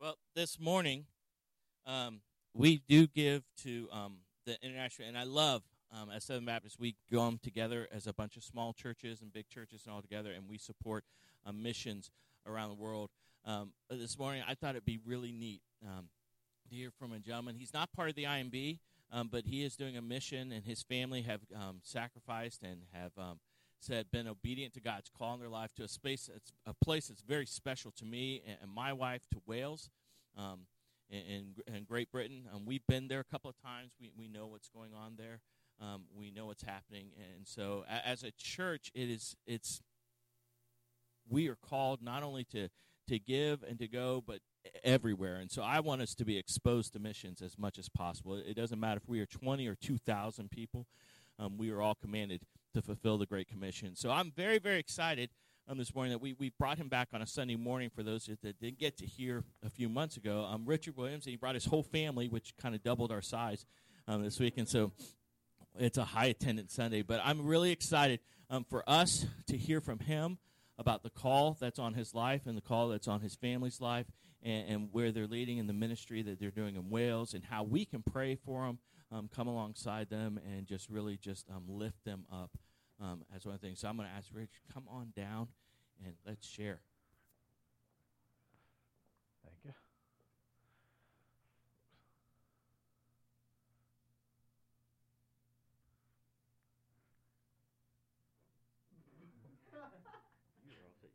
Well, 0.00 0.16
this 0.34 0.58
morning, 0.58 1.04
um, 1.84 2.22
we 2.54 2.80
do 2.88 3.06
give 3.06 3.42
to 3.64 3.86
um, 3.92 4.20
the 4.46 4.56
international, 4.62 5.08
and 5.08 5.18
I 5.18 5.24
love 5.24 5.62
um, 5.92 6.08
as 6.08 6.24
Southern 6.24 6.46
Baptists, 6.46 6.78
we 6.78 6.96
come 7.12 7.38
together 7.42 7.86
as 7.92 8.06
a 8.06 8.14
bunch 8.14 8.38
of 8.38 8.42
small 8.42 8.72
churches 8.72 9.20
and 9.20 9.30
big 9.30 9.50
churches 9.50 9.82
and 9.84 9.94
all 9.94 10.00
together, 10.00 10.32
and 10.32 10.48
we 10.48 10.56
support 10.56 11.04
um, 11.44 11.62
missions 11.62 12.10
around 12.46 12.70
the 12.70 12.76
world. 12.76 13.10
Um, 13.44 13.74
this 13.90 14.18
morning, 14.18 14.42
I 14.48 14.54
thought 14.54 14.70
it'd 14.70 14.86
be 14.86 15.00
really 15.04 15.32
neat 15.32 15.60
um, 15.86 16.08
to 16.70 16.74
hear 16.74 16.90
from 16.98 17.12
a 17.12 17.18
gentleman. 17.18 17.56
He's 17.58 17.74
not 17.74 17.92
part 17.92 18.08
of 18.08 18.14
the 18.14 18.24
IMB, 18.24 18.78
but 19.30 19.44
he 19.44 19.64
is 19.64 19.76
doing 19.76 19.98
a 19.98 20.02
mission, 20.02 20.50
and 20.50 20.64
his 20.64 20.82
family 20.82 21.20
have 21.22 21.42
sacrificed 21.82 22.62
and 22.62 22.84
have 22.94 23.12
said 23.82 24.10
been 24.10 24.28
obedient 24.28 24.74
to 24.74 24.80
God's 24.80 25.10
call 25.16 25.34
in 25.34 25.40
their 25.40 25.48
life 25.48 25.74
to 25.74 25.84
a 25.84 25.88
space, 25.88 26.30
it's 26.34 26.52
a 26.66 26.74
place 26.74 27.08
that's 27.08 27.22
very 27.22 27.46
special 27.46 27.90
to 27.92 28.04
me 28.04 28.42
and, 28.46 28.70
my 28.70 28.92
wife 28.92 29.22
to 29.32 29.40
Wales. 29.46 29.90
in, 31.10 31.54
in, 31.66 31.84
Great 31.84 32.12
Britain, 32.12 32.44
we've 32.64 32.86
been 32.86 33.08
there 33.08 33.20
a 33.20 33.24
couple 33.24 33.50
of 33.50 33.56
times. 33.60 33.92
We, 34.00 34.10
we 34.16 34.28
know 34.28 34.46
what's 34.46 34.68
going 34.68 34.92
on 34.94 35.14
there. 35.16 35.40
Um, 35.80 36.04
we 36.14 36.30
know 36.30 36.46
what's 36.46 36.62
happening, 36.62 37.06
and 37.36 37.48
so 37.48 37.84
as 37.88 38.22
a 38.22 38.30
church, 38.32 38.90
it 38.94 39.08
is 39.08 39.34
it's 39.46 39.80
we 41.26 41.48
are 41.48 41.56
called 41.56 42.02
not 42.02 42.22
only 42.22 42.44
to 42.52 42.68
to 43.08 43.18
give 43.18 43.62
and 43.62 43.78
to 43.78 43.88
go, 43.88 44.22
but 44.24 44.40
everywhere. 44.84 45.36
And 45.36 45.50
so 45.50 45.62
I 45.62 45.80
want 45.80 46.02
us 46.02 46.14
to 46.14 46.24
be 46.24 46.38
exposed 46.38 46.92
to 46.92 46.98
missions 46.98 47.42
as 47.42 47.58
much 47.58 47.78
as 47.78 47.88
possible. 47.88 48.36
It 48.36 48.54
doesn't 48.54 48.78
matter 48.78 49.00
if 49.02 49.08
we 49.08 49.20
are 49.20 49.26
20 49.26 49.66
or 49.66 49.74
2,000 49.74 50.50
people. 50.50 50.86
Um, 51.38 51.56
we 51.56 51.70
are 51.70 51.80
all 51.80 51.94
commanded 51.94 52.42
to 52.74 52.82
fulfill 52.82 53.18
the 53.18 53.26
Great 53.26 53.48
Commission. 53.48 53.96
So 53.96 54.10
I'm 54.10 54.30
very, 54.30 54.58
very 54.58 54.78
excited 54.78 55.30
um, 55.68 55.78
this 55.78 55.94
morning 55.94 56.12
that 56.12 56.20
we, 56.20 56.34
we 56.34 56.50
brought 56.58 56.78
him 56.78 56.88
back 56.88 57.08
on 57.12 57.22
a 57.22 57.26
Sunday 57.26 57.56
morning 57.56 57.90
for 57.94 58.02
those 58.02 58.26
that 58.26 58.60
didn't 58.60 58.78
get 58.78 58.98
to 58.98 59.06
hear 59.06 59.44
a 59.64 59.70
few 59.70 59.88
months 59.88 60.16
ago. 60.16 60.46
Um, 60.50 60.64
Richard 60.66 60.96
Williams, 60.96 61.26
and 61.26 61.30
he 61.30 61.36
brought 61.36 61.54
his 61.54 61.64
whole 61.64 61.82
family, 61.82 62.28
which 62.28 62.54
kind 62.60 62.74
of 62.74 62.82
doubled 62.82 63.12
our 63.12 63.22
size 63.22 63.66
um, 64.08 64.22
this 64.22 64.38
week. 64.40 64.58
And 64.58 64.68
so 64.68 64.92
it's 65.78 65.98
a 65.98 66.04
high 66.04 66.26
attendance 66.26 66.74
Sunday. 66.74 67.02
But 67.02 67.20
I'm 67.24 67.46
really 67.46 67.70
excited 67.70 68.20
um, 68.48 68.64
for 68.68 68.88
us 68.88 69.26
to 69.46 69.56
hear 69.56 69.80
from 69.80 70.00
him 70.00 70.38
about 70.78 71.02
the 71.02 71.10
call 71.10 71.56
that's 71.60 71.78
on 71.78 71.94
his 71.94 72.14
life 72.14 72.46
and 72.46 72.56
the 72.56 72.62
call 72.62 72.88
that's 72.88 73.06
on 73.06 73.20
his 73.20 73.34
family's 73.36 73.80
life 73.80 74.06
and, 74.42 74.68
and 74.68 74.88
where 74.92 75.12
they're 75.12 75.26
leading 75.26 75.58
in 75.58 75.66
the 75.66 75.72
ministry 75.72 76.22
that 76.22 76.40
they're 76.40 76.50
doing 76.50 76.74
in 76.76 76.90
Wales 76.90 77.34
and 77.34 77.44
how 77.44 77.62
we 77.62 77.84
can 77.84 78.02
pray 78.02 78.34
for 78.34 78.66
them, 78.66 78.78
um, 79.12 79.28
come 79.34 79.48
alongside 79.48 80.08
them, 80.10 80.38
and 80.46 80.66
just 80.66 80.88
really 80.88 81.16
just 81.16 81.48
um, 81.50 81.64
lift 81.68 82.04
them 82.04 82.24
up 82.32 82.50
um, 83.00 83.22
as 83.34 83.46
one 83.46 83.58
thing. 83.58 83.74
So 83.74 83.88
I'm 83.88 83.96
going 83.96 84.08
to 84.08 84.14
ask 84.14 84.28
Rich, 84.32 84.50
come 84.72 84.84
on 84.88 85.12
down 85.16 85.48
and 86.04 86.14
let's 86.26 86.46
share. 86.46 86.80
Thank 89.44 89.56
you. 89.64 89.70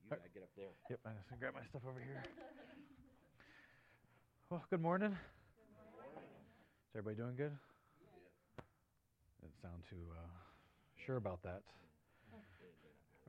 you 0.04 0.10
gotta 0.10 0.30
get 0.34 0.44
up 0.44 0.50
there. 0.56 0.66
Yep, 0.90 1.00
I'm 1.06 1.14
just 1.16 1.30
gonna 1.30 1.40
grab 1.40 1.54
my 1.54 1.64
stuff 1.70 1.82
over 1.88 2.00
here. 2.00 2.24
Well, 4.50 4.64
good 4.70 4.82
morning. 4.82 5.10
Good 5.10 5.18
morning. 5.98 6.24
Is 6.90 6.96
everybody 6.96 7.16
doing 7.16 7.36
good? 7.36 7.75
Yeah. 9.46 9.52
Didn't 9.52 9.62
sound 9.62 9.84
too 9.90 10.12
uh, 10.12 10.28
sure 11.06 11.18
about 11.18 11.44
that. 11.44 11.62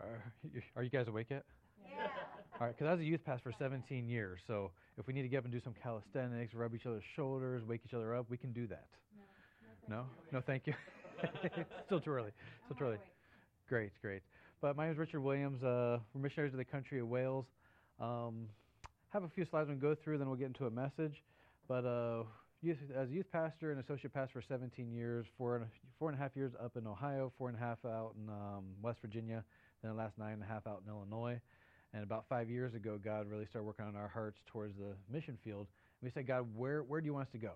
Are 0.01 0.23
you, 0.43 0.63
are 0.77 0.83
you 0.83 0.91
guys 0.91 1.09
awake 1.09 1.29
yet? 1.31 1.45
Yeah. 1.83 2.07
All 2.61 2.67
right, 2.67 2.77
because 2.77 2.89
I 2.89 2.93
was 2.93 3.01
a 3.01 3.05
youth 3.05 3.25
pastor 3.25 3.51
for 3.51 3.57
17 3.59 4.09
years, 4.09 4.41
so 4.47 4.71
if 4.99 5.07
we 5.07 5.13
need 5.13 5.23
to 5.23 5.29
get 5.29 5.39
up 5.39 5.45
and 5.45 5.53
do 5.53 5.61
some 5.61 5.75
calisthenics, 5.83 6.55
rub 6.55 6.75
each 6.75 6.87
other's 6.87 7.03
shoulders, 7.15 7.63
wake 7.67 7.83
each 7.87 7.95
other 7.95 8.15
up, 8.15 8.27
we 8.31 8.37
can 8.37 8.53
do 8.53 8.67
that. 8.67 8.87
No? 9.89 10.05
No, 10.33 10.41
thank 10.41 10.67
you. 10.67 10.75
Still 11.87 12.01
too 12.01 12.11
early. 12.11 12.31
Still 12.67 12.77
too 12.77 12.85
early. 12.85 12.99
Great, 13.69 13.93
great. 14.01 14.23
But 14.61 14.77
my 14.77 14.85
name 14.85 14.93
is 14.93 14.99
Richard 14.99 15.21
Williams. 15.21 15.63
Uh, 15.63 15.99
we're 16.15 16.21
missionaries 16.23 16.53
of 16.53 16.59
the 16.59 16.65
country 16.65 16.99
of 16.99 17.09
Wales. 17.09 17.45
Um, 18.01 18.49
have 19.11 19.23
a 19.23 19.29
few 19.29 19.45
slides 19.45 19.69
we 19.69 19.75
can 19.75 19.81
go 19.81 19.95
through, 19.95 20.19
then 20.19 20.29
we'll 20.29 20.37
get 20.37 20.47
into 20.47 20.67
a 20.67 20.71
message. 20.71 21.23
But 21.69 21.85
uh, 21.85 22.25
youth, 22.63 22.79
as 22.97 23.09
a 23.09 23.13
youth 23.13 23.31
pastor 23.31 23.71
and 23.71 23.81
associate 23.81 24.13
pastor 24.13 24.41
for 24.41 24.47
17 24.47 24.91
years, 24.93 25.27
four 25.37 25.57
and, 25.57 25.67
four 25.99 26.09
and 26.09 26.19
a 26.19 26.23
half 26.23 26.35
years 26.37 26.53
up 26.63 26.77
in 26.77 26.87
Ohio, 26.87 27.33
four 27.39 27.49
and 27.49 27.57
a 27.57 27.61
half 27.61 27.79
out 27.85 28.15
in 28.17 28.29
um, 28.29 28.65
West 28.83 29.01
Virginia, 29.01 29.45
then 29.83 29.93
the 29.93 29.97
last 29.97 30.19
nine 30.19 30.35
and 30.35 30.43
a 30.43 30.47
half 30.47 30.67
out 30.67 30.83
in 30.85 30.93
Illinois. 30.93 31.41
And 31.93 32.03
about 32.03 32.25
five 32.29 32.51
years 32.51 32.75
ago, 32.75 32.99
God 33.03 33.27
really 33.31 33.47
started 33.47 33.67
working 33.67 33.85
on 33.85 33.97
our 33.97 34.09
hearts 34.09 34.39
towards 34.47 34.77
the 34.77 34.95
mission 35.11 35.39
field. 35.43 35.67
And 36.01 36.09
we 36.09 36.11
said, 36.11 36.27
God, 36.27 36.47
where, 36.55 36.83
where 36.83 37.01
do 37.01 37.07
you 37.07 37.15
want 37.15 37.27
us 37.27 37.33
to 37.33 37.39
go? 37.39 37.53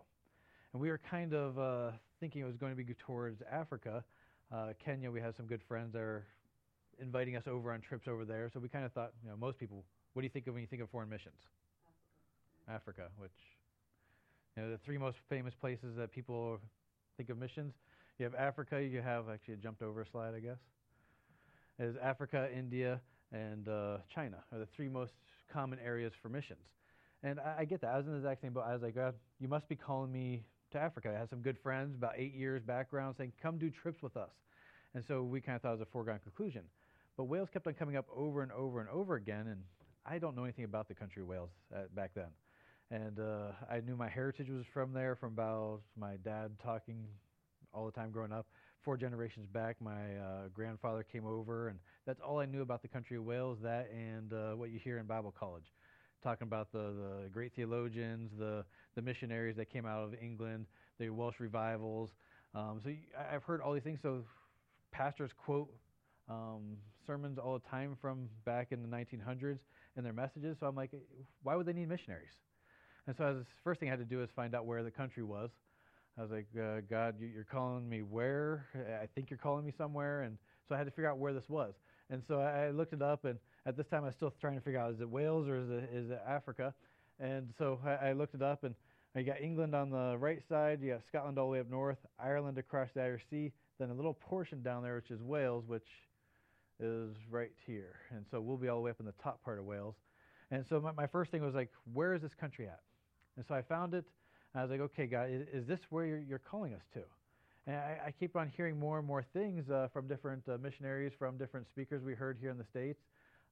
And 0.73 0.81
we 0.81 0.89
were 0.89 1.01
kind 1.11 1.35
of 1.35 1.59
uh, 1.59 1.91
thinking 2.21 2.43
it 2.43 2.47
was 2.47 2.57
going 2.57 2.77
to 2.77 2.83
be 2.83 2.95
towards 2.95 3.43
Africa. 3.51 4.05
Uh, 4.53 4.69
Kenya, 4.83 5.11
we 5.11 5.21
have 5.21 5.35
some 5.37 5.47
good 5.47 5.63
friends 5.67 5.93
that 5.93 6.01
are 6.01 6.27
inviting 7.01 7.37
us 7.37 7.45
over 7.47 7.73
on 7.73 7.81
trips 7.81 8.07
over 8.07 8.25
there. 8.25 8.51
So 8.53 8.61
we 8.61 8.69
kind 8.69 8.85
of 8.85 8.93
thought, 8.93 9.13
you 9.23 9.31
know, 9.31 9.37
most 9.37 9.59
people, 9.59 9.85
what 10.13 10.23
do 10.23 10.27
you 10.27 10.31
think 10.31 10.47
of 10.47 10.55
when 10.55 10.63
you 10.63 10.69
think 10.69 10.83
of 10.83 10.91
foreign 10.91 11.09
missions? 11.09 11.41
Africa, 12.69 13.03
Africa 13.03 13.11
which, 13.19 13.33
you 14.57 14.63
know, 14.63 14.71
the 14.71 14.79
three 14.79 14.99
most 14.99 15.17
famous 15.29 15.55
places 15.61 15.97
that 15.97 16.13
people 16.13 16.59
think 17.17 17.31
of 17.31 17.39
missions. 17.39 17.75
You 18.19 18.25
have 18.25 18.35
Africa. 18.35 18.83
You 18.83 19.01
have 19.01 19.29
actually 19.29 19.57
jumped 19.57 19.83
over 19.83 20.03
a 20.03 20.07
slide, 20.07 20.35
I 20.35 20.41
guess. 20.41 20.59
Is 21.79 21.97
Africa, 22.03 22.49
India, 22.55 23.01
and 23.33 23.69
uh, 23.69 23.99
China 24.15 24.37
are 24.53 24.59
the 24.59 24.69
three 24.77 24.89
most 24.89 25.13
common 25.53 25.79
areas 25.85 26.13
for 26.21 26.29
missions. 26.29 26.61
And 27.23 27.41
I, 27.41 27.61
I 27.61 27.65
get 27.65 27.81
that. 27.83 27.89
I 27.89 27.97
was 27.97 28.07
in 28.07 28.13
the 28.13 28.19
exact 28.19 28.43
same 28.43 28.53
boat. 28.53 28.65
I 28.67 28.73
was 28.73 28.83
like, 28.83 28.95
God, 28.95 29.15
you 29.39 29.49
must 29.49 29.69
be 29.69 29.77
calling 29.77 30.13
me 30.13 30.43
to 30.73 30.79
Africa. 30.79 31.13
I 31.15 31.19
had 31.19 31.31
some 31.31 31.41
good 31.41 31.59
friends, 31.63 31.95
about 31.95 32.13
eight 32.17 32.35
years 32.35 32.63
background, 32.63 33.15
saying, 33.19 33.33
come 33.43 33.59
do 33.59 33.71
trips 33.71 34.03
with 34.03 34.17
us. 34.17 34.31
And 34.95 35.05
so 35.07 35.23
we 35.23 35.41
kind 35.41 35.57
of 35.57 35.63
thought 35.63 35.71
it 35.71 35.79
was 35.79 35.83
a 35.83 35.93
foregone 35.93 36.19
conclusion. 36.23 36.63
But 37.17 37.25
Wales 37.25 37.49
kept 37.53 37.67
on 37.67 37.75
coming 37.75 37.97
up 37.97 38.07
over 38.15 38.43
and 38.43 38.53
over 38.53 38.81
and 38.81 38.89
over 38.89 39.15
again, 39.15 39.47
and 39.49 39.61
I 40.07 40.19
don't 40.19 40.37
know 40.37 40.45
anything 40.45 40.65
about 40.65 40.89
the 40.89 40.95
country 40.95 41.23
of 41.23 41.29
Wales 41.29 41.51
at, 41.75 41.95
back 41.95 42.13
then. 42.15 42.29
And 42.91 43.21
uh, 43.21 43.53
I 43.71 43.81
knew 43.81 43.97
my 43.97 44.09
heritage 44.09 44.49
was 44.51 44.65
from 44.73 44.93
there, 44.93 45.15
from 45.15 45.33
about 45.35 45.81
my 45.97 46.17
dad 46.25 46.53
talking 46.63 47.07
all 47.73 47.87
the 47.87 47.93
time 47.93 48.11
growing 48.11 48.33
up. 48.33 48.47
Four 48.83 48.97
generations 48.97 49.47
back, 49.47 49.77
my 49.81 50.17
uh, 50.17 50.49
grandfather 50.53 51.05
came 51.05 51.27
over, 51.27 51.69
and 51.69 51.79
that's 52.07 52.21
all 52.21 52.41
I 52.41 52.47
knew 52.47 52.63
about 52.63 52.83
the 52.83 52.89
country 52.89 53.17
of 53.17 53.25
Wales. 53.25 53.59
That 53.63 53.91
and 53.93 54.33
uh, 54.33 54.53
what 54.55 54.71
you 54.71 54.79
hear 54.79 54.99
in 54.99 55.07
Bible 55.07 55.33
college, 55.39 55.73
talking 56.23 56.49
about 56.49 56.73
the, 56.73 56.79
the 56.79 57.29
great 57.31 57.55
theologians, 57.55 58.33
the 58.39 58.65
the 58.97 59.03
missionaries 59.03 59.57
that 59.57 59.71
came 59.71 59.87
out 59.87 60.03
of 60.03 60.15
England, 60.21 60.67
the 60.99 61.11
Welsh 61.11 61.39
revivals. 61.39 62.11
Um, 62.55 62.81
so 62.83 62.91
I've 63.33 63.45
heard 63.45 63.61
all 63.61 63.73
these 63.75 63.85
things. 63.85 64.01
So 64.03 64.25
pastors 64.93 65.31
quote 65.37 65.71
um, 66.29 66.79
sermons 67.07 67.39
all 67.39 67.55
the 67.55 67.69
time 67.69 67.97
from 68.01 68.29
back 68.45 68.73
in 68.73 68.83
the 68.83 68.89
1900s 68.89 69.61
in 69.97 70.05
their 70.05 70.13
messages. 70.15 70.57
So 70.61 70.67
I'm 70.67 70.77
like, 70.77 70.91
why 71.43 71.57
would 71.57 71.67
they 71.67 71.73
need 71.75 71.89
missionaries? 71.89 72.33
And 73.07 73.17
so 73.17 73.35
the 73.35 73.47
first 73.65 73.81
thing 73.81 73.89
I 73.89 73.93
had 73.93 73.99
to 73.99 74.05
do 74.05 74.23
is 74.23 74.31
find 74.35 74.55
out 74.55 74.67
where 74.67 74.83
the 74.83 74.91
country 74.91 75.23
was. 75.23 75.51
I 76.19 76.23
was 76.23 76.31
like, 76.31 76.47
uh, 76.61 76.81
God, 76.89 77.17
you're 77.21 77.45
calling 77.45 77.89
me 77.89 78.03
where? 78.03 78.67
I 79.03 79.07
think 79.15 79.31
you're 79.31 79.39
calling 79.39 79.65
me 79.65 79.73
somewhere. 79.77 80.23
And 80.23 80.37
so 80.69 80.75
I 80.75 80.79
had 80.79 80.85
to 80.85 80.91
figure 80.91 81.09
out 81.09 81.19
where 81.19 81.33
this 81.33 81.49
was. 81.49 81.75
And 82.11 82.23
so 82.27 82.41
I 82.41 82.71
looked 82.71 82.93
it 82.93 83.03
up, 83.03 83.25
and 83.25 83.39
at 83.67 83.77
this 83.77 83.87
time 83.87 84.03
I 84.03 84.07
was 84.07 84.17
still 84.17 84.33
trying 84.41 84.57
to 84.57 84.61
figure 84.61 84.81
out 84.81 84.93
is 84.93 85.01
it 85.01 85.09
Wales 85.09 85.49
or 85.49 85.59
is 85.59 85.71
it, 85.71 85.91
is 85.95 86.11
it 86.11 86.21
Africa? 86.27 86.75
And 87.21 87.53
so 87.57 87.79
I, 87.85 88.09
I 88.09 88.13
looked 88.13 88.35
it 88.35 88.43
up, 88.43 88.65
and 88.65 88.75
you 89.15 89.23
got 89.23 89.41
England 89.41 89.75
on 89.75 89.91
the 89.91 90.17
right 90.19 90.43
side, 90.49 90.81
you 90.83 90.93
got 90.93 91.03
Scotland 91.07 91.39
all 91.39 91.47
the 91.47 91.53
way 91.53 91.61
up 91.61 91.71
north, 91.71 91.99
Ireland 92.19 92.59
across 92.59 92.89
the 92.95 93.03
Irish 93.03 93.23
Sea, 93.31 93.53
then 93.79 93.91
a 93.91 93.95
little 93.95 94.15
portion 94.15 94.63
down 94.63 94.83
there 94.83 94.97
which 94.97 95.11
is 95.11 95.23
Wales, 95.23 95.65
which 95.67 95.87
is 96.81 97.15
right 97.31 97.53
here. 97.65 97.97
And 98.11 98.25
so 98.31 98.41
we'll 98.41 98.57
be 98.57 98.69
all 98.69 98.77
the 98.77 98.83
way 98.83 98.91
up 98.91 99.01
in 99.01 99.07
the 99.07 99.15
top 99.23 99.43
part 99.45 99.59
of 99.59 99.65
Wales. 99.65 99.95
And 100.51 100.65
so 100.69 100.81
my, 100.81 100.93
my 100.93 101.07
first 101.07 101.31
thing 101.31 101.43
was 101.43 101.55
like, 101.55 101.71
where 101.93 102.15
is 102.15 102.23
this 102.23 102.35
country 102.35 102.67
at? 102.67 102.81
And 103.37 103.45
so 103.47 103.55
I 103.55 103.63
found 103.63 103.95
it. 103.95 104.05
I 104.55 104.63
was 104.63 104.71
like, 104.71 104.81
okay, 104.81 105.07
God, 105.07 105.31
is, 105.31 105.47
is 105.53 105.67
this 105.67 105.79
where 105.91 106.05
you're, 106.05 106.19
you're, 106.19 106.39
calling 106.39 106.75
us 106.75 106.83
to? 106.95 107.01
And 107.67 107.77
I, 107.77 107.99
I, 108.07 108.11
keep 108.11 108.37
on 108.37 108.51
hearing 108.57 108.79
more 108.79 108.99
and 108.99 109.07
more 109.07 109.25
things 109.33 109.71
uh, 109.71 109.89
from 109.93 110.09
different 110.09 110.43
uh, 110.49 110.59
missionaries, 110.61 111.13
from 111.17 111.39
different 111.39 111.69
speakers 111.69 112.03
we 112.03 112.15
heard 112.15 112.37
here 112.41 112.51
in 112.51 112.59
the 112.59 112.65
States. 112.65 112.99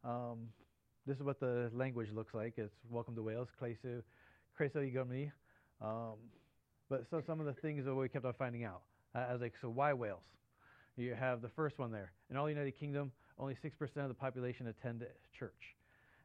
Um, 0.02 0.48
this 1.06 1.16
is 1.16 1.22
what 1.22 1.38
the 1.38 1.70
language 1.72 2.08
looks 2.12 2.34
like. 2.34 2.54
It's 2.56 2.74
welcome 2.90 3.14
to 3.14 3.22
Wales, 3.22 3.48
Kresu, 3.60 4.02
Kreso 4.58 4.76
Igomi. 4.76 5.30
Um, 5.80 6.16
but 6.90 7.04
so 7.10 7.22
some 7.24 7.38
of 7.38 7.46
the 7.46 7.52
things 7.52 7.84
that 7.84 7.94
we 7.94 8.08
kept 8.08 8.24
on 8.24 8.34
finding 8.34 8.64
out. 8.64 8.82
I 9.14 9.32
was 9.32 9.40
like, 9.40 9.54
so 9.60 9.68
why 9.68 9.92
Wales? 9.92 10.24
You 10.96 11.14
have 11.14 11.42
the 11.42 11.48
first 11.48 11.78
one 11.78 11.92
there. 11.92 12.12
In 12.28 12.36
all 12.36 12.46
the 12.46 12.52
United 12.52 12.78
Kingdom, 12.78 13.12
only 13.38 13.54
6% 13.54 13.70
of 13.96 14.08
the 14.08 14.14
population 14.14 14.66
attend 14.66 15.04
church. 15.38 15.77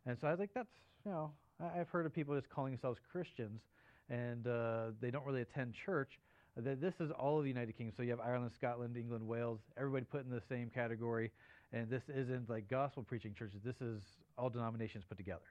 And 0.06 0.18
so 0.20 0.28
I 0.28 0.32
was 0.32 0.40
like, 0.40 0.54
that's, 0.54 0.74
you 1.06 1.12
know, 1.12 1.32
I've 1.60 1.90
heard 1.90 2.06
of 2.06 2.14
people 2.14 2.36
just 2.36 2.50
calling 2.50 2.74
themselves 2.74 3.00
Christians 3.12 3.62
and 4.10 4.48
uh, 4.48 4.88
they 5.02 5.12
don't 5.12 5.26
really 5.26 5.42
attend 5.42 5.74
church. 5.74 6.20
This 6.56 6.94
is 7.00 7.10
all 7.12 7.38
of 7.40 7.44
the 7.44 7.50
United 7.50 7.76
Kingdom. 7.78 7.94
So 7.98 8.04
you 8.04 8.12
have 8.12 8.20
Ireland, 8.20 8.52
Scotland, 8.54 8.96
England, 8.96 9.28
Wales, 9.28 9.60
everybody 9.78 10.06
put 10.06 10.24
in 10.24 10.30
the 10.30 10.42
same 10.42 10.70
category. 10.70 11.32
And 11.72 11.90
this 11.90 12.04
isn't 12.10 12.50
like 12.50 12.68
gospel 12.68 13.02
preaching 13.02 13.34
churches. 13.34 13.62
This 13.66 13.82
is 13.82 14.04
all 14.38 14.50
denominations 14.50 15.04
put 15.08 15.18
together. 15.18 15.42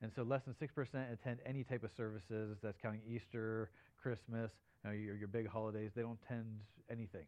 And 0.00 0.10
so 0.14 0.22
less 0.22 0.42
than 0.44 0.54
6% 0.54 1.12
attend 1.12 1.40
any 1.44 1.62
type 1.62 1.84
of 1.84 1.90
services. 1.94 2.56
That's 2.62 2.78
counting 2.78 3.02
Easter, 3.06 3.70
Christmas, 4.00 4.50
you 4.84 4.90
know, 4.90 4.96
your, 4.96 5.16
your 5.16 5.28
big 5.28 5.46
holidays. 5.46 5.90
They 5.94 6.02
don't 6.02 6.18
attend 6.24 6.46
anything. 6.90 7.26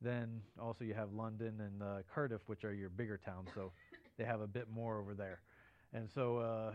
Then 0.00 0.40
also 0.60 0.84
you 0.84 0.94
have 0.94 1.12
London 1.12 1.60
and 1.60 1.82
uh, 1.82 1.96
Cardiff, 2.12 2.42
which 2.46 2.64
are 2.64 2.72
your 2.72 2.90
bigger 2.90 3.16
towns, 3.16 3.48
so 3.54 3.72
they 4.16 4.24
have 4.24 4.40
a 4.40 4.46
bit 4.46 4.70
more 4.70 4.98
over 4.98 5.14
there. 5.14 5.40
And 5.92 6.08
so 6.14 6.38
uh, 6.38 6.72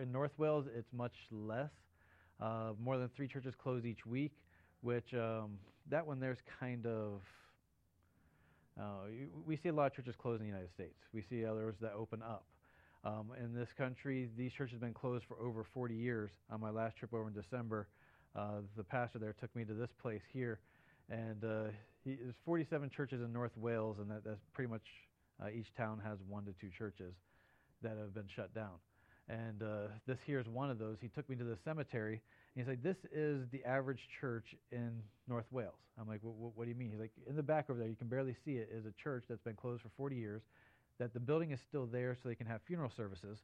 in 0.00 0.12
North 0.12 0.32
Wales, 0.38 0.66
it's 0.76 0.92
much 0.92 1.14
less. 1.30 1.70
Uh, 2.40 2.72
more 2.82 2.98
than 2.98 3.08
three 3.16 3.28
churches 3.28 3.54
close 3.56 3.84
each 3.84 4.04
week, 4.04 4.32
which 4.82 5.14
um, 5.14 5.58
that 5.90 6.06
one 6.06 6.20
there's 6.20 6.38
kind 6.60 6.86
of. 6.86 7.20
Uh, 8.78 9.06
we 9.46 9.56
see 9.56 9.68
a 9.68 9.72
lot 9.72 9.86
of 9.86 9.94
churches 9.94 10.16
close 10.18 10.40
in 10.40 10.46
the 10.46 10.50
United 10.50 10.70
States. 10.74 10.98
We 11.12 11.22
see 11.22 11.44
others 11.44 11.76
that 11.80 11.92
open 11.96 12.22
up. 12.22 12.44
Um, 13.04 13.30
in 13.38 13.54
this 13.54 13.68
country, 13.78 14.28
these 14.36 14.52
churches 14.52 14.72
have 14.72 14.80
been 14.80 14.94
closed 14.94 15.24
for 15.28 15.38
over 15.38 15.64
40 15.72 15.94
years. 15.94 16.30
On 16.50 16.60
my 16.60 16.70
last 16.70 16.96
trip 16.96 17.14
over 17.14 17.28
in 17.28 17.34
December, 17.34 17.86
uh, 18.34 18.62
the 18.76 18.82
pastor 18.82 19.20
there 19.20 19.34
took 19.38 19.54
me 19.54 19.64
to 19.64 19.74
this 19.74 19.90
place 20.02 20.22
here, 20.32 20.58
and 21.08 21.44
uh, 21.44 21.70
he, 22.02 22.16
there's 22.20 22.34
47 22.44 22.90
churches 22.90 23.20
in 23.22 23.32
North 23.32 23.56
Wales, 23.56 23.98
and 24.00 24.10
that, 24.10 24.24
that's 24.24 24.40
pretty 24.54 24.70
much 24.70 24.82
uh, 25.40 25.50
each 25.50 25.72
town 25.76 26.00
has 26.04 26.18
one 26.28 26.44
to 26.46 26.52
two 26.60 26.70
churches 26.76 27.14
that 27.84 27.96
have 27.96 28.14
been 28.14 28.28
shut 28.34 28.52
down. 28.54 28.74
And 29.28 29.62
uh, 29.62 29.88
this 30.06 30.18
here 30.26 30.38
is 30.38 30.48
one 30.48 30.70
of 30.70 30.78
those. 30.78 30.98
He 31.00 31.08
took 31.08 31.28
me 31.30 31.36
to 31.36 31.44
the 31.44 31.56
cemetery, 31.64 32.20
and 32.54 32.62
he's 32.64 32.68
like, 32.68 32.82
"This 32.82 32.98
is 33.10 33.46
the 33.52 33.64
average 33.64 34.00
church 34.20 34.54
in 34.70 35.00
North 35.28 35.46
Wales." 35.50 35.78
I'm 35.98 36.06
like, 36.06 36.20
"What 36.22 36.64
do 36.64 36.68
you 36.68 36.74
mean?" 36.74 36.90
He's 36.90 37.00
like, 37.00 37.12
"In 37.26 37.36
the 37.36 37.42
back 37.42 37.70
over 37.70 37.78
there, 37.78 37.88
you 37.88 37.96
can 37.96 38.08
barely 38.08 38.34
see 38.44 38.56
it, 38.56 38.68
is 38.70 38.84
a 38.84 38.92
church 39.02 39.24
that's 39.28 39.42
been 39.42 39.54
closed 39.54 39.82
for 39.82 39.88
40 39.96 40.16
years. 40.16 40.42
That 40.98 41.14
the 41.14 41.20
building 41.20 41.52
is 41.52 41.60
still 41.66 41.86
there, 41.86 42.14
so 42.14 42.28
they 42.28 42.34
can 42.34 42.46
have 42.46 42.60
funeral 42.62 42.90
services. 42.94 43.38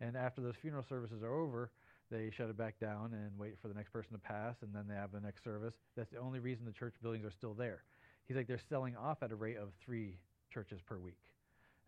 And 0.00 0.16
after 0.16 0.40
those 0.40 0.56
funeral 0.60 0.84
services 0.88 1.22
are 1.22 1.32
over, 1.32 1.70
they 2.10 2.30
shut 2.30 2.48
it 2.48 2.56
back 2.56 2.80
down 2.80 3.12
and 3.12 3.38
wait 3.38 3.56
for 3.60 3.68
the 3.68 3.74
next 3.74 3.90
person 3.90 4.12
to 4.12 4.18
pass, 4.18 4.56
and 4.62 4.74
then 4.74 4.86
they 4.88 4.94
have 4.94 5.12
the 5.12 5.20
next 5.20 5.44
service. 5.44 5.74
That's 5.96 6.10
the 6.10 6.18
only 6.18 6.40
reason 6.40 6.64
the 6.64 6.72
church 6.72 6.94
buildings 7.02 7.24
are 7.24 7.30
still 7.30 7.54
there. 7.54 7.82
He's 8.26 8.36
like, 8.36 8.46
they're 8.46 8.58
selling 8.70 8.96
off 8.96 9.22
at 9.22 9.32
a 9.32 9.36
rate 9.36 9.56
of 9.56 9.68
three 9.84 10.18
churches 10.50 10.80
per 10.80 10.98
week 10.98 11.18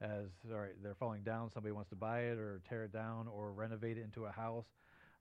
as 0.00 0.27
all 0.53 0.61
right, 0.61 0.75
they're 0.83 0.95
falling 0.95 1.23
down. 1.23 1.50
Somebody 1.53 1.73
wants 1.73 1.91
to 1.91 1.97
buy 1.97 2.21
it 2.21 2.39
or 2.39 2.61
tear 2.69 2.85
it 2.85 2.93
down 2.93 3.27
or 3.29 3.53
renovate 3.53 3.99
it 3.99 4.05
into 4.05 4.27
a 4.27 4.31
house, 4.31 4.67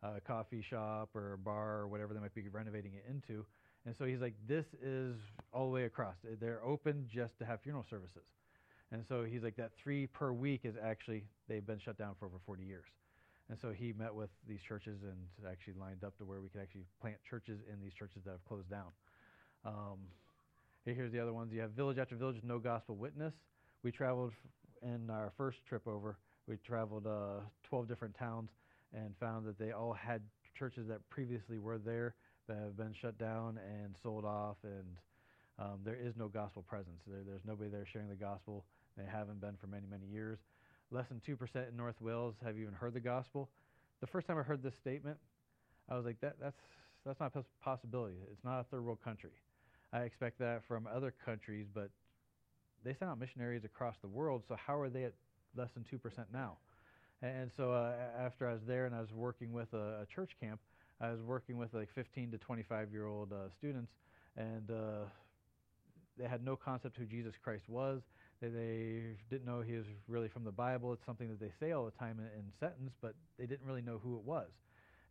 a 0.03 0.21
coffee 0.21 0.63
shop 0.68 1.09
or 1.15 1.33
a 1.33 1.38
bar 1.38 1.79
or 1.79 1.88
whatever 1.88 2.13
they 2.13 2.19
might 2.19 2.35
be 2.35 2.47
renovating 2.50 2.94
it 2.94 3.06
into. 3.09 3.45
And 3.85 3.95
so 3.97 4.06
he's 4.06 4.19
like, 4.19 4.35
this 4.47 4.65
is 4.83 5.15
all 5.53 5.65
the 5.65 5.71
way 5.71 5.85
across. 5.85 6.15
They're 6.39 6.63
open 6.63 7.07
just 7.12 7.38
to 7.39 7.45
have 7.45 7.62
funeral 7.62 7.85
services. 7.89 8.24
And 8.91 9.03
so 9.07 9.24
he's 9.24 9.44
like, 9.44 9.56
that 9.57 9.71
three 9.81 10.07
per 10.07 10.31
week 10.31 10.62
is 10.63 10.75
actually, 10.81 11.23
they've 11.47 11.65
been 11.65 11.80
shut 11.80 11.97
down 11.97 12.15
for 12.19 12.25
over 12.25 12.38
40 12.45 12.63
years. 12.63 12.85
And 13.50 13.57
so 13.62 13.71
he 13.71 13.94
met 13.97 14.13
with 14.13 14.30
these 14.47 14.59
churches 14.68 15.00
and 15.03 15.50
actually 15.50 15.73
lined 15.80 16.03
up 16.03 16.18
to 16.18 16.25
where 16.25 16.41
we 16.41 16.50
could 16.50 16.62
actually 16.62 16.85
plant 17.01 17.18
churches 17.30 17.59
in 17.71 17.81
these 17.81 17.94
churches 17.94 18.21
that 18.25 18.31
have 18.31 18.45
closed 18.45 18.69
down. 18.69 18.91
Um, 19.65 20.00
here's 20.85 21.12
the 21.12 21.19
other 21.19 21.33
ones. 21.33 21.51
You 21.53 21.62
have 21.62 21.71
village 21.71 21.97
after 21.97 22.15
village, 22.15 22.38
no 22.44 22.59
gospel 22.59 22.95
witness. 22.95 23.33
We 23.83 23.91
traveled 23.91 24.33
in 24.81 25.09
our 25.09 25.31
first 25.38 25.65
trip 25.65 25.88
over, 25.88 26.18
we 26.47 26.57
traveled 26.57 27.07
uh, 27.07 27.41
12 27.63 27.88
different 27.88 28.15
towns 28.15 28.51
and 28.94 29.15
found 29.19 29.45
that 29.45 29.59
they 29.59 29.71
all 29.71 29.94
had 29.94 30.21
churches 30.57 30.88
that 30.88 31.07
previously 31.09 31.59
were 31.59 31.77
there 31.77 32.15
that 32.47 32.57
have 32.57 32.77
been 32.77 32.94
shut 32.94 33.18
down 33.18 33.59
and 33.83 33.95
sold 34.01 34.25
off, 34.25 34.57
and 34.63 34.85
um, 35.59 35.79
there 35.83 35.97
is 36.01 36.15
no 36.15 36.27
gospel 36.27 36.62
presence. 36.62 37.01
There, 37.06 37.21
there's 37.27 37.45
nobody 37.45 37.69
there 37.69 37.85
sharing 37.85 38.09
the 38.09 38.15
gospel. 38.15 38.63
They 38.97 39.03
haven't 39.06 39.41
been 39.41 39.56
for 39.59 39.68
many, 39.68 39.85
many 39.89 40.06
years. 40.06 40.39
Less 40.89 41.07
than 41.09 41.21
2% 41.27 41.69
in 41.69 41.75
North 41.75 42.00
Wales 42.00 42.35
have 42.44 42.57
even 42.57 42.73
heard 42.73 42.94
the 42.94 43.01
gospel. 43.01 43.50
The 44.00 44.07
first 44.07 44.27
time 44.27 44.38
I 44.38 44.44
heard 44.44 44.63
this 44.63 44.75
statement, 44.75 45.18
I 45.89 45.95
was 45.95 46.06
like, 46.06 46.19
that, 46.21 46.35
that's, 46.41 46.62
that's 47.06 47.19
not 47.19 47.35
a 47.35 47.44
possibility. 47.62 48.18
It's 48.31 48.44
not 48.44 48.62
a 48.62 48.63
third 48.63 48.85
world 48.85 49.00
country. 49.03 49.31
I 49.91 50.01
expect 50.01 50.39
that 50.39 50.63
from 50.68 50.88
other 50.88 51.13
countries, 51.25 51.68
but 51.73 51.89
they 52.83 52.94
sent 52.94 53.12
out 53.12 53.19
missionaries 53.19 53.63
across 53.65 53.95
the 54.01 54.07
world, 54.07 54.44
so 54.47 54.56
how 54.56 54.77
are 54.79 54.89
they 54.89 55.03
at 55.03 55.13
less 55.56 55.69
than 55.74 55.83
2% 55.83 56.00
now? 56.33 56.57
And 57.21 57.50
so 57.57 57.71
uh, 57.71 57.94
after 58.19 58.47
I 58.47 58.53
was 58.53 58.62
there 58.68 58.85
and 58.85 58.94
I 58.94 59.01
was 59.01 59.12
working 59.12 59.51
with 59.51 59.74
a, 59.74 60.01
a, 60.01 60.06
church 60.13 60.31
camp, 60.39 60.59
I 61.01 61.09
was 61.09 61.19
working 61.21 61.57
with 61.57 61.74
like 61.74 61.89
15 61.95 62.31
to 62.31 62.38
25 62.38 62.91
year 62.91 63.07
old 63.07 63.33
uh, 63.33 63.50
students, 63.57 63.91
and 64.35 64.69
uh, 64.69 65.06
they 66.18 66.27
had 66.27 66.45
no 66.45 66.56
concept 66.56 66.95
who 66.97 67.06
Jesus 67.06 67.33
Christ 67.44 67.63
was. 67.68 68.01
They, 68.39 68.50
they, 68.50 69.01
didn't 69.31 69.45
know 69.45 69.62
he 69.62 69.73
was 69.73 69.85
really 70.07 70.27
from 70.27 70.44
the 70.44 70.51
Bible. 70.51 70.94
It's 70.94 71.06
something 71.06 71.27
that 71.30 71.39
they 71.39 71.51
say 71.59 71.71
all 71.71 71.85
the 71.85 71.91
time 71.91 72.19
in, 72.19 72.25
in 72.25 72.45
sentence, 72.59 72.91
but 73.01 73.15
they 73.39 73.47
didn't 73.47 73.65
really 73.65 73.81
know 73.81 74.00
who 74.03 74.15
it 74.18 74.23
was. 74.23 74.50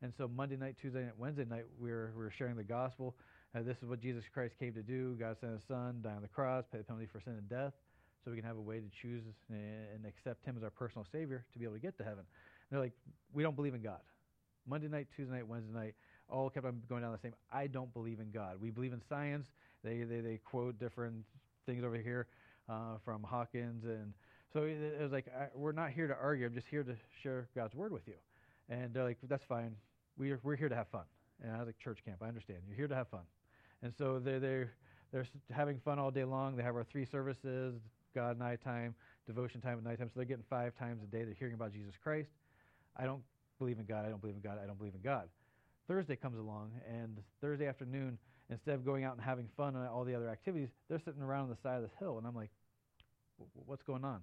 And 0.02 0.12
so 0.16 0.28
Monday 0.28 0.56
night, 0.56 0.76
Tuesday 0.80 1.02
night, 1.02 1.18
Wednesday 1.18 1.44
night, 1.44 1.64
we 1.80 1.90
were, 1.90 2.12
we 2.16 2.22
were 2.22 2.30
sharing 2.30 2.56
the 2.56 2.64
gospel. 2.64 3.16
Uh, 3.56 3.62
this 3.62 3.76
is 3.78 3.88
what 3.88 4.00
Jesus 4.00 4.24
Christ 4.32 4.54
came 4.58 4.74
to 4.74 4.82
do. 4.82 5.16
God 5.18 5.36
sent 5.40 5.52
his 5.52 5.62
son, 5.66 6.00
die 6.02 6.10
on 6.10 6.20
the 6.20 6.28
cross, 6.28 6.64
pay 6.70 6.78
the 6.78 6.84
penalty 6.84 7.08
for 7.10 7.20
sin 7.20 7.34
and 7.34 7.48
death, 7.48 7.72
so 8.22 8.30
we 8.30 8.36
can 8.36 8.44
have 8.44 8.58
a 8.58 8.60
way 8.60 8.80
to 8.80 8.88
choose 9.00 9.22
and 9.48 10.04
accept 10.06 10.44
him 10.44 10.56
as 10.58 10.62
our 10.62 10.70
personal 10.70 11.06
Savior 11.10 11.44
to 11.52 11.58
be 11.58 11.64
able 11.64 11.74
to 11.74 11.80
get 11.80 11.96
to 11.96 12.04
heaven. 12.04 12.18
And 12.18 12.26
they're 12.70 12.80
like, 12.80 12.92
we 13.32 13.42
don't 13.42 13.56
believe 13.56 13.72
in 13.72 13.80
God. 13.80 14.00
Monday 14.68 14.88
night, 14.88 15.06
Tuesday 15.16 15.32
night, 15.32 15.48
Wednesday 15.48 15.72
night, 15.72 15.94
all 16.28 16.50
kept 16.50 16.66
on 16.66 16.82
going 16.88 17.00
down 17.00 17.12
the 17.12 17.18
same. 17.18 17.32
I 17.50 17.66
don't 17.66 17.92
believe 17.94 18.20
in 18.20 18.30
God. 18.30 18.56
We 18.60 18.70
believe 18.70 18.92
in 18.92 19.00
science. 19.08 19.46
They, 19.82 20.02
they, 20.02 20.20
they 20.20 20.40
quote 20.44 20.78
different 20.78 21.24
things 21.64 21.82
over 21.82 21.96
here 21.96 22.26
uh, 22.68 22.98
from 23.04 23.22
Hawkins. 23.22 23.84
And 23.84 24.12
so 24.52 24.64
it, 24.64 25.00
was 25.00 25.12
like, 25.12 25.28
I, 25.28 25.46
we're 25.54 25.72
not 25.72 25.92
here 25.92 26.08
to 26.08 26.16
argue. 26.20 26.44
I'm 26.44 26.54
just 26.54 26.66
here 26.68 26.82
to 26.82 26.96
share 27.22 27.48
God's 27.54 27.74
word 27.74 27.92
with 27.92 28.06
you. 28.06 28.16
And 28.68 28.92
they're 28.92 29.04
like, 29.04 29.18
that's 29.28 29.44
fine. 29.44 29.76
We're, 30.18 30.40
we're 30.42 30.56
here 30.56 30.68
to 30.68 30.76
have 30.76 30.88
fun. 30.88 31.04
And 31.42 31.52
I 31.52 31.58
was 31.58 31.66
like, 31.68 31.78
church 31.78 32.00
camp, 32.04 32.18
I 32.22 32.28
understand. 32.28 32.58
You're 32.66 32.76
here 32.76 32.88
to 32.88 32.94
have 32.94 33.08
fun. 33.08 33.22
And 33.82 33.92
so 33.96 34.18
they're, 34.18 34.40
they're, 34.40 34.72
they're 35.12 35.26
having 35.50 35.78
fun 35.78 35.98
all 35.98 36.10
day 36.10 36.24
long. 36.24 36.56
They 36.56 36.62
have 36.62 36.76
our 36.76 36.84
three 36.84 37.04
services, 37.04 37.74
God 38.14 38.38
nighttime, 38.38 38.94
devotion 39.26 39.60
time 39.60 39.78
at 39.78 39.84
nighttime. 39.84 40.08
So 40.08 40.14
they're 40.16 40.24
getting 40.24 40.44
five 40.48 40.76
times 40.76 41.02
a 41.02 41.06
day. 41.06 41.24
They're 41.24 41.34
hearing 41.34 41.54
about 41.54 41.72
Jesus 41.72 41.94
Christ. 42.02 42.30
I 42.96 43.04
don't 43.04 43.22
believe 43.58 43.78
in 43.78 43.84
God. 43.86 44.04
I 44.06 44.08
don't 44.08 44.20
believe 44.20 44.36
in 44.36 44.42
God. 44.42 44.58
I 44.62 44.66
don't 44.66 44.78
believe 44.78 44.94
in 44.94 45.02
God. 45.02 45.28
Thursday 45.86 46.16
comes 46.16 46.38
along, 46.38 46.72
and 46.90 47.16
Thursday 47.40 47.66
afternoon, 47.66 48.18
instead 48.50 48.74
of 48.74 48.84
going 48.84 49.04
out 49.04 49.14
and 49.14 49.22
having 49.22 49.48
fun 49.56 49.76
and 49.76 49.86
all 49.86 50.04
the 50.04 50.14
other 50.14 50.28
activities, 50.28 50.68
they're 50.88 50.98
sitting 50.98 51.22
around 51.22 51.44
on 51.44 51.50
the 51.50 51.56
side 51.62 51.76
of 51.76 51.82
this 51.82 51.92
hill. 51.98 52.18
And 52.18 52.26
I'm 52.26 52.34
like, 52.34 52.50
what's 53.66 53.82
going 53.82 54.04
on? 54.04 54.20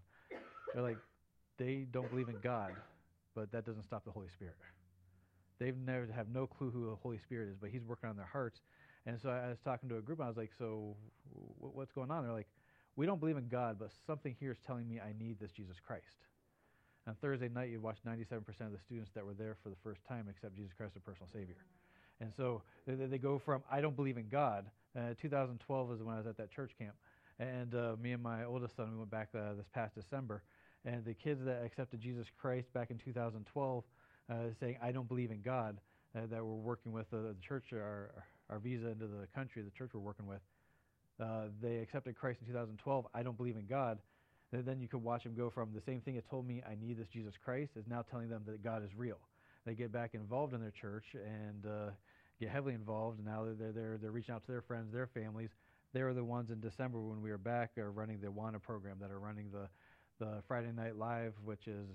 They're 0.74 0.84
like, 0.84 0.98
they 1.58 1.86
don't 1.92 2.10
believe 2.10 2.30
in 2.30 2.38
God, 2.42 2.72
but 3.36 3.52
that 3.52 3.66
doesn't 3.66 3.84
stop 3.84 4.04
the 4.04 4.12
Holy 4.12 4.28
Spirit. 4.30 4.56
They've 5.60 5.78
never 5.78 6.08
have 6.14 6.28
no 6.30 6.48
clue 6.48 6.72
who 6.72 6.90
the 6.90 6.96
Holy 6.96 7.20
Spirit 7.20 7.50
is, 7.50 7.56
but 7.60 7.70
He's 7.70 7.84
working 7.84 8.10
on 8.10 8.18
their 8.18 8.26
hearts. 8.26 8.62
And 9.06 9.20
so 9.20 9.30
I 9.30 9.50
was 9.50 9.60
talking 9.64 9.90
to 9.90 9.98
a 9.98 10.02
group, 10.02 10.20
and 10.20 10.26
I 10.26 10.30
was 10.30 10.38
like, 10.38 10.52
"So, 10.58 10.96
what's 11.60 11.92
going 11.92 12.10
on?" 12.10 12.24
They're 12.24 12.34
like, 12.34 12.50
"We 12.96 13.06
don't 13.06 13.20
believe 13.20 13.38
in 13.38 13.50
God, 13.50 13.78
but 13.80 13.92
something 14.08 14.36
here 14.40 14.52
is 14.52 14.60
telling 14.66 14.88
me 14.88 15.00
I 15.00 15.14
need 15.20 15.40
this 15.40 15.52
Jesus 15.52 15.80
Christ." 15.80 16.28
On 17.06 17.16
Thursday 17.16 17.50
night, 17.50 17.70
you 17.70 17.82
watched 17.82 18.06
97% 18.06 18.48
of 18.62 18.72
the 18.72 18.80
students 18.80 19.12
that 19.14 19.26
were 19.26 19.34
there 19.34 19.58
for 19.62 19.70
the 19.70 19.76
first 19.84 20.06
time 20.06 20.28
accept 20.30 20.56
Jesus 20.56 20.72
Christ 20.74 20.94
as 20.96 21.02
personal 21.02 21.28
Savior. 21.34 21.58
And 22.22 22.34
so 22.34 22.62
they, 22.88 22.94
they 22.94 23.18
go 23.18 23.38
from 23.38 23.62
I 23.70 23.82
don't 23.82 23.96
believe 23.96 24.18
in 24.18 24.30
God. 24.30 24.66
Uh, 24.98 25.14
2012 25.22 25.92
is 25.92 26.02
when 26.02 26.16
I 26.16 26.20
was 26.20 26.28
at 26.28 26.38
that 26.38 26.52
church 26.52 26.72
camp, 26.78 26.96
and 27.40 27.76
uh, 27.76 27.96
me 28.02 28.14
and 28.14 28.24
my 28.24 28.46
oldest 28.46 28.76
son 28.76 28.92
we 28.92 28.98
went 28.98 29.12
back 29.12 29.30
uh, 29.36 29.54
this 29.56 29.68
past 29.74 29.96
December, 29.96 30.44
and 30.86 31.04
the 31.04 31.14
kids 31.14 31.44
that 31.44 31.64
accepted 31.66 32.00
Jesus 32.00 32.28
Christ 32.40 32.72
back 32.74 32.90
in 32.90 32.98
2012, 32.98 33.84
uh, 34.30 34.36
saying 34.60 34.78
I 34.82 34.92
don't 34.92 35.08
believe 35.08 35.32
in 35.32 35.42
God, 35.42 35.82
uh, 36.16 36.22
that 36.30 36.46
we're 36.46 36.54
working 36.54 36.94
with 36.94 37.08
uh, 37.12 37.18
the 37.18 37.36
church, 37.46 37.74
our 37.74 38.24
our 38.50 38.60
visa 38.60 38.88
into 38.88 39.08
the 39.08 39.28
country, 39.36 39.62
the 39.62 39.72
church 39.72 39.92
we're 39.94 40.00
working 40.00 40.28
with. 40.28 40.42
Uh, 41.20 41.46
they 41.62 41.78
accepted 41.78 42.16
Christ 42.16 42.40
in 42.42 42.48
2012. 42.48 43.08
I 43.14 43.24
don't 43.24 43.38
believe 43.38 43.56
in 43.56 43.66
God. 43.66 44.00
And 44.52 44.66
then 44.66 44.80
you 44.80 44.88
could 44.88 45.04
watch 45.04 45.24
them 45.24 45.34
go 45.36 45.50
from 45.50 45.70
the 45.74 45.82
same 45.82 46.02
thing 46.02 46.16
that 46.16 46.30
told 46.30 46.48
me 46.48 46.62
I 46.68 46.76
need 46.80 46.98
this 46.98 47.08
Jesus 47.08 47.34
Christ 47.44 47.72
is 47.76 47.86
now 47.88 48.04
telling 48.10 48.30
them 48.30 48.44
that 48.46 48.64
God 48.64 48.84
is 48.84 48.90
real. 48.96 49.18
They 49.66 49.74
get 49.74 49.92
back 49.92 50.14
involved 50.14 50.54
in 50.54 50.62
their 50.62 50.72
church 50.72 51.06
and 51.16 51.66
uh, 51.66 51.92
get 52.40 52.50
heavily 52.50 52.74
involved. 52.74 53.18
And 53.18 53.28
now 53.28 53.46
they're, 53.58 53.72
they're, 53.72 53.98
they're 53.98 54.12
reaching 54.12 54.36
out 54.36 54.46
to 54.46 54.52
their 54.52 54.62
friends, 54.62 54.94
their 54.94 55.08
families. 55.08 55.50
They 55.94 56.04
were 56.04 56.14
the 56.14 56.24
ones 56.24 56.50
in 56.52 56.60
December 56.60 57.00
when 57.00 57.22
we 57.22 57.32
were 57.32 57.38
back 57.38 57.78
are 57.78 57.92
running 57.92 58.20
the 58.20 58.28
Awana 58.28 58.62
program 58.62 58.98
that 59.00 59.12
are 59.12 59.20
running 59.20 59.50
the, 59.52 59.68
the 60.24 60.42
Friday 60.48 60.72
Night 60.76 60.98
Live, 60.98 61.34
which 61.44 61.68
is 61.68 61.88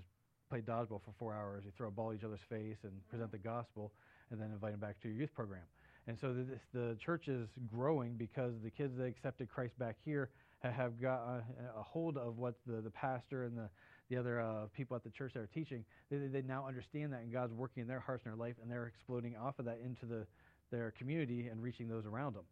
play 0.49 0.61
dodgeball 0.61 1.01
for 1.03 1.13
four 1.17 1.33
hours. 1.33 1.63
You 1.65 1.71
throw 1.77 1.89
a 1.89 1.91
ball 1.91 2.11
at 2.11 2.17
each 2.17 2.23
other's 2.23 2.39
face 2.49 2.77
and 2.83 2.91
present 3.09 3.31
the 3.31 3.37
gospel, 3.37 3.91
and 4.31 4.41
then 4.41 4.51
invite 4.51 4.71
them 4.71 4.79
back 4.79 4.99
to 5.01 5.07
your 5.07 5.17
youth 5.17 5.33
program. 5.33 5.63
And 6.07 6.17
so 6.19 6.33
the, 6.33 6.45
the 6.73 6.95
church 7.03 7.27
is 7.27 7.47
growing 7.67 8.13
because 8.13 8.53
the 8.63 8.69
kids 8.69 8.97
that 8.97 9.05
accepted 9.05 9.49
Christ 9.49 9.77
back 9.77 9.95
here 10.03 10.29
have 10.61 10.99
got 11.01 11.19
a, 11.19 11.43
a 11.79 11.83
hold 11.83 12.17
of 12.17 12.37
what 12.37 12.55
the, 12.65 12.81
the 12.81 12.89
pastor 12.89 13.45
and 13.45 13.57
the, 13.57 13.69
the 14.09 14.17
other 14.17 14.41
uh, 14.41 14.65
people 14.75 14.95
at 14.95 15.03
the 15.03 15.09
church 15.09 15.33
that 15.33 15.39
are 15.39 15.49
teaching, 15.53 15.85
they, 16.09 16.17
they 16.17 16.41
now 16.41 16.67
understand 16.67 17.13
that, 17.13 17.21
and 17.21 17.31
God's 17.31 17.53
working 17.53 17.81
in 17.81 17.87
their 17.87 17.99
hearts 17.99 18.23
and 18.25 18.33
their 18.33 18.39
life, 18.39 18.55
and 18.61 18.69
they're 18.69 18.87
exploding 18.87 19.35
off 19.37 19.59
of 19.59 19.65
that 19.65 19.79
into 19.83 20.05
the, 20.05 20.25
their 20.71 20.91
community 20.97 21.47
and 21.47 21.61
reaching 21.61 21.87
those 21.87 22.05
around 22.05 22.35
them. 22.35 22.43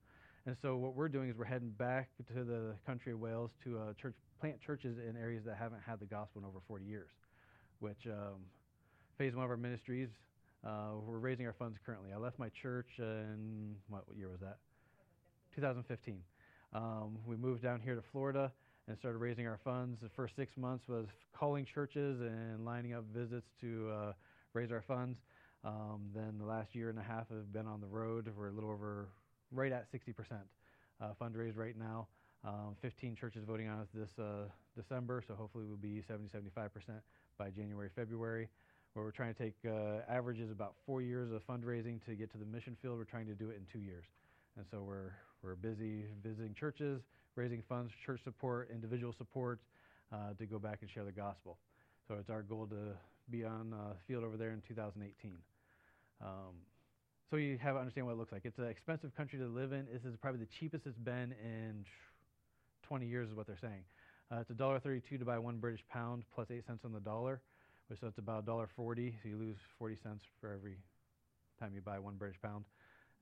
And 0.46 0.56
so 0.62 0.78
what 0.78 0.96
we're 0.96 1.10
doing 1.10 1.30
is 1.30 1.36
we're 1.36 1.46
heading 1.46 1.72
back 1.72 2.10
to 2.34 2.44
the 2.44 2.76
country 2.86 3.12
of 3.12 3.20
Wales 3.20 3.52
to 3.66 3.80
uh, 3.80 3.94
church, 4.02 4.16
plant 4.40 4.62
churches 4.62 4.98
in 4.98 5.18
areas 5.18 5.44
that 5.46 5.58
haven't 5.58 5.82
had 5.86 6.00
the 6.00 6.06
gospel 6.06 6.42
in 6.42 6.46
over 6.48 6.60
40 6.68 6.86
years, 6.86 7.10
which 7.80 8.08
um, 8.08 8.40
phase 9.18 9.36
one 9.36 9.44
of 9.44 9.52
our 9.52 9.58
ministries. 9.58 10.10
Uh, 10.68 11.00
we're 11.06 11.18
raising 11.18 11.46
our 11.46 11.54
funds 11.54 11.78
currently. 11.86 12.12
I 12.12 12.18
left 12.18 12.38
my 12.38 12.50
church 12.50 12.88
in 12.98 13.76
what, 13.88 14.04
year 14.18 14.28
was 14.28 14.42
that? 14.42 14.58
2015. 15.56 16.20
Um, 16.74 17.18
we 17.26 17.38
moved 17.38 17.64
down 17.64 17.80
here 17.80 17.96
to 17.96 18.02
Florida 18.12 18.52
and 18.90 18.98
started 18.98 19.20
raising 19.20 19.48
our 19.48 19.60
funds. 19.64 19.98
The 20.02 20.10
first 20.10 20.36
six 20.36 20.58
months 20.58 20.90
was 20.90 21.06
calling 21.34 21.66
churches 21.66 22.20
and 22.20 22.66
lining 22.66 22.94
up 22.94 23.06
visits 23.16 23.48
to 23.62 23.90
uh, 23.90 24.14
raise 24.54 24.70
our 24.70 24.82
funds. 24.82 25.20
Um, 25.64 26.10
then 26.14 26.38
the 26.38 26.46
last 26.46 26.76
year 26.76 26.90
and 26.90 27.00
a 27.00 27.04
half 27.04 27.30
have 27.30 27.54
been 27.54 27.66
on 27.66 27.80
the 27.80 27.88
road. 27.88 28.30
We're 28.38 28.50
a 28.50 28.52
little 28.52 28.70
over, 28.70 29.08
right 29.54 29.72
at 29.72 29.90
60% 29.90 30.16
uh, 31.00 31.06
fundraised 31.22 31.58
right 31.58 31.78
now. 31.78 32.08
Um, 32.44 32.76
15 32.82 33.16
churches 33.16 33.46
voting 33.48 33.70
on 33.70 33.80
us 33.80 33.88
this 33.94 34.10
uh, 34.20 34.50
December, 34.76 35.24
so 35.26 35.34
hopefully 35.34 35.64
we'll 35.66 35.78
be 35.78 36.04
70, 36.06 36.28
75% 36.28 36.70
by 37.38 37.50
January, 37.52 37.90
February. 37.96 38.50
Where 38.98 39.06
we're 39.06 39.12
trying 39.12 39.36
to 39.36 39.44
take 39.44 39.54
uh, 39.64 40.02
averages 40.10 40.50
about 40.50 40.74
four 40.88 41.04
years 41.04 41.32
of 41.32 41.46
fundraising 41.46 42.04
to 42.08 42.16
get 42.16 42.32
to 42.32 42.40
the 42.40 42.46
mission 42.46 42.76
field. 42.82 42.98
We're 42.98 43.04
trying 43.04 43.28
to 43.28 43.36
do 43.36 43.52
it 43.52 43.58
in 43.58 43.68
two 43.72 43.86
years, 43.86 44.06
and 44.56 44.66
so 44.72 44.82
we're 44.82 45.14
we're 45.44 45.54
busy 45.54 46.06
visiting 46.24 46.56
churches, 46.56 47.04
raising 47.36 47.62
funds, 47.70 47.94
church 48.04 48.22
support, 48.24 48.72
individual 48.74 49.14
support, 49.16 49.60
uh, 50.12 50.34
to 50.40 50.48
go 50.48 50.58
back 50.58 50.80
and 50.82 50.90
share 50.90 51.04
the 51.04 51.12
gospel. 51.12 51.60
So 52.08 52.16
it's 52.20 52.32
our 52.32 52.42
goal 52.42 52.66
to 52.72 52.98
be 53.30 53.46
on 53.46 53.72
uh, 53.72 53.94
field 54.08 54.24
over 54.24 54.36
there 54.36 54.50
in 54.50 54.64
2018. 54.68 55.38
Um, 56.20 56.30
so 57.30 57.36
you 57.36 57.60
have 57.60 57.76
to 57.76 57.80
understand 57.80 58.08
what 58.08 58.14
it 58.14 58.18
looks 58.18 58.32
like. 58.32 58.46
It's 58.46 58.58
an 58.58 58.68
expensive 58.68 59.16
country 59.16 59.38
to 59.38 59.46
live 59.46 59.74
in. 59.74 59.86
This 59.94 60.06
is 60.06 60.18
probably 60.20 60.40
the 60.40 60.50
cheapest 60.60 60.88
it's 60.88 60.98
been 60.98 61.36
in 61.44 61.86
20 62.88 63.06
years, 63.06 63.30
is 63.30 63.36
what 63.36 63.46
they're 63.46 63.62
saying. 63.62 63.84
Uh, 64.32 64.38
it's 64.38 64.50
$1.32 64.50 65.20
to 65.20 65.24
buy 65.24 65.38
one 65.38 65.58
British 65.58 65.86
pound 65.88 66.24
plus 66.34 66.48
8 66.50 66.66
cents 66.66 66.82
on 66.84 66.94
the 66.94 67.00
dollar, 67.00 67.42
which 67.88 68.00
so 68.00 68.08
it's 68.08 68.18
about 68.18 68.46
$1.40. 68.46 69.14
So 69.22 69.30
you 69.30 69.38
lose 69.38 69.58
40 69.80 69.98
cents 70.04 70.24
for 70.40 70.54
every 70.54 70.78
time 71.60 71.72
you 71.74 71.82
buy 71.82 72.00
one 72.00 72.16
British 72.16 72.42
pound. 72.42 72.66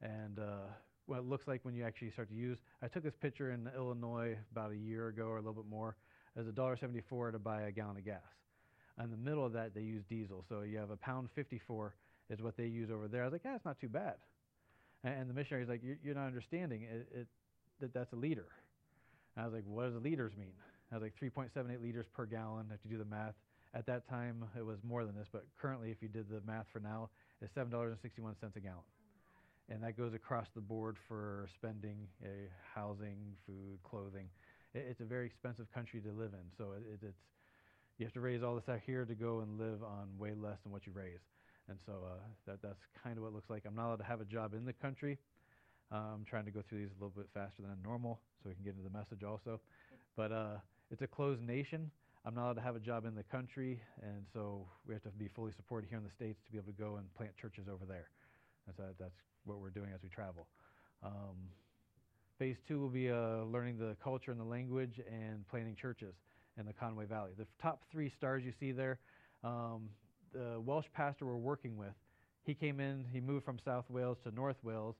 And 0.01 0.39
uh, 0.39 0.67
what 1.05 1.19
it 1.19 1.25
looks 1.25 1.47
like 1.47 1.63
when 1.63 1.75
you 1.75 1.83
actually 1.83 2.11
start 2.11 2.29
to 2.29 2.35
use. 2.35 2.57
I 2.81 2.87
took 2.87 3.03
this 3.03 3.15
picture 3.19 3.51
in 3.51 3.69
Illinois 3.75 4.37
about 4.51 4.71
a 4.71 4.77
year 4.77 5.07
ago 5.07 5.25
or 5.25 5.37
a 5.37 5.41
little 5.41 5.53
bit 5.53 5.69
more. 5.69 5.95
As 6.37 6.47
a 6.47 6.51
dollar 6.51 6.75
seventy-four 6.75 7.31
to 7.31 7.39
buy 7.39 7.61
a 7.61 7.71
gallon 7.71 7.95
of 7.97 8.03
gas. 8.03 8.19
In 9.01 9.09
the 9.09 9.17
middle 9.17 9.45
of 9.45 9.53
that, 9.53 9.73
they 9.73 9.81
use 9.81 10.03
diesel. 10.09 10.43
So 10.49 10.61
you 10.61 10.77
have 10.79 10.89
a 10.89 10.97
pound 10.97 11.29
fifty-four 11.33 11.95
is 12.29 12.41
what 12.41 12.57
they 12.57 12.65
use 12.65 12.89
over 12.91 13.07
there. 13.07 13.21
I 13.21 13.25
was 13.25 13.33
like, 13.33 13.43
yeah, 13.45 13.55
it's 13.55 13.65
not 13.65 13.79
too 13.79 13.87
bad. 13.87 14.15
And, 15.03 15.29
the 15.29 15.33
missionary's 15.33 15.69
like, 15.69 15.81
you're, 16.03 16.15
not 16.15 16.25
understanding 16.25 16.81
it, 16.81 17.07
it, 17.13 17.27
that 17.79 17.93
that's 17.93 18.11
a 18.13 18.15
liter. 18.15 18.47
And 19.35 19.43
I 19.43 19.47
was 19.47 19.53
like, 19.53 19.63
what 19.67 19.93
does 19.93 20.01
liters 20.01 20.33
mean? 20.35 20.53
I 20.91 20.97
was 20.97 21.03
like, 21.03 21.13
3.78 21.21 21.81
liters 21.81 22.07
per 22.11 22.25
gallon. 22.25 22.65
If 22.73 22.79
you 22.83 22.89
do 22.89 22.97
the 22.97 23.09
math, 23.09 23.35
at 23.75 23.85
that 23.85 24.07
time 24.09 24.43
it 24.57 24.65
was 24.65 24.77
more 24.83 25.05
than 25.05 25.15
this, 25.15 25.27
but 25.31 25.45
currently, 25.61 25.91
if 25.91 26.01
you 26.01 26.07
did 26.07 26.29
the 26.29 26.41
math 26.47 26.65
for 26.71 26.79
now, 26.79 27.09
it's 27.41 27.53
seven 27.53 27.71
dollars 27.71 27.91
and 27.91 27.99
sixty-one 28.01 28.35
cents 28.39 28.55
a 28.55 28.59
gallon 28.59 28.83
and 29.69 29.81
that 29.83 29.97
goes 29.97 30.13
across 30.13 30.47
the 30.53 30.61
board 30.61 30.97
for 31.07 31.47
spending, 31.55 32.07
uh, 32.23 32.27
housing, 32.73 33.17
food, 33.45 33.79
clothing. 33.83 34.27
It, 34.73 34.85
it's 34.89 35.01
a 35.01 35.05
very 35.05 35.25
expensive 35.25 35.71
country 35.73 36.01
to 36.01 36.11
live 36.11 36.33
in, 36.33 36.45
so 36.57 36.73
it, 36.73 36.99
it's 37.03 37.17
you 37.97 38.05
have 38.05 38.13
to 38.13 38.19
raise 38.19 38.43
all 38.43 38.55
this 38.55 38.67
out 38.69 38.81
here 38.85 39.05
to 39.05 39.15
go 39.15 39.39
and 39.39 39.57
live 39.57 39.81
on 39.81 40.09
way 40.19 40.33
less 40.35 40.57
than 40.63 40.71
what 40.71 40.85
you 40.85 40.91
raise, 40.93 41.23
and 41.69 41.77
so 41.85 41.93
uh, 42.05 42.19
that 42.45 42.61
that's 42.61 42.81
kind 43.03 43.17
of 43.17 43.23
what 43.23 43.29
it 43.29 43.35
looks 43.35 43.49
like. 43.49 43.63
I'm 43.65 43.75
not 43.75 43.87
allowed 43.87 43.97
to 43.97 44.03
have 44.03 44.21
a 44.21 44.25
job 44.25 44.53
in 44.53 44.65
the 44.65 44.73
country. 44.73 45.17
Uh, 45.91 46.13
I'm 46.13 46.25
trying 46.25 46.45
to 46.45 46.51
go 46.51 46.61
through 46.67 46.79
these 46.79 46.89
a 46.89 47.03
little 47.03 47.13
bit 47.15 47.27
faster 47.33 47.61
than 47.61 47.77
normal, 47.83 48.19
so 48.43 48.49
we 48.49 48.55
can 48.55 48.63
get 48.63 48.75
into 48.75 48.83
the 48.83 48.95
message 48.95 49.23
also. 49.23 49.61
But 50.15 50.31
uh, 50.31 50.57
it's 50.91 51.01
a 51.01 51.07
closed 51.07 51.41
nation. 51.41 51.91
I'm 52.27 52.33
not 52.33 52.45
allowed 52.45 52.53
to 52.53 52.61
have 52.61 52.75
a 52.75 52.79
job 52.79 53.05
in 53.05 53.13
the 53.13 53.21
country, 53.21 53.79
and 54.01 54.25
so 54.33 54.65
we 54.87 54.95
have 54.95 55.03
to 55.03 55.09
be 55.09 55.27
fully 55.27 55.51
supported 55.51 55.87
here 55.87 55.99
in 55.99 56.03
the 56.03 56.09
states 56.09 56.39
to 56.43 56.51
be 56.51 56.57
able 56.57 56.71
to 56.73 56.81
go 56.81 56.95
and 56.95 57.13
plant 57.13 57.37
churches 57.37 57.67
over 57.71 57.85
there. 57.85 58.09
That's 58.65 58.79
uh, 58.79 58.93
that's 58.99 59.13
what 59.45 59.59
we're 59.59 59.69
doing 59.69 59.91
as 59.93 60.01
we 60.01 60.09
travel. 60.09 60.47
Um, 61.03 61.37
phase 62.39 62.55
two 62.67 62.79
will 62.79 62.89
be 62.89 63.11
uh, 63.11 63.43
learning 63.43 63.77
the 63.77 63.95
culture 64.03 64.31
and 64.31 64.39
the 64.39 64.45
language 64.45 64.99
and 65.07 65.47
planting 65.49 65.75
churches 65.75 66.15
in 66.57 66.65
the 66.65 66.73
Conwy 66.73 67.07
Valley. 67.07 67.29
The 67.37 67.45
top 67.61 67.83
three 67.91 68.11
stars 68.17 68.43
you 68.43 68.53
see 68.59 68.71
there, 68.71 68.97
um, 69.43 69.89
the 70.33 70.59
Welsh 70.65 70.87
pastor 70.95 71.27
we're 71.27 71.35
working 71.35 71.77
with, 71.77 71.93
he 72.43 72.55
came 72.55 72.79
in, 72.79 73.05
he 73.13 73.19
moved 73.19 73.45
from 73.45 73.59
South 73.63 73.85
Wales 73.87 74.17
to 74.23 74.31
North 74.31 74.57
Wales, 74.63 74.95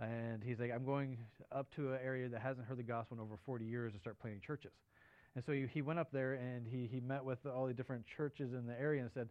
and 0.00 0.42
he's 0.42 0.58
like, 0.58 0.72
I'm 0.74 0.86
going 0.86 1.18
up 1.52 1.70
to 1.76 1.92
an 1.92 1.98
area 2.02 2.30
that 2.30 2.40
hasn't 2.40 2.66
heard 2.66 2.78
the 2.78 2.82
gospel 2.82 3.18
in 3.18 3.22
over 3.22 3.36
40 3.44 3.66
years 3.66 3.92
to 3.92 3.98
start 3.98 4.18
planting 4.18 4.40
churches. 4.40 4.72
And 5.34 5.44
so 5.44 5.52
he, 5.52 5.66
he 5.72 5.82
went 5.82 5.98
up 5.98 6.10
there 6.12 6.34
and 6.34 6.66
he, 6.66 6.88
he 6.90 7.00
met 7.00 7.24
with 7.24 7.38
all 7.46 7.66
the 7.66 7.74
different 7.74 8.04
churches 8.16 8.52
in 8.52 8.66
the 8.66 8.78
area 8.78 9.02
and 9.02 9.10
said, 9.12 9.28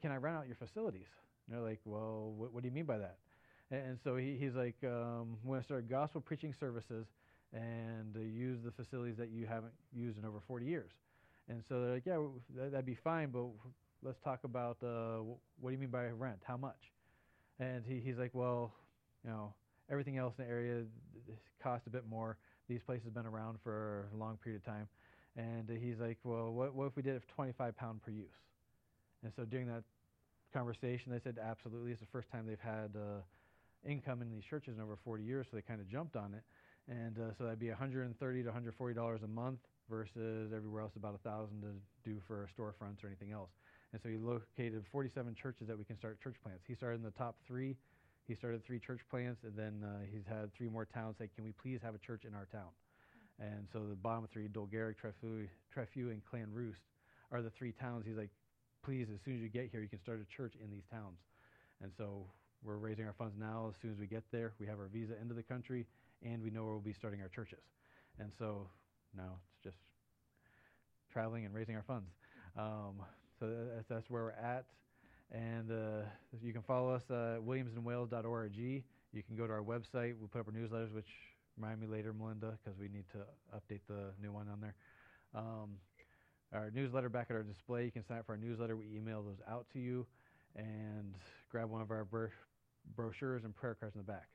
Can 0.00 0.10
I 0.10 0.16
rent 0.16 0.36
out 0.36 0.46
your 0.46 0.56
facilities? 0.56 1.06
And 1.46 1.56
they're 1.56 1.64
like, 1.64 1.80
Well, 1.84 2.32
what, 2.36 2.52
what 2.52 2.62
do 2.62 2.68
you 2.68 2.74
mean 2.74 2.86
by 2.86 2.98
that? 2.98 3.18
And, 3.70 3.98
so 4.02 4.16
he, 4.16 4.36
he's 4.38 4.54
like, 4.54 4.76
um, 4.84 5.36
going 5.46 5.60
to 5.60 5.64
start 5.64 5.88
gospel 5.88 6.20
preaching 6.20 6.52
services 6.58 7.06
and 7.52 8.16
uh, 8.16 8.20
use 8.20 8.58
the 8.64 8.72
facilities 8.72 9.16
that 9.16 9.30
you 9.30 9.46
haven't 9.46 9.72
used 9.94 10.18
in 10.18 10.24
over 10.24 10.40
40 10.46 10.66
years. 10.66 10.90
And 11.48 11.62
so 11.68 11.80
they're 11.80 11.94
like, 11.94 12.06
yeah, 12.06 12.18
that, 12.56 12.72
would 12.72 12.86
be 12.86 12.98
fine, 13.02 13.30
but 13.30 13.46
let's 14.02 14.18
talk 14.24 14.40
about 14.44 14.78
uh, 14.82 15.22
what 15.60 15.70
do 15.70 15.72
you 15.72 15.78
mean 15.78 15.90
by 15.90 16.06
rent? 16.06 16.38
How 16.44 16.56
much? 16.56 16.92
And 17.58 17.84
he, 17.86 18.00
he's 18.00 18.16
like, 18.16 18.30
well, 18.32 18.72
you 19.24 19.30
know, 19.30 19.52
everything 19.90 20.16
else 20.18 20.34
in 20.38 20.44
the 20.44 20.50
area 20.50 20.82
costs 21.62 21.86
a 21.86 21.90
bit 21.90 22.04
more. 22.08 22.38
These 22.70 22.82
places 22.86 23.06
have 23.06 23.14
been 23.14 23.26
around 23.26 23.58
for 23.64 24.06
a 24.14 24.16
long 24.16 24.38
period 24.38 24.62
of 24.62 24.64
time. 24.64 24.86
And 25.36 25.68
he's 25.68 25.98
like, 25.98 26.18
well, 26.22 26.52
what, 26.52 26.72
what 26.72 26.86
if 26.86 26.94
we 26.94 27.02
did 27.02 27.16
it 27.16 27.22
for 27.22 27.34
25 27.34 27.76
pound 27.76 28.00
per 28.00 28.12
use? 28.12 28.38
And 29.24 29.32
so 29.34 29.44
during 29.44 29.66
that 29.66 29.82
conversation, 30.54 31.10
they 31.10 31.18
said, 31.18 31.36
absolutely. 31.42 31.90
It's 31.90 32.00
the 32.00 32.06
first 32.06 32.30
time 32.30 32.46
they've 32.46 32.62
had 32.62 32.94
uh, 32.94 33.22
income 33.84 34.22
in 34.22 34.30
these 34.30 34.44
churches 34.44 34.76
in 34.76 34.82
over 34.82 34.96
40 35.04 35.24
years, 35.24 35.46
so 35.50 35.56
they 35.56 35.62
kind 35.62 35.80
of 35.80 35.88
jumped 35.88 36.14
on 36.14 36.32
it. 36.32 36.44
And 36.88 37.18
uh, 37.18 37.34
so 37.36 37.44
that'd 37.44 37.58
be 37.58 37.70
130 37.70 38.42
to 38.42 38.48
140 38.48 38.94
dollars 38.94 39.20
a 39.24 39.28
month 39.28 39.58
versus 39.88 40.52
everywhere 40.54 40.82
else 40.82 40.92
about 40.94 41.16
a 41.16 41.28
thousand 41.28 41.62
to 41.62 42.08
do 42.08 42.20
for 42.26 42.48
storefronts 42.56 43.02
or 43.02 43.08
anything 43.08 43.32
else. 43.32 43.50
And 43.92 44.00
so 44.00 44.08
he 44.08 44.16
located 44.16 44.84
47 44.92 45.34
churches 45.34 45.66
that 45.66 45.76
we 45.76 45.84
can 45.84 45.96
start 45.96 46.22
church 46.22 46.36
plants. 46.44 46.62
He 46.68 46.74
started 46.74 46.96
in 46.96 47.02
the 47.02 47.10
top 47.10 47.36
three. 47.46 47.76
He 48.30 48.36
started 48.36 48.64
three 48.64 48.78
church 48.78 49.00
plants, 49.10 49.42
and 49.42 49.56
then 49.56 49.82
uh, 49.82 50.06
he's 50.08 50.22
had 50.24 50.54
three 50.54 50.68
more 50.68 50.84
towns 50.84 51.16
say, 51.18 51.28
"Can 51.34 51.42
we 51.42 51.50
please 51.50 51.80
have 51.82 51.96
a 51.96 51.98
church 51.98 52.22
in 52.24 52.32
our 52.32 52.46
town?" 52.52 52.70
And 53.40 53.66
so 53.72 53.80
the 53.88 53.96
bottom 53.96 54.28
three, 54.32 54.46
Dolgarrog, 54.46 54.94
Trefriw, 55.02 55.48
Trefriw, 55.74 56.14
and 56.14 56.22
Llanrwst, 56.30 56.78
are 57.32 57.42
the 57.42 57.50
three 57.50 57.72
towns. 57.72 58.04
He's 58.06 58.16
like, 58.16 58.30
"Please, 58.84 59.08
as 59.12 59.18
soon 59.24 59.34
as 59.34 59.40
you 59.40 59.48
get 59.48 59.68
here, 59.72 59.80
you 59.82 59.88
can 59.88 59.98
start 59.98 60.20
a 60.22 60.36
church 60.36 60.54
in 60.62 60.70
these 60.70 60.84
towns." 60.92 61.18
And 61.82 61.90
so 61.98 62.24
we're 62.62 62.76
raising 62.76 63.04
our 63.04 63.14
funds 63.14 63.34
now. 63.36 63.66
As 63.68 63.74
soon 63.82 63.90
as 63.90 63.98
we 63.98 64.06
get 64.06 64.22
there, 64.30 64.52
we 64.60 64.66
have 64.66 64.78
our 64.78 64.86
visa 64.86 65.14
into 65.20 65.34
the 65.34 65.42
country, 65.42 65.84
and 66.22 66.40
we 66.40 66.50
know 66.50 66.62
where 66.62 66.74
we'll 66.74 66.80
be 66.80 66.92
starting 66.92 67.20
our 67.22 67.28
churches. 67.34 67.64
And 68.20 68.30
so 68.38 68.68
now 69.16 69.40
it's 69.50 69.64
just 69.64 69.82
traveling 71.12 71.46
and 71.46 71.52
raising 71.52 71.74
our 71.74 71.82
funds. 71.82 72.10
Um, 72.56 73.02
so 73.40 73.50
that's, 73.74 73.88
that's, 73.88 74.08
where 74.08 74.22
we're 74.22 74.30
at. 74.30 74.66
And 75.32 75.70
uh, 75.70 76.06
you 76.42 76.52
can 76.52 76.62
follow 76.62 76.90
us 76.90 77.02
at 77.08 77.40
williamsandwales.org. 77.40 78.56
You 78.56 78.82
can 79.22 79.36
go 79.36 79.46
to 79.46 79.52
our 79.52 79.62
website. 79.62 80.14
We'll 80.18 80.28
put 80.30 80.40
up 80.40 80.48
our 80.48 80.52
newsletters, 80.52 80.92
which 80.92 81.08
remind 81.56 81.80
me 81.80 81.86
later, 81.86 82.12
Melinda, 82.12 82.58
because 82.62 82.78
we 82.78 82.88
need 82.88 83.04
to 83.12 83.18
update 83.54 83.80
the 83.88 84.12
new 84.20 84.32
one 84.32 84.48
on 84.48 84.60
there. 84.60 84.74
Um, 85.34 85.76
our 86.52 86.70
newsletter 86.74 87.08
back 87.08 87.28
at 87.30 87.36
our 87.36 87.42
display. 87.42 87.84
You 87.84 87.92
can 87.92 88.04
sign 88.06 88.18
up 88.18 88.26
for 88.26 88.32
our 88.32 88.38
newsletter. 88.38 88.76
We 88.76 88.86
email 88.94 89.22
those 89.22 89.40
out 89.48 89.66
to 89.72 89.78
you 89.78 90.06
and 90.56 91.14
grab 91.50 91.70
one 91.70 91.80
of 91.80 91.90
our 91.90 92.06
brochures 92.96 93.44
and 93.44 93.54
prayer 93.54 93.74
cards 93.74 93.94
in 93.94 94.00
the 94.00 94.12
back. 94.12 94.28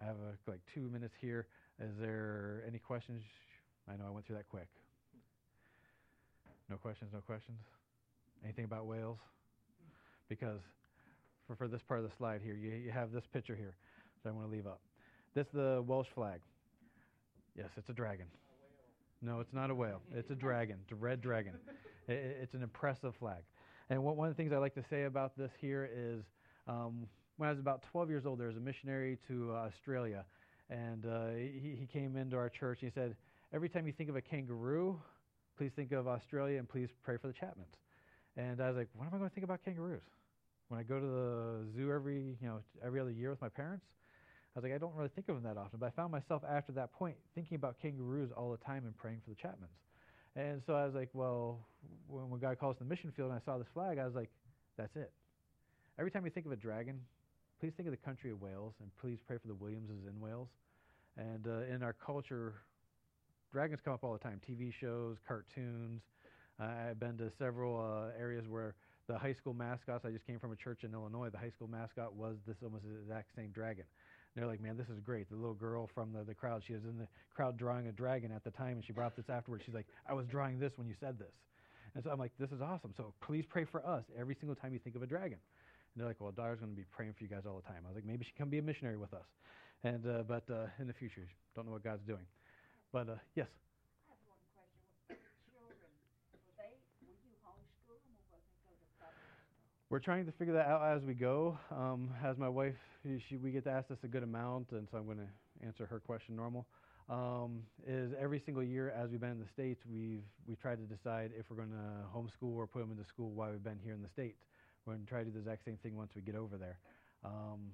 I 0.00 0.04
have 0.04 0.16
a, 0.16 0.50
like 0.50 0.60
two 0.74 0.88
minutes 0.90 1.14
here. 1.20 1.46
Is 1.80 1.92
there 1.98 2.62
any 2.66 2.78
questions? 2.78 3.22
I 3.88 3.96
know 3.96 4.04
I 4.06 4.10
went 4.10 4.26
through 4.26 4.36
that 4.36 4.48
quick. 4.48 4.68
No 6.68 6.76
questions, 6.76 7.10
no 7.12 7.20
questions? 7.20 7.58
Anything 8.44 8.64
about 8.64 8.86
Wales? 8.86 9.18
Because 10.32 10.60
for, 11.46 11.56
for 11.56 11.68
this 11.68 11.82
part 11.82 12.00
of 12.00 12.08
the 12.08 12.16
slide 12.16 12.40
here, 12.42 12.54
you, 12.54 12.70
you 12.70 12.90
have 12.90 13.12
this 13.12 13.24
picture 13.34 13.54
here 13.54 13.74
that 14.22 14.30
I 14.30 14.32
want 14.32 14.46
to 14.46 14.50
leave 14.50 14.66
up. 14.66 14.80
This 15.34 15.46
is 15.46 15.52
the 15.52 15.84
Welsh 15.86 16.06
flag. 16.14 16.40
Yes, 17.54 17.68
it's 17.76 17.90
a 17.90 17.92
dragon. 17.92 18.24
No, 19.20 19.40
it's 19.40 19.52
not 19.52 19.70
a 19.70 19.74
whale. 19.74 20.00
It's 20.14 20.30
a 20.30 20.34
dragon. 20.34 20.78
It's 20.84 20.92
a 20.92 20.96
red 20.96 21.20
dragon. 21.20 21.54
It, 22.08 22.38
it's 22.42 22.54
an 22.54 22.64
impressive 22.64 23.14
flag. 23.20 23.44
And 23.88 24.02
what, 24.02 24.16
one 24.16 24.26
of 24.26 24.36
the 24.36 24.42
things 24.42 24.52
I 24.52 24.56
like 24.56 24.74
to 24.74 24.82
say 24.90 25.04
about 25.04 25.38
this 25.38 25.52
here 25.60 25.88
is 25.94 26.24
um, 26.66 27.06
when 27.36 27.48
I 27.48 27.52
was 27.52 27.60
about 27.60 27.84
12 27.92 28.10
years 28.10 28.26
old, 28.26 28.40
there 28.40 28.48
was 28.48 28.56
a 28.56 28.60
missionary 28.60 29.18
to 29.28 29.52
uh, 29.52 29.68
Australia, 29.68 30.24
and 30.68 31.06
uh, 31.06 31.28
he, 31.36 31.76
he 31.78 31.86
came 31.86 32.16
into 32.16 32.36
our 32.36 32.48
church 32.48 32.80
and 32.82 32.90
he 32.90 33.00
said, 33.00 33.14
Every 33.54 33.68
time 33.68 33.86
you 33.86 33.92
think 33.92 34.10
of 34.10 34.16
a 34.16 34.20
kangaroo, 34.20 35.00
please 35.56 35.70
think 35.76 35.92
of 35.92 36.08
Australia 36.08 36.58
and 36.58 36.68
please 36.68 36.88
pray 37.04 37.18
for 37.18 37.28
the 37.28 37.34
Chapmans. 37.34 37.76
And 38.36 38.60
I 38.60 38.66
was 38.66 38.76
like, 38.76 38.88
What 38.96 39.06
am 39.06 39.14
I 39.14 39.18
going 39.18 39.30
to 39.30 39.34
think 39.34 39.44
about 39.44 39.64
kangaroos? 39.64 40.02
When 40.72 40.80
I 40.80 40.84
go 40.84 40.98
to 40.98 41.06
the 41.06 41.66
zoo 41.76 41.92
every, 41.92 42.34
you 42.40 42.48
know, 42.48 42.60
every 42.82 42.98
other 42.98 43.10
year 43.10 43.28
with 43.28 43.42
my 43.42 43.50
parents, 43.50 43.84
I 44.56 44.58
was 44.58 44.64
like, 44.64 44.72
I 44.72 44.78
don't 44.78 44.94
really 44.94 45.10
think 45.14 45.28
of 45.28 45.34
them 45.34 45.44
that 45.44 45.60
often. 45.60 45.78
But 45.78 45.84
I 45.84 45.90
found 45.90 46.10
myself 46.10 46.40
after 46.48 46.72
that 46.72 46.90
point 46.94 47.14
thinking 47.34 47.56
about 47.56 47.76
kangaroos 47.82 48.30
all 48.34 48.50
the 48.50 48.56
time 48.56 48.86
and 48.86 48.96
praying 48.96 49.20
for 49.22 49.28
the 49.28 49.36
Chapmans. 49.36 49.76
And 50.34 50.62
so 50.66 50.72
I 50.72 50.86
was 50.86 50.94
like, 50.94 51.10
well, 51.12 51.58
when, 52.08 52.30
when 52.30 52.40
God 52.40 52.58
calls 52.58 52.76
the 52.78 52.86
mission 52.86 53.12
field 53.14 53.32
and 53.32 53.38
I 53.38 53.44
saw 53.44 53.58
this 53.58 53.66
flag, 53.74 53.98
I 53.98 54.06
was 54.06 54.14
like, 54.14 54.30
that's 54.78 54.96
it. 54.96 55.12
every 55.98 56.10
time 56.10 56.24
you 56.24 56.30
think 56.30 56.46
of 56.46 56.52
a 56.52 56.56
dragon, 56.56 57.00
please 57.60 57.74
think 57.76 57.86
of 57.86 57.92
the 57.92 57.98
country 57.98 58.30
of 58.30 58.40
Wales 58.40 58.72
and 58.80 58.88
please 58.98 59.18
pray 59.26 59.36
for 59.36 59.48
the 59.48 59.54
Williamses 59.54 60.06
in 60.08 60.18
Wales. 60.22 60.48
And 61.18 61.46
uh, 61.46 61.70
in 61.70 61.82
our 61.82 61.92
culture, 61.92 62.54
dragons 63.52 63.80
come 63.84 63.92
up 63.92 64.04
all 64.04 64.14
the 64.14 64.18
time 64.18 64.40
TV 64.40 64.72
shows, 64.72 65.18
cartoons. 65.28 66.00
Uh, 66.58 66.88
I've 66.88 66.98
been 66.98 67.18
to 67.18 67.30
several 67.38 67.78
uh, 67.78 68.18
areas 68.18 68.48
where 68.48 68.74
the 69.08 69.18
high 69.18 69.34
school 69.34 69.54
mascots, 69.54 70.04
I 70.04 70.10
just 70.10 70.26
came 70.26 70.38
from 70.38 70.52
a 70.52 70.56
church 70.56 70.84
in 70.84 70.92
Illinois, 70.92 71.30
the 71.30 71.38
high 71.38 71.50
school 71.50 71.68
mascot 71.68 72.14
was 72.14 72.36
this 72.46 72.56
almost 72.62 72.84
the 72.84 72.94
exact 72.94 73.34
same 73.36 73.50
dragon. 73.50 73.84
And 74.34 74.42
they're 74.42 74.50
like, 74.50 74.62
man, 74.62 74.76
this 74.76 74.88
is 74.88 74.98
great. 75.00 75.28
The 75.28 75.36
little 75.36 75.54
girl 75.54 75.90
from 75.94 76.12
the, 76.12 76.24
the 76.24 76.34
crowd, 76.34 76.62
she 76.66 76.72
was 76.72 76.84
in 76.84 76.96
the 76.98 77.08
crowd 77.34 77.58
drawing 77.58 77.88
a 77.88 77.92
dragon 77.92 78.32
at 78.32 78.44
the 78.44 78.50
time, 78.50 78.76
and 78.76 78.84
she 78.84 78.92
brought 78.92 79.14
this 79.14 79.28
afterwards. 79.28 79.64
She's 79.66 79.74
like, 79.74 79.86
I 80.08 80.14
was 80.14 80.26
drawing 80.26 80.58
this 80.58 80.72
when 80.76 80.88
you 80.88 80.94
said 81.00 81.18
this. 81.18 81.34
And 81.94 82.02
so 82.02 82.10
I'm 82.10 82.18
like, 82.18 82.32
this 82.38 82.50
is 82.50 82.62
awesome. 82.62 82.94
So 82.96 83.12
please 83.20 83.44
pray 83.48 83.64
for 83.64 83.84
us 83.86 84.04
every 84.18 84.34
single 84.40 84.56
time 84.56 84.72
you 84.72 84.78
think 84.78 84.96
of 84.96 85.02
a 85.02 85.06
dragon. 85.06 85.36
And 85.92 86.00
they're 86.00 86.08
like, 86.08 86.20
well, 86.20 86.32
Dara's 86.32 86.60
going 86.60 86.72
to 86.72 86.76
be 86.76 86.86
praying 86.90 87.12
for 87.12 87.24
you 87.24 87.28
guys 87.28 87.44
all 87.44 87.60
the 87.60 87.68
time. 87.68 87.84
I 87.84 87.88
was 87.92 87.96
like, 87.96 88.08
maybe 88.08 88.24
she 88.24 88.32
can 88.32 88.48
be 88.48 88.56
a 88.56 88.62
missionary 88.62 88.96
with 88.96 89.12
us. 89.12 89.28
And 89.84 90.06
uh, 90.06 90.22
but 90.24 90.48
uh, 90.48 90.72
in 90.78 90.86
the 90.86 90.94
future, 90.96 91.28
don't 91.54 91.66
know 91.66 91.72
what 91.72 91.84
God's 91.84 92.06
doing. 92.08 92.24
But 92.92 93.12
uh, 93.12 93.20
yes. 93.36 93.50
I 94.08 94.16
have 94.16 94.24
one 94.24 94.40
question. 94.56 94.80
Children, 95.52 95.92
were 96.32 96.56
they, 96.56 96.80
were 97.04 97.18
you 97.20 97.36
homeschool 97.44 98.00
them 98.08 98.16
or 98.32 98.40
was 98.40 98.44
they 98.48 98.56
go 98.64 98.72
to 98.72 98.88
public 98.96 99.28
school? 99.36 99.68
We're 99.92 99.98
trying 99.98 100.24
to 100.24 100.32
figure 100.32 100.54
that 100.54 100.68
out 100.68 100.96
as 100.96 101.04
we 101.04 101.12
go. 101.12 101.58
Um, 101.70 102.08
as 102.24 102.38
my 102.38 102.48
wife, 102.48 102.78
she, 103.28 103.36
we 103.36 103.50
get 103.50 103.64
to 103.64 103.70
ask 103.70 103.88
this 103.88 103.98
a 104.04 104.06
good 104.06 104.22
amount, 104.22 104.68
and 104.70 104.88
so 104.90 104.96
I'm 104.96 105.04
going 105.04 105.18
to 105.18 105.66
answer 105.66 105.84
her 105.84 106.00
question 106.00 106.34
normal. 106.34 106.66
Um, 107.10 107.64
is 107.86 108.10
every 108.18 108.40
single 108.42 108.62
year 108.62 108.88
as 108.88 109.10
we've 109.10 109.20
been 109.20 109.32
in 109.32 109.38
the 109.38 109.50
states, 109.52 109.82
we've 109.86 110.22
we 110.48 110.56
tried 110.56 110.76
to 110.76 110.84
decide 110.84 111.32
if 111.38 111.44
we're 111.50 111.58
going 111.58 111.72
to 111.72 112.16
homeschool 112.16 112.56
or 112.56 112.66
put 112.66 112.78
them 112.78 112.90
into 112.90 113.04
school 113.06 113.32
while 113.32 113.50
we've 113.50 113.62
been 113.62 113.78
here 113.84 113.92
in 113.92 114.00
the 114.00 114.08
states. 114.08 114.38
We're 114.86 114.94
going 114.94 115.04
to 115.04 115.10
try 115.10 115.18
to 115.18 115.24
do 115.26 115.32
the 115.32 115.40
exact 115.40 115.66
same 115.66 115.76
thing 115.82 115.94
once 115.94 116.12
we 116.16 116.22
get 116.22 116.36
over 116.36 116.56
there. 116.56 116.78
Um, 117.22 117.72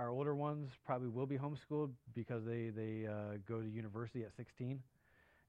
our 0.00 0.08
older 0.08 0.34
ones 0.34 0.70
probably 0.84 1.06
will 1.06 1.26
be 1.26 1.38
homeschooled 1.38 1.92
because 2.16 2.42
they 2.44 2.70
they 2.74 3.06
uh, 3.06 3.36
go 3.46 3.60
to 3.60 3.68
university 3.68 4.24
at 4.24 4.32
16, 4.36 4.82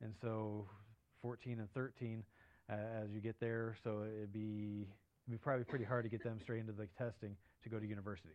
and 0.03 0.13
so 0.21 0.67
14 1.23 1.61
and 1.61 1.73
13 1.73 2.23
uh, 2.69 2.75
as 2.75 3.09
you 3.11 3.21
get 3.21 3.39
there. 3.39 3.75
So 3.83 4.03
it'd 4.03 4.31
be 4.31 4.85
it'd 5.27 5.39
be 5.39 5.43
probably 5.43 5.65
pretty 5.65 5.85
hard 5.85 6.03
to 6.03 6.09
get 6.09 6.23
them 6.23 6.39
straight 6.41 6.59
into 6.59 6.73
the 6.73 6.87
testing 6.97 7.35
to 7.63 7.69
go 7.69 7.79
to 7.79 7.85
university. 7.85 8.33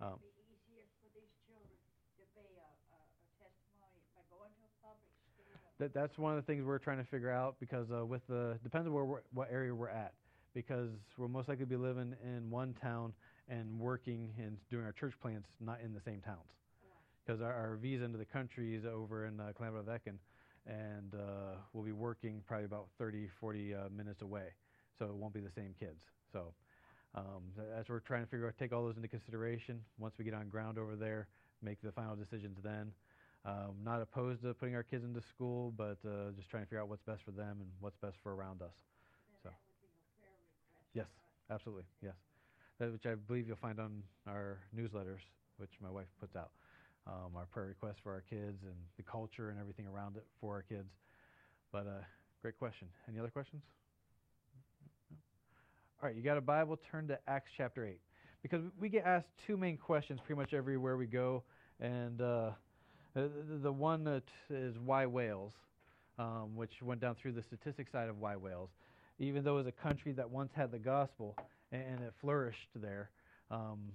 Would 0.00 0.02
Um, 0.02 0.18
it 0.22 0.34
be 0.36 0.44
easier 0.54 0.86
for 1.00 1.08
these 1.14 1.30
children 1.46 1.74
to 2.18 2.22
be 2.34 2.42
a, 2.56 2.68
a, 2.94 3.00
a 3.22 3.28
testimony 3.38 4.02
by 4.14 4.22
going 4.30 4.50
to 4.54 4.62
a 4.64 4.72
public 4.82 5.10
school? 5.26 5.44
That 5.78 5.92
that's 5.94 6.16
one 6.18 6.36
of 6.36 6.38
the 6.38 6.46
things 6.46 6.64
we're 6.64 6.78
trying 6.78 6.98
to 6.98 7.08
figure 7.10 7.30
out 7.30 7.56
because 7.60 7.90
uh, 7.90 8.04
with 8.06 8.26
the 8.28 8.58
depends 8.62 8.86
on 8.86 8.94
where 8.94 9.22
what 9.32 9.48
area 9.50 9.74
we're 9.74 9.88
at 9.88 10.14
because 10.54 10.90
we'll 11.18 11.28
most 11.28 11.48
likely 11.48 11.64
be 11.64 11.76
living 11.76 12.14
in 12.22 12.48
one 12.50 12.74
town 12.80 13.12
and 13.48 13.78
working 13.78 14.32
and 14.38 14.56
doing 14.70 14.84
our 14.84 14.92
church 14.92 15.14
plants 15.20 15.48
not 15.60 15.80
in 15.84 15.92
the 15.92 16.00
same 16.00 16.20
towns 16.20 16.46
because 17.26 17.42
our, 17.42 17.52
our 17.52 17.76
visa 17.76 18.04
into 18.04 18.18
the 18.18 18.24
country 18.24 18.74
is 18.74 18.84
over 18.86 19.26
in 19.26 19.40
uh, 19.40 19.52
Llanfairfechan 19.60 20.16
and 20.66 21.14
uh, 21.14 21.56
we'll 21.72 21.84
be 21.84 21.92
working 21.92 22.40
probably 22.46 22.64
about 22.64 22.86
30 22.98 23.28
40 23.40 23.74
uh, 23.74 23.78
minutes 23.94 24.22
away 24.22 24.46
so 24.98 25.06
it 25.06 25.14
won't 25.14 25.34
be 25.34 25.40
the 25.40 25.52
same 25.54 25.74
kids 25.78 26.00
so 26.32 26.52
um, 27.14 27.42
what 27.54 27.88
we're 27.88 28.00
trying 28.00 28.24
to 28.24 28.30
figure 28.30 28.46
out 28.46 28.54
take 28.58 28.72
all 28.72 28.84
those 28.84 28.96
into 28.96 29.08
consideration 29.08 29.80
once 29.98 30.14
we 30.18 30.24
get 30.24 30.34
on 30.34 30.48
ground 30.48 30.78
over 30.78 30.96
there 30.96 31.28
make 31.62 31.80
the 31.82 31.92
final 31.92 32.16
decisions 32.16 32.58
then 32.62 32.92
um, 33.44 33.76
not 33.84 34.00
opposed 34.00 34.42
to 34.42 34.54
putting 34.54 34.74
our 34.74 34.82
kids 34.82 35.04
into 35.04 35.20
school, 35.20 35.72
but 35.76 35.98
uh, 36.06 36.32
just 36.36 36.48
trying 36.48 36.62
to 36.62 36.66
figure 36.66 36.80
out 36.80 36.88
what's 36.88 37.02
best 37.02 37.22
for 37.22 37.30
them 37.30 37.58
and 37.60 37.68
what's 37.80 37.96
best 37.98 38.16
for 38.22 38.34
around 38.34 38.62
us. 38.62 38.72
So. 39.42 39.50
Then 39.50 40.24
that 40.24 40.32
would 40.32 40.40
be 40.40 40.48
a 40.48 40.96
fair. 40.96 41.04
Yes, 41.04 41.08
absolutely, 41.50 41.84
yes. 42.02 42.14
That, 42.78 42.90
which 42.90 43.06
I 43.06 43.14
believe 43.14 43.46
you'll 43.46 43.60
find 43.60 43.78
on 43.78 44.02
our 44.26 44.58
newsletters, 44.74 45.20
which 45.58 45.70
my 45.82 45.90
wife 45.90 46.08
puts 46.20 46.36
out. 46.36 46.50
Um, 47.06 47.36
our 47.36 47.44
prayer 47.44 47.66
requests 47.66 48.00
for 48.02 48.12
our 48.12 48.24
kids 48.30 48.64
and 48.64 48.74
the 48.96 49.02
culture 49.02 49.50
and 49.50 49.60
everything 49.60 49.86
around 49.86 50.16
it 50.16 50.24
for 50.40 50.54
our 50.54 50.62
kids. 50.62 50.88
But 51.70 51.86
uh, 51.86 52.00
great 52.40 52.58
question. 52.58 52.88
Any 53.08 53.18
other 53.18 53.28
questions? 53.28 53.62
All 56.02 56.08
right, 56.08 56.16
you 56.16 56.22
got 56.22 56.36
a 56.36 56.42
Bible? 56.42 56.78
Turn 56.90 57.08
to 57.08 57.18
Acts 57.28 57.50
chapter 57.56 57.86
8. 57.86 57.98
Because 58.42 58.62
we- 58.78 58.88
get 58.88 59.06
asked 59.06 59.28
two 59.46 59.56
main 59.56 59.78
questions 59.78 60.20
pretty 60.20 60.38
much 60.38 60.52
everywhere 60.52 60.96
we 60.96 61.06
go. 61.06 61.42
And 61.80 62.20
uh, 62.20 62.50
the, 63.14 63.72
one 63.72 64.04
that 64.04 64.24
is 64.50 64.78
why 64.78 65.06
Wales, 65.06 65.52
um, 66.18 66.54
which 66.56 66.82
went 66.82 67.00
down 67.00 67.14
through 67.14 67.32
the 67.32 67.42
statistics 67.42 67.90
side 67.92 68.08
of 68.08 68.18
why 68.18 68.36
Wales. 68.36 68.70
Even 69.18 69.44
though 69.44 69.54
it 69.54 69.64
was 69.64 69.66
a 69.66 69.72
country 69.72 70.12
that 70.12 70.28
once 70.28 70.52
had 70.52 70.72
the 70.72 70.78
gospel 70.78 71.36
and, 71.72 72.00
it 72.02 72.12
flourished 72.20 72.68
there, 72.74 73.10
um, 73.50 73.92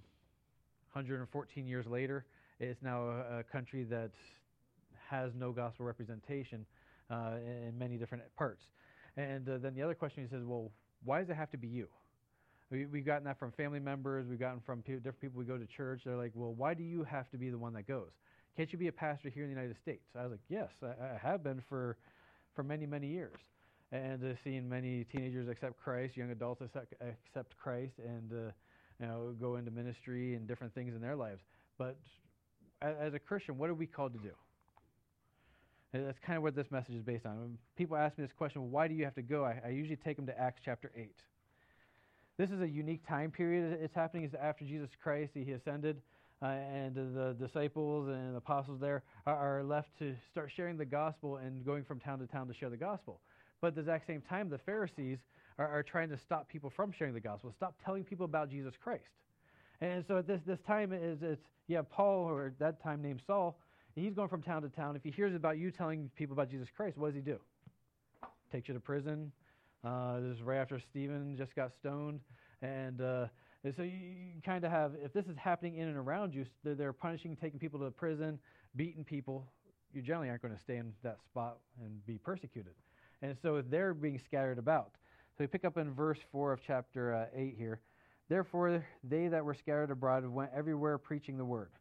114 0.94 1.68
years 1.68 1.86
later, 1.86 2.26
it's 2.60 2.82
now 2.82 3.04
a, 3.04 3.40
a 3.40 3.44
country 3.44 3.84
that 3.84 4.12
has 5.10 5.36
no 5.36 5.52
gospel 5.52 5.86
representation 5.86 6.66
uh, 7.12 7.34
in, 7.46 7.68
in 7.68 7.78
many 7.78 7.98
different 7.98 8.24
parts. 8.36 8.64
And 9.18 9.48
uh, 9.48 9.58
then 9.58 9.76
the 9.76 9.82
other 9.82 9.96
question 9.96 10.24
he 10.24 10.30
says, 10.30 10.44
well, 10.46 10.72
why 11.04 11.20
does 11.20 11.30
it 11.30 11.36
have 11.36 11.52
to 11.52 11.58
be 11.58 11.68
you? 11.68 11.88
We, 12.72 12.86
we've 12.86 13.06
gotten 13.06 13.24
that 13.24 13.40
from 13.40 13.52
family 13.52 13.80
members. 13.80 14.28
We've 14.28 14.40
gotten 14.40 14.62
from 14.66 14.82
different 14.82 15.20
people 15.20 15.40
we 15.40 15.46
go 15.46 15.58
to 15.58 15.66
church. 15.66 16.02
They're 16.06 16.16
like, 16.16 16.32
well, 16.36 16.54
why 16.54 16.74
do 16.74 16.84
you 16.84 17.04
have 17.04 17.30
to 17.32 17.38
be 17.38 17.50
the 17.50 17.58
one 17.58 17.74
that 17.74 17.88
goes? 17.88 18.12
Can't 18.56 18.72
you 18.72 18.78
be 18.78 18.88
a 18.88 18.92
pastor 18.92 19.30
here 19.30 19.44
in 19.44 19.50
the 19.50 19.56
United 19.56 19.78
States? 19.82 20.04
I 20.16 20.24
was 20.24 20.32
like, 20.32 20.42
yes, 20.50 20.70
I, 20.84 21.16
I 21.16 21.18
have 21.22 21.44
been 21.44 21.64
for, 21.68 21.98
for 22.56 22.64
many, 22.64 22.86
many 22.86 23.08
years. 23.08 23.40
And 23.92 24.24
uh, 24.24 24.36
seeing 24.44 24.70
many 24.70 25.06
teenagers 25.06 25.48
accept 25.50 25.80
Christ, 25.80 26.16
young 26.16 26.30
adults 26.30 26.62
accept, 26.62 26.94
accept 27.02 27.58
Christ, 27.58 27.94
and 27.98 28.32
uh, 28.32 28.52
you 29.00 29.08
know 29.08 29.34
go 29.40 29.56
into 29.56 29.72
ministry 29.72 30.36
and 30.36 30.48
different 30.48 30.76
things 30.76 30.94
in 30.94 31.02
their 31.02 31.16
lives. 31.16 31.42
But 31.80 31.98
as 32.82 33.16
a 33.16 33.20
Christian, 33.20 33.58
what 33.58 33.70
are 33.70 33.74
we 33.74 33.88
called 33.88 34.14
to 34.14 34.20
do? 34.20 34.32
And 35.93 36.06
that's 36.06 36.19
kind 36.19 36.38
of 36.38 36.43
what 36.43 36.56
this 36.56 36.69
message 36.69 36.95
is 36.95 37.02
based 37.02 37.25
on. 37.25 37.39
When 37.39 37.58
people 37.75 37.97
ask 37.97 38.17
me 38.17 38.23
this 38.23 38.34
question, 38.38 38.71
why 38.71 38.88
do 38.88 38.93
you 38.93 39.04
have 39.06 39.15
to 39.15 39.21
go? 39.21 39.43
I, 39.43 39.60
I 39.65 39.69
usually 39.69 39.95
take 39.95 40.17
them 40.17 40.28
to 40.28 40.39
Acts 40.39 40.62
chapter 40.63 40.91
8. 40.95 41.10
This 42.38 42.52
is 42.52 42.62
a 42.62 42.67
unique 42.67 43.06
time 43.08 43.32
period. 43.32 43.80
It's 43.82 43.95
happening 43.95 44.23
is 44.23 44.34
after 44.39 44.63
Jesus 44.65 44.89
Christ, 45.02 45.32
he 45.34 45.52
ascended, 45.52 46.02
uh, 46.41 46.45
and 46.45 46.95
the 46.95 47.36
disciples 47.39 48.08
and 48.08 48.38
apostles 48.38 48.80
there 48.80 49.04
are, 49.25 49.60
are 49.60 49.63
left 49.63 49.89
to 49.99 50.15
start 50.32 50.52
sharing 50.56 50.78
the 50.78 50.86
gospel 50.86 51.38
and 51.38 51.65
going 51.65 51.84
from 51.84 51.99
town 51.99 52.19
to 52.19 52.28
town 52.28 52.47
to 52.47 52.54
share 52.54 52.69
the 52.69 52.78
gospel. 52.78 53.19
But 53.60 53.69
at 53.69 53.75
the 53.75 53.82
exact 53.82 54.08
same 54.08 54.21
time, 54.21 54.49
the 54.49 54.60
Pharisees 54.60 55.17
are, 55.58 55.67
are 55.67 55.84
trying 55.84 56.10
to 56.10 56.17
stop 56.17 56.47
people 56.47 56.69
from 56.69 56.93
sharing 56.93 57.13
the 57.13 57.19
gospel, 57.19 57.52
stop 57.58 57.75
telling 57.84 58.04
people 58.04 58.25
about 58.25 58.49
Jesus 58.49 58.73
Christ. 58.82 59.04
And 59.82 60.06
so 60.08 60.17
at 60.17 60.28
this, 60.28 60.41
this 60.45 60.60
time 60.65 60.93
is 60.93 61.21
it's 61.21 61.41
have 61.71 61.89
Paul, 61.89 62.23
or 62.30 62.47
at 62.47 62.60
that 62.60 62.82
time 62.82 63.02
named 63.02 63.21
Saul, 63.28 63.58
he's 63.95 64.13
going 64.13 64.30
from 64.30 64.41
town 64.41 64.62
to 64.62 64.69
town. 64.69 64.95
If 64.95 65.04
he 65.04 65.12
hears 65.12 65.36
about 65.36 65.58
you 65.58 65.71
telling 65.71 66.10
people 66.15 66.34
about 66.34 66.49
Jesus 66.49 66.67
Christ, 66.75 66.97
what 66.97 67.08
does 67.08 67.15
he 67.15 67.21
do? 67.21 67.39
Takes 68.52 68.67
you 68.67 68.73
to 68.73 68.80
prison. 68.80 69.32
Uh, 69.84 70.19
this 70.19 70.38
is 70.38 70.41
right 70.41 70.58
after 70.58 70.80
Stephen 70.80 71.36
just 71.38 71.56
got 71.56 71.71
stoned. 71.80 72.19
And, 72.62 73.02
uh, 73.02 73.28
and 73.63 73.73
so 73.75 73.84
you, 73.84 73.91
you 74.36 74.41
kind 74.45 74.63
of 74.63 74.71
have, 74.71 74.93
if 75.04 75.13
this 75.13 75.25
is 75.25 75.38
happening 75.38 75.78
in 75.78 75.88
and 75.88 75.97
around 75.97 76.34
you, 76.34 76.45
they're, 76.63 76.75
they're 76.75 76.93
punishing, 76.93 77.36
taking 77.36 77.60
people 77.60 77.80
to 77.80 77.91
prison, 77.91 78.39
beating 78.75 79.04
people, 79.04 79.45
you 79.93 80.02
generally 80.02 80.30
aren't 80.30 80.41
going 80.41 80.54
to 80.54 80.60
stay 80.60 80.78
in 80.78 80.93
that 81.04 81.17
spot 81.25 81.58
and 81.82 82.06
be 82.06 82.17
persecuted. 82.17 82.73
And 83.21 83.36
so 83.41 83.62
they're 83.69 83.93
being 83.93 84.19
scattered 84.23 84.58
about. 84.58 84.91
So 85.38 85.43
we 85.43 85.47
pick 85.47 85.65
up 85.65 85.78
in 85.78 85.93
verse 85.93 86.19
4 86.32 86.54
of 86.54 86.60
chapter 86.65 87.13
uh, 87.13 87.25
8 87.34 87.56
here. 87.58 87.80
Therefore, 88.30 88.86
they 89.04 89.28
that 89.28 89.43
were 89.43 89.56
scattered 89.56 89.89
abroad 89.89 90.25
went 90.25 90.52
everywhere 90.56 90.97
preaching 90.97 91.38
the 91.38 91.45
word. 91.45 91.71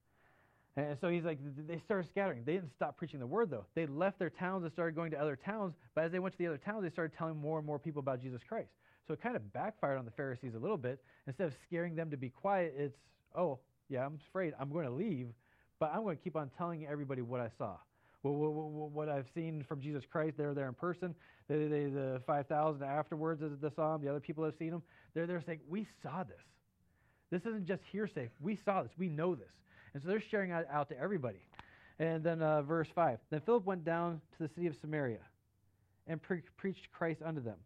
And 0.79 0.97
so 1.01 1.09
he's 1.09 1.25
like, 1.25 1.39
they 1.67 1.81
started 1.85 2.09
scattering. 2.09 2.45
They 2.45 2.53
didn't 2.53 2.73
stop 2.73 2.97
preaching 2.97 3.19
the 3.19 3.27
word, 3.27 3.51
though. 3.51 3.65
They 3.75 3.87
left 3.87 4.21
their 4.21 4.31
towns 4.31 4.63
and 4.63 4.73
started 4.73 4.95
going 4.95 5.11
to 5.11 5.21
other 5.21 5.35
towns. 5.35 5.75
But 5.97 6.05
as 6.05 6.13
they 6.13 6.21
went 6.21 6.35
to 6.35 6.39
the 6.39 6.47
other 6.47 6.59
towns, 6.59 6.85
they 6.85 6.91
started 6.91 7.17
telling 7.19 7.37
more 7.37 7.59
and 7.59 7.67
more 7.67 7.81
people 7.81 7.99
about 7.99 8.23
Jesus 8.23 8.43
Christ. 8.49 8.71
So 9.05 9.13
it 9.13 9.21
kind 9.21 9.35
of 9.35 9.53
backfired 9.53 9.99
on 9.99 10.05
the 10.05 10.13
Pharisees 10.13 10.55
a 10.55 10.59
little 10.59 10.77
bit. 10.77 11.03
Instead 11.27 11.49
of 11.49 11.55
scaring 11.67 11.97
them 11.97 12.13
to 12.13 12.17
be 12.17 12.29
quiet, 12.29 12.75
it's, 12.79 12.97
oh, 13.35 13.59
yeah, 13.89 14.07
I'm 14.07 14.21
afraid. 14.29 14.55
I'm 14.61 14.71
going 14.71 14.85
to 14.85 14.93
leave, 14.93 15.31
but 15.81 15.91
I'm 15.93 16.05
going 16.05 16.17
to 16.17 16.23
keep 16.23 16.37
on 16.37 16.49
telling 16.57 16.87
everybody 16.87 17.23
what 17.23 17.41
I 17.41 17.51
saw. 17.59 17.77
What, 18.23 18.33
what, 18.33 18.91
what 18.91 19.09
I've 19.09 19.27
seen 19.35 19.65
from 19.67 19.81
Jesus 19.81 20.05
Christ, 20.09 20.37
they're 20.37 20.55
there 20.55 20.69
in 20.69 20.75
person. 20.75 21.13
They, 21.49 21.67
they, 21.67 21.85
the 21.87 22.23
5,000 22.25 22.85
afterwards 22.85 23.41
that 23.41 23.75
saw 23.75 23.97
him, 23.97 24.03
the 24.03 24.11
other 24.11 24.21
people 24.21 24.45
have 24.45 24.55
seen 24.57 24.75
him, 24.75 24.83
they're 25.13 25.27
there 25.27 25.43
saying, 25.45 25.61
We 25.69 25.89
saw 26.05 26.23
this. 26.23 26.37
This 27.31 27.43
isn't 27.47 27.67
just 27.67 27.83
hearsay. 27.91 28.31
We 28.41 28.57
saw 28.57 28.83
this. 28.83 28.93
We 28.97 29.09
know 29.09 29.35
this. 29.35 29.53
And 29.99 30.05
so 30.05 30.11
they're 30.11 30.23
sharing 30.31 30.53
it 30.53 30.65
out 30.71 30.89
to 30.91 31.01
everybody. 31.01 31.41
And 31.99 32.23
then 32.23 32.41
uh, 32.41 32.63
verse 32.63 32.87
5 32.95 33.19
Then 33.31 33.41
Philip 33.45 33.67
went 33.67 33.85
down 33.85 34.21
to 34.37 34.45
the 34.45 34.49
city 34.55 34.69
of 34.69 34.77
Samaria 34.81 35.19
and 36.07 36.23
pre- 36.23 36.43
preached 36.57 36.87
Christ 36.93 37.21
unto 37.25 37.43
them. 37.43 37.57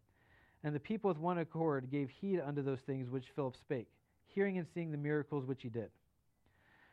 And 0.63 0.73
the 0.73 0.79
people 0.79 1.09
with 1.09 1.19
one 1.19 1.37
accord 1.37 1.91
gave 1.91 2.09
heed 2.09 2.39
unto 2.39 2.63
those 2.63 2.79
things 2.87 3.07
which 3.07 3.25
Philip 3.35 3.55
spake, 3.61 3.87
hearing 4.25 4.57
and 4.57 4.65
seeing 4.73 4.91
the 4.91 4.97
miracles 4.97 5.45
which 5.45 5.61
he 5.61 5.69
did. 5.69 5.91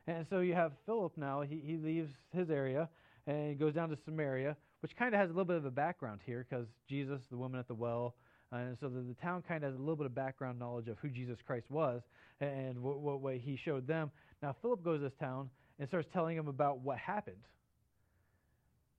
And 0.06 0.26
so 0.28 0.40
you 0.40 0.52
have 0.52 0.72
Philip 0.84 1.16
now, 1.16 1.40
he, 1.40 1.62
he 1.64 1.78
leaves 1.78 2.10
his 2.34 2.50
area 2.50 2.90
and 3.26 3.58
goes 3.58 3.72
down 3.72 3.88
to 3.88 3.96
Samaria, 4.04 4.58
which 4.80 4.94
kind 4.94 5.14
of 5.14 5.20
has 5.22 5.30
a 5.30 5.32
little 5.32 5.46
bit 5.46 5.56
of 5.56 5.64
a 5.64 5.70
background 5.70 6.20
here 6.26 6.44
because 6.46 6.66
Jesus, 6.86 7.22
the 7.30 7.38
woman 7.38 7.58
at 7.58 7.66
the 7.66 7.74
well, 7.74 8.14
Uh, 8.52 8.56
and 8.56 8.76
so 8.80 8.88
the, 8.88 9.00
the 9.00 9.14
town 9.22 9.42
kind 9.46 9.62
of 9.62 9.70
has 9.70 9.78
a 9.78 9.80
little 9.80 9.96
bit 9.96 10.06
of 10.06 10.14
background 10.14 10.58
knowledge 10.58 10.88
of 10.88 10.96
who 10.98 11.08
Jesus 11.08 11.38
Christ 11.46 11.66
was 11.70 12.02
and 12.40 12.82
what, 12.82 13.00
what 13.00 13.20
way 13.20 13.38
he 13.38 13.56
showed 13.56 13.86
them. 13.86 14.10
Now, 14.42 14.56
Philip 14.60 14.82
goes 14.82 14.98
to 14.98 15.04
this 15.04 15.12
town 15.20 15.50
and 15.78 15.88
starts 15.88 16.08
telling 16.12 16.36
them 16.36 16.48
about 16.48 16.80
what 16.80 16.98
happened. 16.98 17.36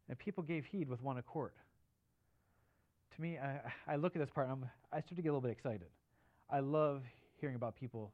And 0.10 0.18
people 0.18 0.44
gave 0.44 0.66
heed 0.66 0.90
with 0.90 1.02
one 1.02 1.18
accord. 1.18 1.54
To 3.16 3.22
me, 3.22 3.38
I, 3.38 3.60
I 3.88 3.96
look 3.98 4.16
at 4.16 4.20
this 4.20 4.30
part 4.34 4.48
and 4.48 4.64
I'm, 4.64 4.70
I 4.92 5.00
start 5.02 5.16
to 5.16 5.22
get 5.22 5.30
a 5.30 5.34
little 5.34 5.42
bit 5.42 5.52
excited. 5.52 5.88
I 6.50 6.60
love 6.60 7.04
hearing 7.40 7.56
about 7.56 7.76
people 7.76 8.12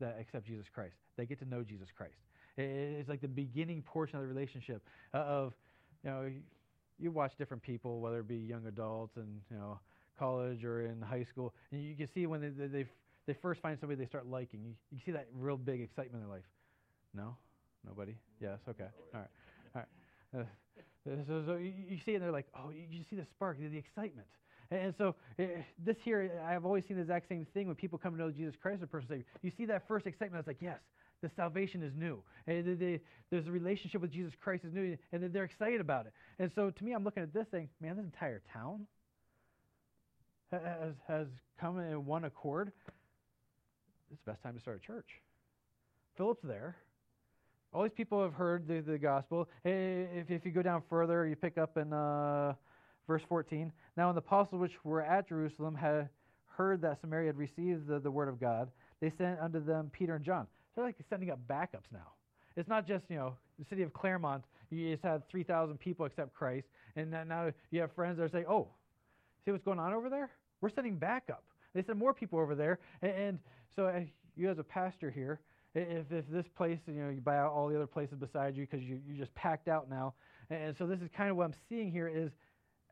that 0.00 0.16
accept 0.20 0.46
Jesus 0.46 0.66
Christ. 0.72 0.94
They 1.16 1.26
get 1.26 1.38
to 1.40 1.48
know 1.48 1.62
Jesus 1.62 1.88
Christ. 1.96 2.14
It's 2.56 3.08
like 3.08 3.20
the 3.20 3.28
beginning 3.28 3.82
portion 3.82 4.16
of 4.16 4.22
the 4.22 4.28
relationship 4.28 4.82
uh, 5.12 5.18
of, 5.18 5.54
you 6.04 6.10
know, 6.10 6.30
you 6.98 7.10
watch 7.10 7.32
different 7.36 7.62
people, 7.62 8.00
whether 8.00 8.20
it 8.20 8.28
be 8.28 8.36
young 8.36 8.66
adults 8.66 9.16
and 9.16 9.40
you 9.50 9.56
know 9.56 9.78
college 10.18 10.64
or 10.64 10.86
in 10.86 11.00
high 11.00 11.24
school, 11.24 11.54
and 11.70 11.82
you 11.82 11.94
can 11.94 12.08
see 12.12 12.26
when 12.26 12.40
they 12.40 12.48
they, 12.48 12.66
they, 12.66 12.86
they 13.26 13.34
first 13.34 13.60
find 13.60 13.78
somebody 13.78 13.98
they 14.00 14.08
start 14.08 14.26
liking. 14.26 14.60
You, 14.64 14.74
you 14.90 14.98
see 15.04 15.12
that 15.12 15.28
real 15.34 15.56
big 15.56 15.80
excitement 15.80 16.22
in 16.22 16.28
their 16.28 16.36
life. 16.36 16.44
No, 17.14 17.36
nobody. 17.86 18.14
Yes. 18.40 18.58
Okay. 18.68 18.88
All 19.14 19.20
right. 19.20 19.28
All 19.74 19.80
right. 19.80 20.40
Uh, 20.40 20.44
so, 21.26 21.42
so 21.46 21.56
you, 21.56 21.98
see 22.04 22.14
and 22.14 22.22
they're 22.22 22.32
like, 22.32 22.46
oh, 22.56 22.70
you, 22.70 23.04
see 23.08 23.16
the 23.16 23.26
spark, 23.30 23.58
the, 23.58 23.68
the 23.68 23.76
excitement. 23.78 24.26
And 24.70 24.94
so 24.96 25.14
uh, 25.38 25.44
this 25.84 25.96
here, 26.02 26.30
I've 26.46 26.64
always 26.64 26.86
seen 26.86 26.96
the 26.96 27.02
exact 27.02 27.28
same 27.28 27.46
thing 27.52 27.66
when 27.66 27.76
people 27.76 27.98
come 27.98 28.14
to 28.14 28.18
know 28.18 28.30
Jesus 28.30 28.54
Christ 28.60 28.78
as 28.78 28.84
a 28.84 28.86
personal 28.86 29.18
Savior. 29.18 29.26
You 29.42 29.50
see 29.56 29.66
that 29.66 29.86
first 29.86 30.06
excitement. 30.06 30.40
It's 30.40 30.48
like, 30.48 30.62
yes, 30.62 30.78
the 31.22 31.30
salvation 31.36 31.82
is 31.82 31.92
new. 31.94 32.22
And 32.46 33.00
there's 33.30 33.46
a 33.46 33.50
relationship 33.50 34.00
with 34.00 34.10
Jesus 34.10 34.32
Christ 34.42 34.64
is 34.64 34.72
new, 34.72 34.96
and 35.12 35.22
then 35.22 35.30
they're 35.32 35.44
excited 35.44 35.80
about 35.80 36.06
it. 36.06 36.12
And 36.38 36.50
so 36.54 36.70
to 36.70 36.84
me, 36.84 36.92
I'm 36.92 37.04
looking 37.04 37.22
at 37.22 37.34
this 37.34 37.46
thing, 37.48 37.68
man, 37.80 37.96
this 37.96 38.04
entire 38.04 38.42
town 38.52 38.86
has, 40.52 40.94
has 41.08 41.26
come 41.60 41.78
in 41.78 42.04
one 42.04 42.24
accord. 42.24 42.72
It's 44.10 44.20
the 44.24 44.32
best 44.32 44.42
time 44.42 44.54
to 44.54 44.60
start 44.60 44.80
a 44.82 44.86
church. 44.86 45.08
Philip's 46.16 46.42
there. 46.44 46.76
All 47.72 47.82
these 47.82 47.92
people 47.96 48.22
have 48.22 48.34
heard 48.34 48.68
the, 48.68 48.80
the 48.80 48.98
gospel. 48.98 49.48
Hey, 49.64 50.06
if, 50.14 50.30
if 50.30 50.44
you 50.44 50.52
go 50.52 50.62
down 50.62 50.82
further, 50.88 51.26
you 51.26 51.34
pick 51.34 51.58
up 51.58 51.76
in 51.76 51.92
uh, 51.92 52.54
verse 53.08 53.22
14. 53.28 53.72
Now, 53.96 54.06
when 54.06 54.14
the 54.14 54.20
apostles 54.20 54.60
which 54.60 54.72
were 54.84 55.02
at 55.02 55.28
Jerusalem 55.28 55.74
had 55.74 56.08
heard 56.46 56.80
that 56.82 57.00
Samaria 57.00 57.28
had 57.28 57.36
received 57.36 57.88
the, 57.88 57.98
the 57.98 58.10
word 58.10 58.28
of 58.28 58.38
God, 58.38 58.70
they 59.00 59.12
sent 59.18 59.40
unto 59.40 59.64
them 59.64 59.90
Peter 59.92 60.14
and 60.14 60.24
John. 60.24 60.46
They're 60.74 60.84
like 60.84 60.96
sending 61.10 61.30
up 61.30 61.40
backups 61.48 61.90
now. 61.92 62.12
It's 62.56 62.68
not 62.68 62.86
just, 62.86 63.04
you 63.08 63.16
know, 63.16 63.34
the 63.58 63.64
city 63.68 63.82
of 63.82 63.92
Clermont, 63.92 64.44
you 64.70 64.92
just 64.92 65.04
had 65.04 65.28
3,000 65.28 65.78
people 65.78 66.06
accept 66.06 66.32
Christ, 66.34 66.66
and 66.96 67.10
now 67.10 67.52
you 67.70 67.80
have 67.80 67.92
friends 67.92 68.18
that 68.18 68.24
are 68.24 68.28
saying, 68.28 68.46
oh, 68.48 68.68
see 69.44 69.50
what's 69.50 69.64
going 69.64 69.78
on 69.78 69.92
over 69.92 70.08
there? 70.08 70.30
We're 70.60 70.70
sending 70.70 70.96
backup. 70.96 71.44
They 71.74 71.82
send 71.82 71.98
more 71.98 72.14
people 72.14 72.38
over 72.38 72.54
there. 72.54 72.78
And, 73.02 73.12
and 73.12 73.38
so 73.74 73.86
uh, 73.86 74.00
you 74.36 74.50
as 74.50 74.58
a 74.58 74.64
pastor 74.64 75.10
here, 75.10 75.40
if, 75.74 76.10
if 76.10 76.24
this 76.30 76.46
place, 76.56 76.78
you 76.86 76.94
know, 76.94 77.10
you 77.10 77.20
buy 77.20 77.36
out 77.36 77.52
all 77.52 77.68
the 77.68 77.76
other 77.76 77.86
places 77.86 78.16
beside 78.16 78.56
you 78.56 78.66
because 78.66 78.84
you, 78.84 79.00
you're 79.06 79.16
just 79.16 79.34
packed 79.34 79.68
out 79.68 79.90
now. 79.90 80.14
And 80.50 80.76
so 80.76 80.86
this 80.86 81.00
is 81.00 81.08
kind 81.16 81.30
of 81.30 81.36
what 81.36 81.44
I'm 81.44 81.54
seeing 81.68 81.90
here 81.90 82.08
is 82.08 82.30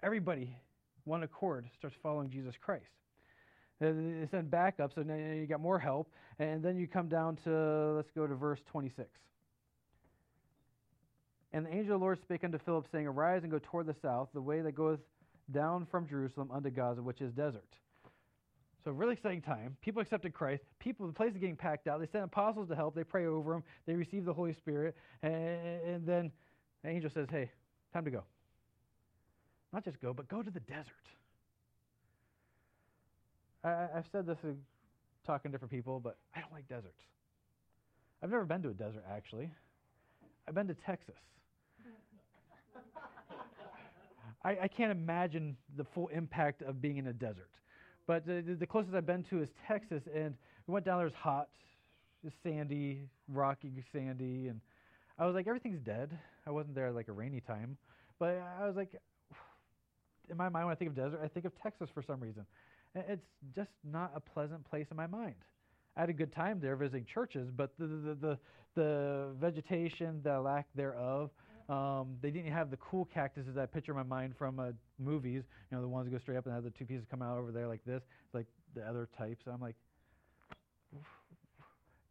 everybody, 0.03 0.57
one 1.05 1.23
accord, 1.23 1.69
starts 1.79 1.97
following 2.03 2.31
Jesus 2.31 2.55
Christ. 2.61 2.85
They 3.81 4.29
send 4.31 4.51
backup, 4.51 4.93
so 4.95 5.03
now 5.03 5.17
you 5.17 5.47
got 5.47 5.61
more 5.61 5.79
help. 5.79 6.13
And 6.39 6.63
then 6.63 6.77
you 6.77 6.87
come 6.87 7.09
down 7.09 7.37
to, 7.45 7.95
let's 7.97 8.11
go 8.15 8.27
to 8.27 8.35
verse 8.35 8.61
26. 8.71 9.09
And 11.53 11.67
the 11.67 11.71
angel 11.71 11.95
of 11.95 12.01
the 12.01 12.05
Lord 12.05 12.21
spake 12.23 12.45
unto 12.45 12.59
Philip, 12.59 12.87
saying, 12.93 13.07
Arise 13.07 13.43
and 13.43 13.51
go 13.51 13.59
toward 13.59 13.87
the 13.87 13.97
south, 14.01 14.29
the 14.33 14.41
way 14.41 14.61
that 14.63 14.73
goeth 14.73 15.01
down 15.51 15.87
from 15.91 16.07
Jerusalem 16.07 16.51
unto 16.53 16.71
Gaza, 16.71 17.03
which 17.03 17.21
is 17.21 17.33
desert. 17.33 17.77
So 18.85 18.91
really 18.91 19.13
exciting 19.13 19.43
time. 19.43 19.77
People 19.81 20.03
accepted 20.03 20.35
Christ. 20.35 20.65
People, 20.81 21.07
the 21.07 21.13
place 21.13 21.33
is 21.33 21.39
getting 21.39 21.57
packed 21.57 21.87
out. 21.87 22.01
They 22.01 22.07
send 22.07 22.25
apostles 22.25 22.69
to 22.69 22.75
help. 22.75 22.95
They 22.95 23.05
pray 23.05 23.27
over 23.27 23.53
them. 23.53 23.63
They 23.87 23.95
receive 23.95 24.25
the 24.25 24.33
Holy 24.33 24.53
Spirit, 24.53 24.97
and, 25.23 25.33
and 25.35 26.07
then 26.07 26.33
the 26.83 26.89
angel 26.91 27.11
says, 27.11 27.29
"Hey, 27.31 27.51
time 27.93 28.05
to 28.05 28.11
go. 28.11 28.25
Not 29.73 29.85
just 29.85 30.01
go, 30.01 30.13
but 30.13 30.29
go 30.29 30.43
to 30.43 30.51
the 30.51 30.61
desert." 30.61 30.89
I, 33.65 33.89
have 33.95 34.07
said 34.11 34.27
this 34.27 34.39
in 34.43 34.59
talking 35.25 35.53
to 35.53 35.55
different 35.55 35.71
people, 35.71 36.01
but 36.01 36.17
I 36.35 36.41
don't 36.41 36.53
like 36.53 36.69
deserts. 36.69 37.03
I've 38.23 38.31
never 38.31 38.45
been 38.45 38.63
to 38.63 38.71
a 38.71 38.75
desert, 38.75 39.05
actually. 39.11 39.51
I've 40.49 40.55
been 40.55 40.67
to 40.67 40.75
Texas. 40.75 41.15
I, 44.45 44.57
I, 44.63 44.69
can't 44.69 44.91
imagine 44.91 45.57
the 45.77 45.85
full 45.85 46.09
impact 46.09 46.63
of 46.63 46.83
being 46.83 46.97
in 46.97 47.07
a 47.07 47.13
desert. 47.13 47.51
But 48.07 48.27
the, 48.27 48.57
the 48.59 48.67
closest 48.67 48.95
I've 48.95 49.07
been 49.07 49.25
to 49.31 49.43
is 49.43 49.49
Texas, 49.69 50.03
and 50.15 50.35
we 50.67 50.73
went 50.73 50.85
down 50.85 50.99
there, 50.99 51.07
it 51.07 51.11
was 51.11 51.19
hot, 51.19 51.49
it's 52.25 52.35
sandy, 52.43 53.09
rocky, 53.29 53.85
sandy, 53.93 54.49
and 54.49 54.61
I 55.19 55.27
was 55.27 55.35
like, 55.35 55.47
everything's 55.47 55.81
dead. 55.81 56.19
I 56.47 56.51
wasn't 56.51 56.75
there 56.75 56.91
like 56.91 57.09
a 57.09 57.13
rainy 57.13 57.41
time, 57.41 57.77
but 58.19 58.43
I 58.61 58.67
was 58.67 58.75
like, 58.77 58.91
in 60.31 60.37
my 60.37 60.49
mind, 60.49 60.67
when 60.67 60.73
I 60.73 60.77
think 60.77 60.91
of 60.91 60.97
desert, 60.97 61.21
I 61.23 61.29
think 61.29 61.47
of 61.47 61.53
Texas 61.63 61.89
for 61.95 62.03
some 62.03 62.21
reason. 62.21 62.45
It's 62.95 63.25
just 63.55 63.71
not 63.85 64.13
a 64.15 64.21
pleasant 64.21 64.69
place 64.69 64.87
in 64.91 64.97
my 64.97 65.07
mind. 65.07 65.37
I 65.97 66.01
had 66.01 66.11
a 66.11 66.15
good 66.15 66.33
time 66.33 66.59
there 66.61 66.77
visiting 66.77 67.05
churches, 67.05 67.51
but 67.55 67.73
the 67.79 67.87
the 67.87 68.15
the, 68.15 68.39
the 68.75 69.29
vegetation, 69.41 70.21
the 70.23 70.41
lack 70.41 70.67
thereof, 70.75 71.31
um, 71.73 72.17
they 72.21 72.31
didn't 72.31 72.53
have 72.53 72.71
the 72.71 72.77
cool 72.77 73.07
cactuses 73.07 73.55
that 73.55 73.63
I 73.63 73.67
picture 73.67 73.93
in 73.93 73.97
my 73.97 74.03
mind 74.03 74.35
from 74.37 74.59
uh, 74.59 74.73
movies. 74.99 75.43
You 75.71 75.77
know, 75.77 75.83
the 75.83 75.89
ones 75.89 76.07
that 76.07 76.11
go 76.11 76.19
straight 76.19 76.37
up 76.37 76.45
and 76.45 76.55
have 76.55 76.65
the 76.65 76.71
two 76.71 76.85
pieces 76.85 77.07
come 77.11 77.23
out 77.23 77.39
over 77.39 77.51
there 77.51 77.67
like 77.67 77.85
this, 77.87 78.03
like 78.35 78.47
the 78.75 78.83
other 78.83 79.09
types. 79.17 79.45
I'm 79.51 79.61
like, 79.61 79.77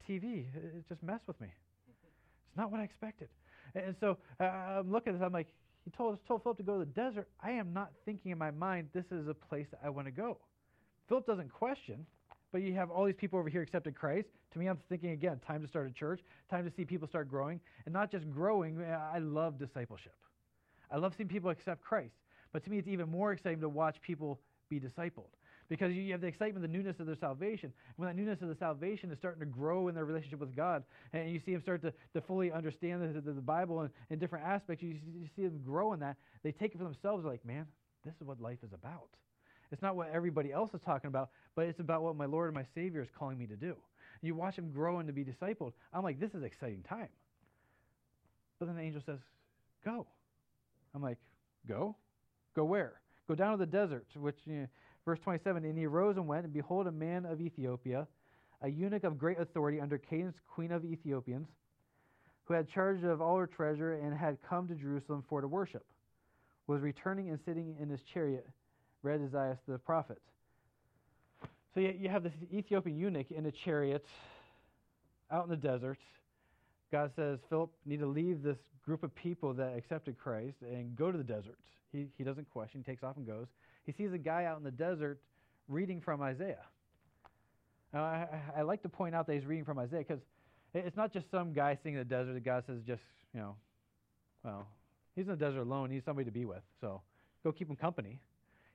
TV, 0.10 0.46
it 0.56 0.88
just 0.90 1.04
messed 1.04 1.28
with 1.28 1.40
me. 1.40 1.48
It's 1.88 2.58
not 2.58 2.72
what 2.72 2.82
I 2.82 2.84
expected. 2.84 3.30
And 3.76 3.96
so 4.00 4.18
uh, 4.40 4.44
I'm 4.44 4.92
looking 4.92 5.14
at 5.14 5.20
this. 5.20 5.26
I'm 5.26 5.32
like, 5.32 5.54
he 5.86 5.92
told 5.92 6.18
told 6.28 6.44
Philip 6.44 6.58
to 6.58 6.64
go 6.64 6.80
to 6.80 6.80
the 6.80 6.92
desert. 6.92 7.28
I 7.42 7.52
am 7.52 7.72
not 7.72 7.92
thinking 8.06 8.32
in 8.32 8.38
my 8.38 8.52
mind 8.52 8.90
this 8.94 9.06
is 9.12 9.28
a 9.28 9.34
place 9.34 9.68
that 9.72 9.80
I 9.84 9.90
want 9.90 10.08
to 10.08 10.12
go. 10.12 10.38
Philip 11.08 11.26
doesn't 11.28 11.52
question, 11.52 12.06
but 12.52 12.62
you 12.62 12.74
have 12.74 12.92
all 12.92 13.06
these 13.06 13.16
people 13.16 13.40
over 13.40 13.50
here 13.50 13.62
accepted 13.62 13.96
Christ. 13.96 14.28
To 14.52 14.60
me, 14.60 14.68
I'm 14.68 14.78
thinking 14.90 15.12
again, 15.12 15.40
time 15.46 15.62
to 15.62 15.68
start 15.68 15.88
a 15.88 15.92
church, 15.92 16.22
time 16.50 16.66
to 16.66 16.72
see 16.76 16.86
people 16.86 17.08
start 17.08 17.30
growing. 17.30 17.60
And 17.86 17.94
not 17.94 18.12
just 18.12 18.30
growing, 18.32 18.82
uh, 18.82 19.10
I 19.14 19.20
love 19.20 19.58
discipleship. 19.58 20.16
I 20.92 20.98
love 20.98 21.14
seeing 21.16 21.30
people 21.30 21.50
accept 21.50 21.82
Christ. 21.82 22.16
But 22.52 22.64
to 22.66 22.70
me, 22.70 22.78
it's 22.78 22.88
even 22.88 23.10
more 23.10 23.32
exciting 23.32 23.62
to 23.62 23.70
watch 23.70 24.02
people 24.02 24.40
be 24.70 24.80
discipled 24.80 25.30
because 25.70 25.94
you 25.94 26.12
have 26.12 26.20
the 26.20 26.28
excitement, 26.28 26.62
the 26.62 26.68
newness 26.68 27.00
of 27.00 27.06
their 27.06 27.16
salvation. 27.16 27.72
When 27.96 28.08
that 28.08 28.16
newness 28.16 28.42
of 28.42 28.50
the 28.50 28.56
salvation 28.56 29.10
is 29.10 29.18
starting 29.18 29.40
to 29.40 29.46
grow 29.46 29.88
in 29.88 29.96
their 29.96 30.04
relationship 30.04 30.40
with 30.40 30.54
God, 30.54 30.84
and 31.14 31.30
you 31.30 31.40
see 31.40 31.54
them 31.54 31.62
start 31.62 31.82
to, 31.84 31.94
to 32.14 32.20
fully 32.20 32.52
understand 32.52 33.16
the, 33.16 33.22
the, 33.22 33.32
the 33.32 33.42
Bible 33.42 33.80
and, 33.80 33.90
in 34.10 34.20
different 34.20 34.46
aspects, 34.46 34.84
you, 34.84 34.90
you 34.90 35.28
see 35.34 35.44
them 35.44 35.62
grow 35.66 35.94
in 35.94 36.02
that. 36.02 36.18
They 36.44 36.52
take 36.52 36.76
it 36.76 36.78
for 36.78 36.84
themselves, 36.84 37.24
like, 37.24 37.46
man, 37.46 37.68
this 38.04 38.14
is 38.20 38.28
what 38.28 38.42
life 38.42 38.58
is 38.64 38.74
about. 38.74 39.08
It's 39.72 39.82
not 39.82 39.96
what 39.96 40.10
everybody 40.14 40.52
else 40.52 40.74
is 40.74 40.82
talking 40.82 41.08
about, 41.08 41.30
but 41.56 41.66
it's 41.66 41.80
about 41.80 42.04
what 42.04 42.16
my 42.16 42.26
Lord 42.26 42.48
and 42.48 42.56
my 42.56 42.66
Savior 42.76 43.02
is 43.02 43.10
calling 43.18 43.38
me 43.38 43.48
to 43.48 43.56
do. 43.56 43.76
You 44.22 44.36
watch 44.36 44.58
him 44.58 44.72
grow 44.72 45.00
and 45.00 45.08
to 45.08 45.14
be 45.14 45.24
discipled. 45.24 45.72
I'm 45.94 46.04
like, 46.04 46.20
this 46.20 46.34
is 46.34 46.44
exciting 46.44 46.84
time. 46.84 47.08
But 48.60 48.68
then 48.68 48.76
the 48.76 48.82
angel 48.82 49.02
says, 49.06 49.20
go. 49.84 50.06
I'm 50.94 51.02
like, 51.02 51.18
go? 51.68 51.96
Go 52.56 52.66
where? 52.66 53.02
Go 53.28 53.36
down 53.36 53.54
to 53.54 53.58
the 53.58 53.72
desert, 53.72 54.06
which, 54.16 54.38
you 54.46 54.54
know, 54.54 54.68
verse 55.06 55.20
27, 55.24 55.64
and 55.64 55.78
he 55.78 55.86
arose 55.86 56.18
and 56.18 56.28
went, 56.28 56.44
and 56.44 56.54
behold, 56.54 56.88
a 56.88 56.92
man 56.92 57.26
of 57.26 57.42
Ethiopia, 57.42 58.08
a 58.62 58.70
eunuch 58.70 59.04
of 59.04 59.18
great 59.18 59.40
authority 59.40 59.80
under 59.80 59.98
Candace, 59.98 60.36
queen 60.54 60.72
of 60.72 60.84
Ethiopians, 60.84 61.48
who 62.44 62.54
had 62.54 62.70
charge 62.70 63.04
of 63.04 63.22
all 63.22 63.38
her 63.38 63.48
treasure 63.48 63.94
and 63.94 64.16
had 64.16 64.38
come 64.48 64.68
to 64.68 64.76
Jerusalem 64.76 65.24
for 65.28 65.42
to 65.42 65.48
worship, 65.48 65.86
was 66.68 66.82
returning 66.82 67.30
and 67.30 67.40
sitting 67.46 67.76
in 67.80 67.90
his 67.90 68.02
chariot 68.04 68.46
read 69.04 69.22
Isaiah 69.22 69.58
the 69.68 69.78
prophet. 69.78 70.22
So 71.74 71.80
you, 71.80 72.10
have 72.10 72.24
this 72.24 72.34
Ethiopian 72.54 72.98
eunuch 72.98 73.32
in 73.32 73.46
a 73.46 73.52
chariot 73.52 74.06
out 75.32 75.46
in 75.46 75.50
the 75.50 75.56
desert. 75.56 75.98
God 76.92 77.12
says, 77.16 77.40
Philip, 77.50 77.72
need 77.86 78.00
to 78.00 78.06
leave 78.06 78.44
this 78.44 78.58
group 78.86 79.04
of 79.04 79.16
people 79.16 79.54
that 79.54 79.78
accepted 79.78 80.18
Christ 80.18 80.58
and 80.62 80.96
go 80.96 81.12
to 81.12 81.18
the 81.18 81.24
desert. 81.24 81.58
He, 81.94 82.08
he 82.18 82.24
doesn't 82.24 82.50
question, 82.50 82.84
he 82.86 82.92
takes 82.92 83.04
off 83.04 83.16
and 83.16 83.26
goes. 83.26 83.48
He 83.86 83.94
sees 83.94 84.12
a 84.14 84.18
guy 84.18 84.46
out 84.46 84.58
in 84.58 84.64
the 84.64 84.72
desert 84.72 85.20
reading 85.68 86.02
from 86.02 86.22
Isaiah. 86.22 86.66
Now, 87.94 88.04
I, 88.04 88.28
I 88.58 88.62
like 88.62 88.82
to 88.84 88.90
point 88.90 89.16
out 89.16 89.28
that 89.28 89.34
he's 89.34 89.46
reading 89.46 89.66
from 89.66 89.80
Isaiah 89.80 90.04
because 90.08 90.22
it's 90.74 90.98
not 90.98 91.12
just 91.12 91.30
some 91.32 91.54
guy 91.54 91.76
sitting 91.76 91.94
in 91.94 92.00
the 92.00 92.06
desert 92.06 92.34
that 92.34 92.44
God 92.44 92.64
says, 92.68 92.80
just, 92.86 93.02
you 93.34 93.40
know, 93.40 93.56
well, 94.44 94.68
he's 95.16 95.26
in 95.26 95.32
the 95.32 95.38
desert 95.38 95.62
alone. 95.62 95.90
He 95.90 95.96
needs 95.96 96.06
somebody 96.06 96.26
to 96.26 96.32
be 96.32 96.46
with. 96.46 96.62
So 96.80 97.02
go 97.44 97.52
keep 97.52 97.70
him 97.70 97.76
company. 97.76 98.20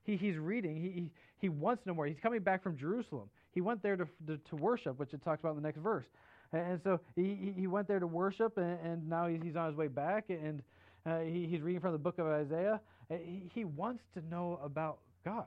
He, 0.06 0.16
he's 0.16 0.36
reading. 0.36 0.76
He, 0.80 1.10
he, 1.38 1.48
wants 1.48 1.82
no 1.84 1.92
more. 1.92 2.06
He's 2.06 2.20
coming 2.22 2.40
back 2.40 2.62
from 2.62 2.76
Jerusalem. 2.76 3.28
He 3.52 3.60
went 3.60 3.82
there 3.82 3.96
to, 3.96 4.06
to, 4.28 4.38
to 4.38 4.56
worship, 4.56 4.98
which 4.98 5.12
it 5.12 5.22
talks 5.24 5.40
about 5.40 5.50
in 5.50 5.56
the 5.56 5.66
next 5.66 5.78
verse. 5.78 6.06
And, 6.52 6.72
and 6.72 6.80
so 6.84 7.00
he, 7.16 7.52
he 7.56 7.66
went 7.66 7.88
there 7.88 7.98
to 7.98 8.06
worship, 8.06 8.56
and, 8.56 8.78
and 8.84 9.08
now 9.08 9.26
he's, 9.26 9.40
he's 9.42 9.56
on 9.56 9.66
his 9.66 9.76
way 9.76 9.88
back, 9.88 10.26
and 10.28 10.62
uh, 11.04 11.20
he, 11.20 11.46
he's 11.50 11.60
reading 11.60 11.80
from 11.80 11.92
the 11.92 11.98
book 11.98 12.18
of 12.18 12.26
Isaiah. 12.26 12.80
He, 13.08 13.50
he 13.52 13.64
wants 13.64 14.02
to 14.14 14.24
know 14.28 14.60
about 14.62 14.98
God. 15.24 15.46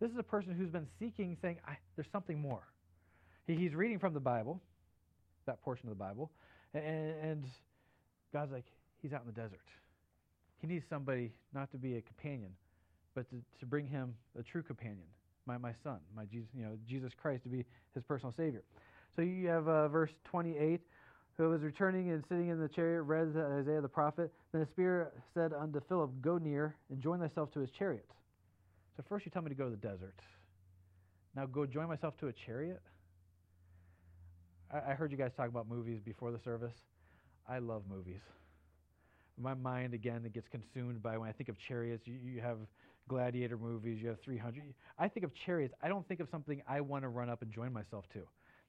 This 0.00 0.10
is 0.10 0.18
a 0.18 0.22
person 0.22 0.52
who's 0.52 0.70
been 0.70 0.86
seeking, 0.98 1.36
saying, 1.42 1.58
There's 1.94 2.08
something 2.12 2.40
more. 2.40 2.62
He, 3.46 3.54
he's 3.54 3.74
reading 3.74 3.98
from 3.98 4.14
the 4.14 4.20
Bible, 4.20 4.60
that 5.46 5.62
portion 5.62 5.88
of 5.88 5.96
the 5.96 6.02
Bible, 6.02 6.30
and, 6.74 6.84
and 7.22 7.44
God's 8.32 8.52
like, 8.52 8.64
He's 9.02 9.12
out 9.12 9.20
in 9.20 9.26
the 9.26 9.40
desert. 9.40 9.60
He 10.60 10.66
needs 10.66 10.84
somebody 10.88 11.32
not 11.54 11.70
to 11.72 11.76
be 11.76 11.96
a 11.96 12.00
companion, 12.00 12.50
but 13.16 13.28
to, 13.30 13.36
to 13.58 13.66
bring 13.66 13.88
him 13.88 14.14
a 14.38 14.42
true 14.42 14.62
companion, 14.62 15.06
my, 15.46 15.56
my 15.58 15.72
son, 15.82 15.98
my 16.14 16.26
Jesus, 16.26 16.48
you 16.54 16.62
know, 16.62 16.76
Jesus 16.86 17.12
Christ 17.20 17.42
to 17.44 17.48
be 17.48 17.64
his 17.94 18.04
personal 18.04 18.32
Savior. 18.36 18.62
So 19.16 19.22
you 19.22 19.48
have 19.48 19.66
uh, 19.66 19.88
verse 19.88 20.10
28 20.24 20.80
who 21.38 21.50
was 21.50 21.62
returning 21.62 22.10
and 22.10 22.22
sitting 22.28 22.48
in 22.48 22.60
the 22.60 22.68
chariot 22.68 23.02
read 23.02 23.34
Isaiah 23.36 23.80
the 23.80 23.88
prophet. 23.88 24.32
Then 24.52 24.60
the 24.60 24.66
Spirit 24.66 25.12
said 25.34 25.52
unto 25.52 25.80
Philip, 25.88 26.10
Go 26.20 26.38
near 26.38 26.76
and 26.90 27.00
join 27.00 27.18
thyself 27.20 27.52
to 27.52 27.60
his 27.60 27.70
chariot. 27.70 28.06
So 28.96 29.04
first 29.08 29.26
you 29.26 29.30
tell 29.30 29.42
me 29.42 29.48
to 29.48 29.54
go 29.54 29.64
to 29.64 29.70
the 29.70 29.76
desert. 29.76 30.14
Now 31.34 31.46
go 31.46 31.66
join 31.66 31.88
myself 31.88 32.16
to 32.18 32.28
a 32.28 32.32
chariot? 32.32 32.82
I, 34.72 34.92
I 34.92 34.94
heard 34.94 35.10
you 35.10 35.18
guys 35.18 35.32
talk 35.36 35.48
about 35.48 35.68
movies 35.68 36.00
before 36.04 36.30
the 36.30 36.38
service. 36.38 36.74
I 37.48 37.58
love 37.58 37.82
movies. 37.88 38.20
My 39.38 39.52
mind, 39.52 39.92
again, 39.92 40.22
it 40.24 40.32
gets 40.32 40.48
consumed 40.48 41.02
by 41.02 41.18
when 41.18 41.28
I 41.28 41.32
think 41.32 41.50
of 41.50 41.58
chariots. 41.58 42.06
You, 42.06 42.18
you 42.24 42.40
have 42.40 42.56
gladiator 43.08 43.56
movies, 43.56 43.98
you 44.00 44.08
have 44.08 44.20
300. 44.22 44.74
I 44.98 45.08
think 45.08 45.24
of 45.24 45.32
chariots. 45.34 45.74
I 45.82 45.88
don't 45.88 46.06
think 46.08 46.20
of 46.20 46.28
something 46.30 46.62
I 46.68 46.80
want 46.80 47.02
to 47.02 47.08
run 47.08 47.30
up 47.30 47.42
and 47.42 47.52
join 47.52 47.72
myself 47.72 48.04
to. 48.12 48.20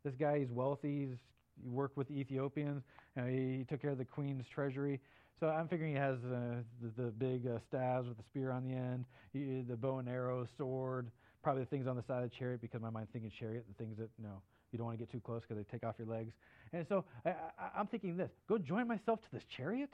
This 0.04 0.14
guy, 0.20 0.40
he's 0.40 0.52
wealthy, 0.52 1.08
he's 1.08 1.18
he 1.62 1.70
worked 1.70 1.98
with 1.98 2.08
the 2.08 2.20
Ethiopians. 2.20 2.84
You 3.16 3.22
know, 3.22 3.28
he, 3.28 3.58
he, 3.58 3.66
took 3.68 3.82
care 3.82 3.92
of 3.92 3.98
the 3.98 4.06
queen's 4.06 4.46
treasury. 4.54 5.00
So 5.40 5.48
I'm 5.48 5.68
figuring 5.68 5.94
he 5.94 6.00
has 6.00 6.18
uh, 6.26 6.62
the, 6.82 7.04
the, 7.04 7.12
big 7.12 7.48
uh, 7.48 7.60
staves 7.68 8.08
with 8.08 8.18
the 8.18 8.24
spear 8.24 8.52
on 8.52 8.64
the 8.64 8.76
end, 8.76 9.06
he, 9.34 9.64
the 9.68 9.76
bow 9.76 10.00
and 10.00 10.10
arrow, 10.10 10.48
sword, 10.58 11.12
probably 11.44 11.64
the 11.64 11.70
things 11.70 11.88
on 11.88 11.96
the 11.96 12.04
side 12.08 12.24
of 12.24 12.30
the 12.30 12.36
chariot 12.36 12.62
because 12.62 12.82
my 12.82 12.90
mind's 12.90 13.12
thinking 13.12 13.32
chariot, 13.40 13.66
the 13.68 13.84
things 13.84 13.98
that, 13.98 14.10
you 14.18 14.24
know, 14.24 14.42
you 14.72 14.78
don't 14.78 14.86
want 14.86 14.98
to 14.98 15.04
get 15.04 15.12
too 15.12 15.20
close 15.20 15.42
because 15.42 15.58
they 15.58 15.72
take 15.72 15.86
off 15.86 15.96
your 15.98 16.08
legs. 16.08 16.34
And 16.74 16.86
so 16.90 17.06
I, 17.26 17.30
I, 17.30 17.80
I'm 17.80 17.88
thinking 17.88 18.18
this 18.18 18.32
go 18.50 18.58
join 18.58 18.88
myself 18.88 19.22
to 19.22 19.28
this 19.32 19.44
chariot? 19.56 19.92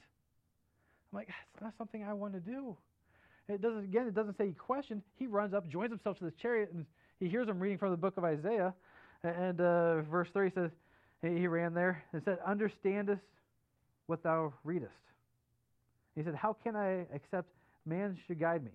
I'm 1.12 1.17
like, 1.17 1.27
it's 1.53 1.62
not 1.62 1.73
something 1.77 2.03
I 2.03 2.13
want 2.13 2.34
to 2.34 2.39
do. 2.39 2.75
It 3.49 3.62
doesn't, 3.62 3.84
again, 3.84 4.08
it 4.08 4.15
doesn't 4.15 4.38
say 4.38 4.47
he 4.47 4.53
questioned. 4.53 5.01
He 5.17 5.27
runs 5.27 5.53
up, 5.53 5.67
joins 5.67 5.91
himself 5.91 6.17
to 6.19 6.25
this 6.25 6.34
chariot, 6.41 6.71
and 6.73 6.86
he 7.19 7.27
hears 7.27 7.47
him 7.47 7.60
reading 7.60 7.77
from 7.77 7.91
the 7.91 7.97
book 7.97 8.17
of 8.17 8.23
Isaiah. 8.23 8.73
And 9.23 9.60
uh, 9.60 10.01
verse 10.01 10.29
3 10.34 10.51
says, 10.53 10.71
he 11.21 11.47
ran 11.47 11.73
there 11.73 12.03
and 12.12 12.21
said, 12.25 12.39
Understandest 12.45 13.21
what 14.08 14.23
thou 14.23 14.53
readest. 14.63 14.91
He 16.15 16.23
said, 16.23 16.36
How 16.36 16.56
can 16.63 16.75
I 16.75 17.06
accept 17.13 17.47
man 17.86 18.17
should 18.27 18.39
guide 18.39 18.63
me? 18.63 18.71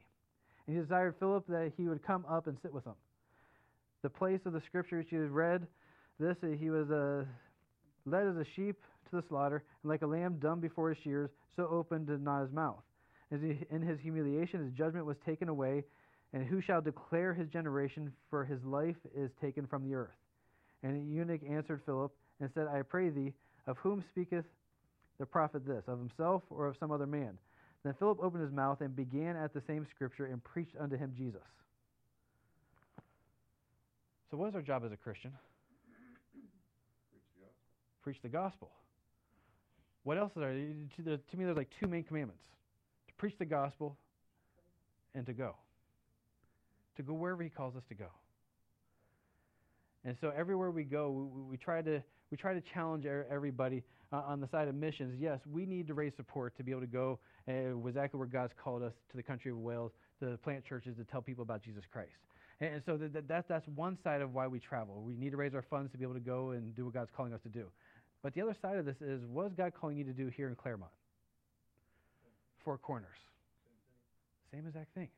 And 0.67 0.77
he 0.77 0.83
desired 0.83 1.15
Philip 1.19 1.47
that 1.49 1.73
he 1.77 1.89
would 1.89 2.03
come 2.03 2.25
up 2.29 2.47
and 2.47 2.57
sit 2.63 2.73
with 2.73 2.85
him. 2.85 2.95
The 4.03 4.11
place 4.11 4.41
of 4.47 4.53
the 4.53 4.63
scripture 4.67 4.99
which 4.99 5.09
he 5.11 5.17
had 5.17 5.31
read, 5.31 5.67
this 6.19 6.37
he 6.59 6.71
was 6.71 6.91
uh, 6.91 7.25
led 8.07 8.27
as 8.27 8.37
a 8.37 8.45
sheep 8.57 8.81
to 9.11 9.17
the 9.17 9.23
slaughter, 9.29 9.63
and 9.83 9.91
like 9.91 10.03
a 10.03 10.07
lamb 10.07 10.39
dumb 10.41 10.61
before 10.61 10.89
his 10.91 10.99
shears, 11.03 11.31
so 11.57 11.67
opened 11.69 12.09
not 12.23 12.43
his 12.43 12.53
mouth. 12.53 12.83
In 13.31 13.83
his 13.83 14.01
humiliation, 14.01 14.65
his 14.65 14.73
judgment 14.73 15.05
was 15.05 15.17
taken 15.27 15.49
away, 15.49 15.85
and 16.33 16.47
who 16.47 16.61
shall 16.61 16.81
declare 16.81 17.35
his 17.35 17.49
generation? 17.49 18.13
For 18.31 18.45
his 18.45 18.63
life 18.65 18.97
is 19.15 19.31
taken 19.41 19.67
from 19.67 19.89
the 19.89 19.95
earth. 19.95 20.17
And 20.83 20.97
the 20.97 21.15
eunuch 21.15 21.43
answered 21.49 21.83
Philip, 21.85 22.13
and 22.41 22.51
said, 22.55 22.67
I 22.69 22.83
pray 22.83 23.11
thee, 23.11 23.33
of 23.67 23.77
whom 23.79 24.05
speaketh 24.11 24.45
the 25.19 25.27
prophet 25.27 25.67
this, 25.67 25.83
of 25.89 25.99
himself 25.99 26.43
or 26.51 26.67
of 26.67 26.77
some 26.79 26.91
other 26.91 27.07
man? 27.07 27.37
Then 27.85 27.95
Philip 27.99 28.19
opened 28.23 28.45
his 28.45 28.53
mouth 28.53 28.81
and 28.81 28.95
began 28.95 29.37
at 29.37 29.53
the 29.53 29.63
same 29.67 29.87
scripture 29.95 30.27
and 30.27 30.43
preached 30.43 30.75
unto 30.79 30.97
him 30.97 31.13
Jesus. 31.17 31.41
So, 34.31 34.37
what 34.37 34.49
is 34.49 34.55
our 34.55 34.63
job 34.63 34.85
as 34.85 34.93
a 34.93 34.97
Christian? 34.97 35.33
Preach 38.03 38.19
the 38.23 38.29
gospel. 38.29 38.71
What 40.05 40.19
else 40.19 40.31
is 40.31 40.41
there? 40.41 40.53
To, 40.53 41.19
to 41.19 41.37
me, 41.37 41.45
there's 41.45 41.57
like 41.57 41.71
two 41.81 41.89
main 41.89 42.05
commandments 42.05 42.43
preach 43.19 43.35
the 43.39 43.45
gospel 43.45 43.97
and 45.15 45.27
to 45.27 45.33
go. 45.33 45.55
To 46.97 47.03
go 47.03 47.13
wherever 47.13 47.43
he 47.43 47.51
calls 47.51 47.77
us 47.77 47.83
to 47.89 47.95
go. 47.95 48.09
And 50.05 50.17
so 50.21 50.33
everywhere 50.37 50.71
we 50.71 50.85
go, 50.85 51.11
we, 51.11 51.43
we, 51.43 51.57
try 51.57 51.83
to 51.83 52.03
we 52.31 52.37
try 52.37 52.55
to 52.55 52.63
challenge 52.73 53.05
everybody 53.07 53.83
uh, 54.13 54.23
on 54.27 54.41
the 54.41 54.49
side 54.49 54.69
of 54.69 54.75
missions. 54.75 55.15
Yes, 55.19 55.41
we 55.51 55.67
need 55.67 55.87
to 55.89 55.95
raise 55.95 56.13
support 56.17 56.57
to 56.57 56.63
be 56.63 56.71
able 56.71 56.81
to 56.83 56.87
go 56.87 57.19
uh, 57.49 57.77
exactly 57.87 58.19
where 58.19 58.29
God's 58.29 58.53
called 58.63 58.83
us 58.83 58.93
to 59.11 59.17
the 59.17 59.23
country 59.23 59.51
of 59.51 59.59
Wales 59.59 59.93
to 60.21 60.39
plant 60.39 60.65
churches 60.65 60.97
to 60.97 61.05
tell 61.05 61.21
people 61.21 61.43
about 61.43 61.63
Jesus 61.63 61.83
Christ. 61.93 62.13
And, 62.61 62.75
and 62.75 62.83
so 62.87 62.97
that, 62.97 63.29
that, 63.29 63.49
that's 63.49 63.69
one 63.75 63.99
side 64.03 64.23
of 64.23 64.35
why 64.35 64.47
we 64.47 64.61
travel. 64.61 65.03
We 65.03 65.15
need 65.15 65.31
to 65.31 65.37
raise 65.37 65.55
our 65.55 65.65
funds 65.69 65.93
to 65.93 65.99
be 65.99 66.05
able 66.05 66.15
to 66.15 66.21
go 66.21 66.51
and 66.51 66.75
do 66.75 66.85
what 66.87 66.95
God's 66.95 67.11
calling 67.15 67.33
us 67.33 67.41
to 67.43 67.49
do. 67.49 67.67
But 68.23 68.35
the 68.35 68.43
other 68.43 68.57
side 68.61 68.79
of 68.79 68.85
this 68.85 68.97
is 69.01 69.25
what 69.27 69.47
is 69.47 69.53
God 69.57 69.73
calling 69.79 69.97
you 69.97 70.05
to 70.05 70.13
do 70.13 70.29
here 70.29 70.49
in 70.49 70.55
Clermont? 70.55 70.93
Four 72.65 72.79
corners. 72.79 73.19
Same 74.53 74.67
exact 74.67 74.95
thing. 74.95 75.09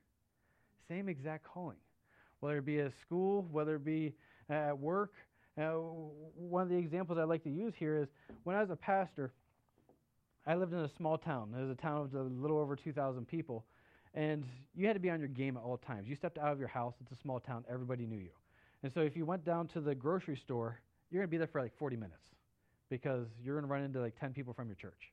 Same 0.88 1.08
exact 1.08 1.44
calling. 1.44 1.76
Whether 2.40 2.58
it 2.58 2.66
be 2.66 2.78
a 2.78 2.90
school, 3.00 3.46
whether 3.50 3.76
it 3.76 3.84
be 3.84 4.14
at 4.48 4.78
work, 4.78 5.12
uh, 5.58 5.72
one 5.72 6.62
of 6.62 6.68
the 6.68 6.76
examples 6.76 7.18
I 7.18 7.24
like 7.24 7.42
to 7.44 7.50
use 7.50 7.74
here 7.76 7.98
is 7.98 8.08
when 8.44 8.56
I 8.56 8.60
was 8.60 8.70
a 8.70 8.76
pastor, 8.76 9.32
I 10.46 10.54
lived 10.54 10.72
in 10.72 10.80
a 10.80 10.88
small 10.88 11.18
town. 11.18 11.54
It 11.56 11.60
was 11.60 11.70
a 11.70 11.80
town 11.80 12.02
of 12.02 12.14
a 12.14 12.22
little 12.22 12.58
over 12.58 12.76
2,000 12.76 13.26
people. 13.26 13.64
And 14.14 14.44
you 14.74 14.86
had 14.86 14.94
to 14.94 15.00
be 15.00 15.10
on 15.10 15.20
your 15.20 15.28
game 15.28 15.56
at 15.56 15.62
all 15.62 15.76
times. 15.76 16.08
You 16.08 16.16
stepped 16.16 16.38
out 16.38 16.52
of 16.52 16.58
your 16.58 16.68
house, 16.68 16.94
it's 17.00 17.12
a 17.12 17.22
small 17.22 17.38
town, 17.38 17.64
everybody 17.70 18.06
knew 18.06 18.18
you. 18.18 18.30
And 18.82 18.92
so 18.92 19.00
if 19.00 19.16
you 19.16 19.24
went 19.24 19.44
down 19.44 19.68
to 19.68 19.80
the 19.80 19.94
grocery 19.94 20.36
store, 20.36 20.80
you're 21.10 21.20
going 21.20 21.28
to 21.28 21.30
be 21.30 21.36
there 21.36 21.46
for 21.46 21.60
like 21.60 21.76
40 21.78 21.96
minutes 21.96 22.24
because 22.88 23.28
you're 23.42 23.54
going 23.54 23.68
to 23.68 23.72
run 23.72 23.82
into 23.82 24.00
like 24.00 24.18
10 24.18 24.32
people 24.32 24.52
from 24.52 24.66
your 24.66 24.76
church. 24.76 25.12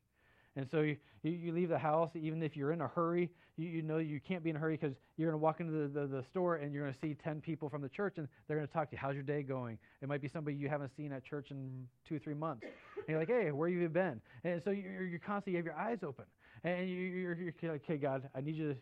And 0.57 0.67
so 0.71 0.81
you, 0.81 0.97
you, 1.21 1.53
leave 1.53 1.69
the 1.69 1.77
house, 1.77 2.09
even 2.15 2.41
if 2.41 2.57
you're 2.57 2.71
in 2.71 2.81
a 2.81 2.87
hurry, 2.87 3.29
you, 3.57 3.69
you 3.69 3.81
know 3.83 3.99
you 3.99 4.19
can't 4.19 4.43
be 4.43 4.49
in 4.49 4.55
a 4.55 4.59
hurry 4.59 4.75
because 4.75 4.95
you're 5.15 5.29
going 5.29 5.39
to 5.39 5.43
walk 5.43 5.59
into 5.59 5.71
the, 5.71 5.87
the, 5.87 6.07
the, 6.07 6.23
store 6.23 6.55
and 6.55 6.73
you're 6.73 6.81
going 6.81 6.93
to 6.93 6.99
see 6.99 7.13
10 7.13 7.41
people 7.41 7.69
from 7.69 7.83
the 7.83 7.89
church 7.89 8.17
and 8.17 8.27
they're 8.47 8.57
going 8.57 8.67
to 8.67 8.73
talk 8.73 8.89
to 8.89 8.95
you. 8.95 8.99
How's 8.99 9.13
your 9.13 9.21
day 9.21 9.43
going? 9.43 9.77
It 10.01 10.09
might 10.09 10.19
be 10.19 10.27
somebody 10.27 10.57
you 10.57 10.67
haven't 10.67 10.91
seen 10.97 11.13
at 11.13 11.23
church 11.23 11.51
in 11.51 11.87
two 12.09 12.15
or 12.15 12.19
three 12.19 12.33
months. 12.33 12.63
And 12.63 13.05
you're 13.07 13.19
like, 13.19 13.27
hey, 13.27 13.51
where 13.51 13.69
have 13.69 13.79
you 13.79 13.87
been? 13.87 14.19
And 14.43 14.59
so 14.63 14.71
you're, 14.71 15.03
you're 15.03 15.19
constantly, 15.19 15.51
you 15.51 15.57
have 15.57 15.65
your 15.65 15.77
eyes 15.77 15.99
open. 16.03 16.25
And 16.63 16.89
you're, 16.89 17.35
you're, 17.35 17.53
like, 17.71 17.83
okay, 17.83 17.97
God, 17.97 18.27
I 18.33 18.41
need 18.41 18.55
you 18.55 18.73
to, 18.73 18.79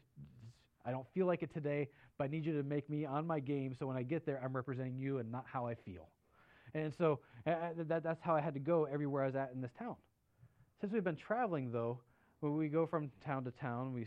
I 0.85 0.91
don't 0.91 1.05
feel 1.13 1.25
like 1.25 1.43
it 1.43 1.53
today, 1.53 1.89
but 2.17 2.23
I 2.23 2.27
need 2.27 2.45
you 2.45 2.53
to 2.53 2.63
make 2.63 2.89
me 2.89 3.03
on 3.03 3.27
my 3.27 3.41
game 3.41 3.75
so 3.77 3.85
when 3.85 3.97
I 3.97 4.03
get 4.03 4.25
there, 4.25 4.41
I'm 4.41 4.55
representing 4.55 4.97
you 4.97 5.17
and 5.17 5.29
not 5.29 5.43
how 5.51 5.67
I 5.67 5.75
feel. 5.75 6.07
And 6.73 6.93
so 6.97 7.19
uh, 7.45 7.55
that, 7.75 8.01
that's 8.01 8.21
how 8.21 8.33
I 8.33 8.39
had 8.39 8.53
to 8.53 8.61
go 8.61 8.85
everywhere 8.85 9.23
I 9.23 9.25
was 9.25 9.35
at 9.35 9.51
in 9.53 9.59
this 9.59 9.71
town. 9.77 9.97
Since 10.85 10.93
we've 10.93 11.03
been 11.03 11.15
traveling, 11.15 11.71
though, 11.71 11.97
when 12.41 12.55
we 12.55 12.67
go 12.67 12.85
from 12.85 13.09
town 13.25 13.43
to 13.45 13.51
town, 13.59 13.91
we 13.91 14.05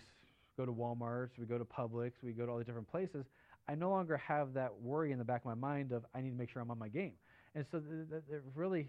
go 0.57 0.65
to 0.65 0.71
Walmart's, 0.71 1.37
we 1.37 1.45
go 1.45 1.59
to 1.59 1.65
Publix, 1.65 2.13
we 2.23 2.31
go 2.31 2.47
to 2.47 2.53
all 2.53 2.59
these 2.59 2.69
different 2.69 2.89
places, 2.89 3.27
I 3.69 3.75
no 3.75 3.91
longer 3.91 4.17
have 4.17 4.55
that 4.55 4.73
worry 4.81 5.11
in 5.11 5.19
the 5.19 5.25
back 5.25 5.41
of 5.41 5.47
my 5.47 5.55
mind 5.55 5.91
of 5.91 6.05
I 6.15 6.21
need 6.21 6.31
to 6.31 6.37
make 6.37 6.53
sure 6.53 6.63
I'm 6.63 6.71
on 6.71 6.79
my 6.79 6.87
game. 6.87 7.15
And 7.57 7.67
so 7.73 7.79
it 7.79 8.45
really, 8.55 8.89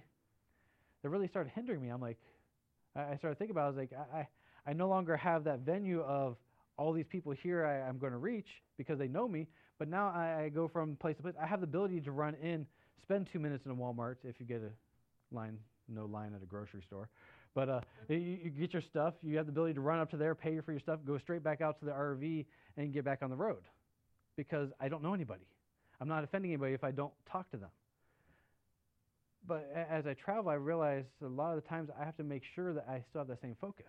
it 1.03 1.07
really 1.07 1.27
started 1.27 1.51
hindering 1.55 1.81
me. 1.81 1.89
I'm 1.89 1.99
like, 1.99 2.19
I 2.95 3.17
started 3.17 3.39
thinking 3.39 3.55
about. 3.55 3.61
It, 3.61 3.65
I 3.65 3.69
was 3.69 3.77
like, 3.77 3.93
I, 4.13 4.27
I 4.67 4.73
no 4.73 4.87
longer 4.87 5.17
have 5.17 5.43
that 5.45 5.61
venue 5.61 6.01
of 6.01 6.37
all 6.77 6.93
these 6.93 7.07
people 7.09 7.31
here 7.31 7.65
I, 7.65 7.89
am 7.89 7.97
going 7.97 8.11
to 8.11 8.19
reach 8.19 8.49
because 8.77 8.99
they 8.99 9.07
know 9.07 9.27
me. 9.27 9.47
But 9.79 9.87
now 9.87 10.09
I, 10.09 10.43
I, 10.43 10.49
go 10.49 10.67
from 10.67 10.95
place 10.97 11.17
to 11.17 11.23
place. 11.23 11.33
I 11.41 11.47
have 11.47 11.61
the 11.61 11.67
ability 11.67 12.01
to 12.01 12.11
run 12.11 12.35
in, 12.35 12.67
spend 13.01 13.29
two 13.33 13.39
minutes 13.39 13.65
in 13.65 13.71
a 13.71 13.75
Walmart 13.75 14.17
if 14.23 14.35
you 14.39 14.45
get 14.45 14.61
a 14.61 15.35
line, 15.35 15.57
no 15.87 16.05
line 16.05 16.35
at 16.35 16.43
a 16.43 16.45
grocery 16.45 16.83
store, 16.85 17.09
but 17.59 17.67
uh, 17.67 17.81
you, 18.07 18.39
you, 18.43 18.49
get 18.51 18.71
your 18.71 18.81
stuff. 18.81 19.15
You 19.21 19.35
have 19.35 19.45
the 19.45 19.51
ability 19.51 19.73
to 19.73 19.81
run 19.81 19.99
up 19.99 20.09
to 20.11 20.17
there, 20.17 20.33
pay 20.33 20.57
for 20.61 20.71
your 20.71 20.79
stuff, 20.79 20.99
go 21.05 21.17
straight 21.17 21.43
back 21.43 21.59
out 21.59 21.77
to 21.79 21.85
the 21.85 21.91
RV, 21.91 22.45
and 22.77 22.93
get 22.93 23.03
back 23.03 23.19
on 23.21 23.29
the 23.29 23.35
road. 23.35 23.63
Because 24.37 24.69
I 24.79 24.87
don't 24.87 25.03
know 25.03 25.13
anybody. 25.13 25.43
I'm 25.99 26.07
not 26.07 26.23
offending 26.23 26.51
anybody 26.51 26.73
if 26.73 26.85
I 26.85 26.91
don't 26.91 27.11
talk 27.29 27.51
to 27.51 27.57
them. 27.57 27.69
But 29.45 29.69
as 29.75 30.07
I 30.07 30.13
travel, 30.13 30.49
I 30.49 30.53
realize 30.53 31.03
a 31.21 31.27
lot 31.27 31.57
of 31.57 31.61
the 31.61 31.67
times 31.67 31.89
I 31.99 32.05
have 32.05 32.15
to 32.17 32.23
make 32.23 32.43
sure 32.55 32.73
that 32.73 32.85
I 32.89 33.03
still 33.09 33.19
have 33.19 33.27
that 33.27 33.41
same 33.41 33.57
focus. 33.59 33.87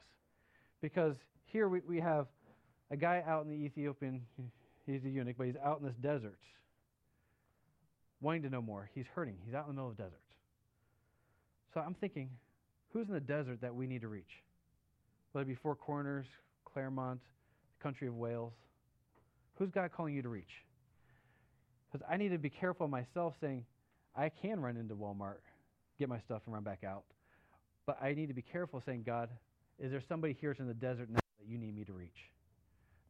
Because 0.82 1.14
here 1.44 1.68
we, 1.68 1.80
we 1.86 2.00
have 2.00 2.26
a 2.90 2.96
guy 2.96 3.22
out 3.24 3.44
in 3.44 3.50
the 3.50 3.64
Ethiopian, 3.64 4.22
he's 4.84 5.04
a 5.04 5.08
eunuch, 5.08 5.36
but 5.38 5.46
he's 5.46 5.56
out 5.64 5.78
in 5.78 5.86
this 5.86 5.96
desert 6.02 6.40
wanting 8.20 8.42
to 8.42 8.50
know 8.50 8.62
more. 8.62 8.90
He's 8.94 9.06
hurting. 9.14 9.36
He's 9.44 9.54
out 9.54 9.68
in 9.68 9.68
the 9.68 9.74
middle 9.74 9.90
of 9.90 9.96
the 9.96 10.02
desert. 10.02 10.20
So 11.72 11.80
I'm 11.80 11.94
thinking, 11.94 12.30
Who's 12.92 13.08
in 13.08 13.14
the 13.14 13.20
desert 13.20 13.60
that 13.60 13.74
we 13.74 13.86
need 13.86 14.00
to 14.02 14.08
reach? 14.08 14.42
Whether 15.32 15.44
it 15.44 15.48
be 15.48 15.54
Four 15.54 15.76
Corners, 15.76 16.26
Clermont, 16.64 17.20
the 17.78 17.82
country 17.82 18.08
of 18.08 18.16
Wales. 18.16 18.52
Who's 19.54 19.70
God 19.70 19.90
calling 19.96 20.14
you 20.14 20.22
to 20.22 20.28
reach? 20.28 20.64
Because 21.90 22.06
I 22.10 22.16
need 22.16 22.30
to 22.30 22.38
be 22.38 22.50
careful 22.50 22.88
myself 22.88 23.34
saying, 23.40 23.64
I 24.16 24.28
can 24.28 24.60
run 24.60 24.76
into 24.76 24.94
Walmart, 24.94 25.42
get 25.98 26.08
my 26.08 26.18
stuff, 26.20 26.42
and 26.46 26.54
run 26.54 26.62
back 26.62 26.84
out. 26.84 27.04
But 27.86 28.02
I 28.02 28.14
need 28.14 28.28
to 28.28 28.34
be 28.34 28.42
careful 28.42 28.82
saying, 28.84 29.04
God, 29.04 29.28
is 29.78 29.90
there 29.90 30.02
somebody 30.08 30.36
here 30.40 30.54
in 30.58 30.66
the 30.66 30.74
desert 30.74 31.08
now 31.10 31.20
that 31.38 31.48
you 31.48 31.58
need 31.58 31.76
me 31.76 31.84
to 31.84 31.92
reach? 31.92 32.30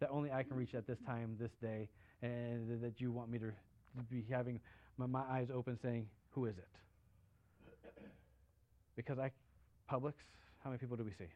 That 0.00 0.10
only 0.10 0.30
I 0.30 0.42
can 0.42 0.56
reach 0.56 0.74
at 0.74 0.86
this 0.86 0.98
time, 1.06 1.36
this 1.38 1.50
day, 1.60 1.88
and 2.22 2.82
that 2.82 3.00
you 3.00 3.10
want 3.10 3.30
me 3.30 3.38
to 3.38 3.52
be 4.10 4.24
having 4.30 4.60
my, 4.96 5.06
my 5.06 5.22
eyes 5.30 5.48
open 5.54 5.78
saying, 5.82 6.06
Who 6.30 6.46
is 6.46 6.54
it? 6.56 6.68
Because 8.96 9.18
I, 9.18 9.30
Publix, 9.90 10.14
how 10.62 10.70
many 10.70 10.78
people 10.78 10.96
do 10.96 11.02
we 11.04 11.10
see? 11.10 11.28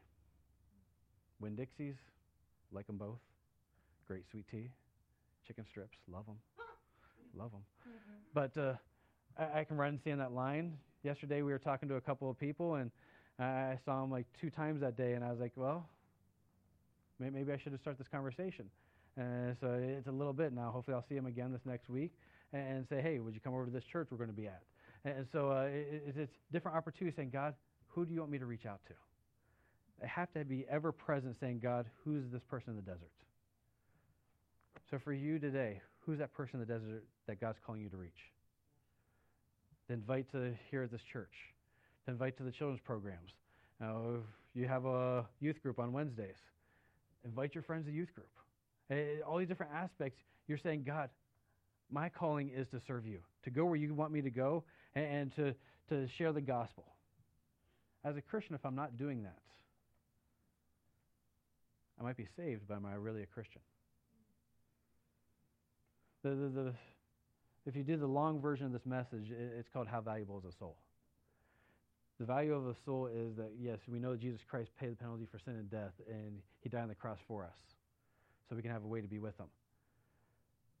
Winn 1.41 1.55
Dixies, 1.55 1.95
like 2.71 2.87
them 2.87 2.97
both. 2.97 3.19
Great 4.07 4.23
sweet 4.31 4.45
tea, 4.49 4.69
chicken 5.45 5.65
strips, 5.69 5.97
love 6.07 6.25
them, 6.25 6.37
love 7.37 7.51
them. 7.51 7.61
But 8.33 8.57
uh, 8.57 8.73
I, 9.37 9.61
I 9.61 9.63
can 9.63 9.77
run 9.77 9.99
seeing 10.03 10.19
that 10.19 10.31
line. 10.31 10.77
Yesterday 11.03 11.41
we 11.41 11.51
were 11.51 11.59
talking 11.59 11.89
to 11.89 11.95
a 11.95 12.01
couple 12.01 12.29
of 12.29 12.39
people, 12.39 12.75
and 12.75 12.91
I 13.39 13.77
saw 13.83 13.99
them 14.01 14.11
like 14.11 14.25
two 14.39 14.49
times 14.49 14.79
that 14.81 14.95
day, 14.95 15.13
and 15.13 15.23
I 15.25 15.31
was 15.31 15.39
like, 15.39 15.51
well, 15.55 15.89
may- 17.19 17.31
maybe 17.31 17.51
I 17.51 17.57
should 17.57 17.71
have 17.73 17.81
started 17.81 17.99
this 17.99 18.07
conversation. 18.07 18.69
And 19.17 19.55
so 19.59 19.67
it's 19.81 20.07
a 20.07 20.11
little 20.11 20.33
bit 20.33 20.53
now. 20.53 20.71
Hopefully, 20.71 20.95
I'll 20.95 21.05
see 21.07 21.15
them 21.15 21.25
again 21.25 21.51
this 21.51 21.61
next 21.65 21.89
week 21.89 22.11
and, 22.53 22.77
and 22.77 22.87
say, 22.89 23.01
hey, 23.01 23.19
would 23.19 23.33
you 23.33 23.39
come 23.39 23.53
over 23.53 23.65
to 23.65 23.71
this 23.71 23.83
church 23.85 24.07
we're 24.11 24.17
going 24.17 24.29
to 24.29 24.35
be 24.35 24.47
at? 24.47 24.61
And, 25.03 25.17
and 25.19 25.27
so 25.31 25.51
uh, 25.51 25.63
it- 25.71 26.13
it's 26.15 26.31
different 26.51 26.77
opportunities 26.77 27.15
saying, 27.15 27.31
God, 27.31 27.55
who 27.95 28.05
do 28.05 28.13
you 28.13 28.19
want 28.19 28.31
me 28.31 28.37
to 28.37 28.45
reach 28.45 28.65
out 28.65 28.81
to? 28.87 28.93
I 30.03 30.07
have 30.07 30.31
to 30.33 30.43
be 30.43 30.65
ever 30.69 30.91
present 30.91 31.37
saying, 31.39 31.61
God, 31.63 31.85
who's 32.03 32.25
this 32.31 32.43
person 32.43 32.71
in 32.71 32.75
the 32.75 32.81
desert? 32.81 33.11
So 34.91 34.99
for 34.99 35.13
you 35.13 35.39
today, 35.39 35.81
who's 36.01 36.19
that 36.19 36.33
person 36.33 36.59
in 36.59 36.67
the 36.67 36.73
desert 36.73 37.05
that 37.27 37.39
God's 37.39 37.57
calling 37.65 37.81
you 37.81 37.89
to 37.89 37.97
reach? 37.97 38.11
To 39.87 39.93
invite 39.93 40.29
to 40.33 40.53
here 40.69 40.83
at 40.83 40.91
this 40.91 41.01
church, 41.01 41.31
to 42.05 42.11
invite 42.11 42.37
to 42.37 42.43
the 42.43 42.51
children's 42.51 42.81
programs. 42.81 43.31
Now, 43.79 44.17
you 44.53 44.67
have 44.67 44.85
a 44.85 45.25
youth 45.39 45.61
group 45.63 45.79
on 45.79 45.93
Wednesdays, 45.93 46.37
invite 47.23 47.55
your 47.55 47.63
friends 47.63 47.85
to 47.85 47.91
youth 47.91 48.13
group. 48.13 48.29
Eh, 48.89 49.21
all 49.25 49.37
these 49.37 49.47
different 49.47 49.71
aspects, 49.73 50.19
you're 50.47 50.57
saying, 50.57 50.83
God, 50.85 51.09
my 51.89 52.09
calling 52.09 52.51
is 52.55 52.67
to 52.69 52.81
serve 52.85 53.05
you, 53.05 53.19
to 53.43 53.49
go 53.49 53.65
where 53.65 53.75
you 53.75 53.93
want 53.93 54.11
me 54.11 54.21
to 54.21 54.29
go, 54.29 54.63
and, 54.95 55.05
and 55.05 55.35
to, 55.35 55.55
to 55.89 56.07
share 56.17 56.33
the 56.33 56.41
gospel. 56.41 56.94
As 58.05 58.15
a 58.15 58.21
Christian, 58.21 58.53
if 58.53 58.63
I'm 58.63 58.75
not 58.75 58.97
doing 58.97 59.23
that, 59.23 59.39
I 61.99 62.03
might 62.03 62.17
be 62.17 62.27
saved, 62.37 62.61
but 62.67 62.75
am 62.75 62.85
I 62.85 62.93
really 62.93 63.23
a 63.23 63.25
Christian? 63.25 63.61
The, 66.23 66.29
the, 66.29 66.49
the, 66.49 66.73
if 67.65 67.75
you 67.75 67.83
do 67.83 67.97
the 67.97 68.07
long 68.07 68.39
version 68.39 68.67
of 68.67 68.73
this 68.73 68.85
message, 68.85 69.31
it, 69.31 69.53
it's 69.57 69.69
called 69.69 69.87
How 69.87 70.01
Valuable 70.01 70.37
is 70.37 70.45
a 70.45 70.55
Soul? 70.57 70.75
The 72.19 72.25
value 72.25 72.53
of 72.53 72.67
a 72.67 72.75
soul 72.85 73.07
is 73.07 73.35
that, 73.35 73.51
yes, 73.59 73.79
we 73.87 73.99
know 73.99 74.15
Jesus 74.15 74.39
Christ 74.47 74.71
paid 74.79 74.91
the 74.91 74.95
penalty 74.95 75.27
for 75.29 75.37
sin 75.37 75.55
and 75.55 75.69
death, 75.69 75.91
and 76.07 76.39
he 76.61 76.69
died 76.69 76.83
on 76.83 76.87
the 76.87 76.95
cross 76.95 77.17
for 77.27 77.43
us, 77.43 77.57
so 78.47 78.55
we 78.55 78.61
can 78.61 78.71
have 78.71 78.83
a 78.83 78.87
way 78.87 79.01
to 79.01 79.07
be 79.07 79.19
with 79.19 79.37
him. 79.37 79.47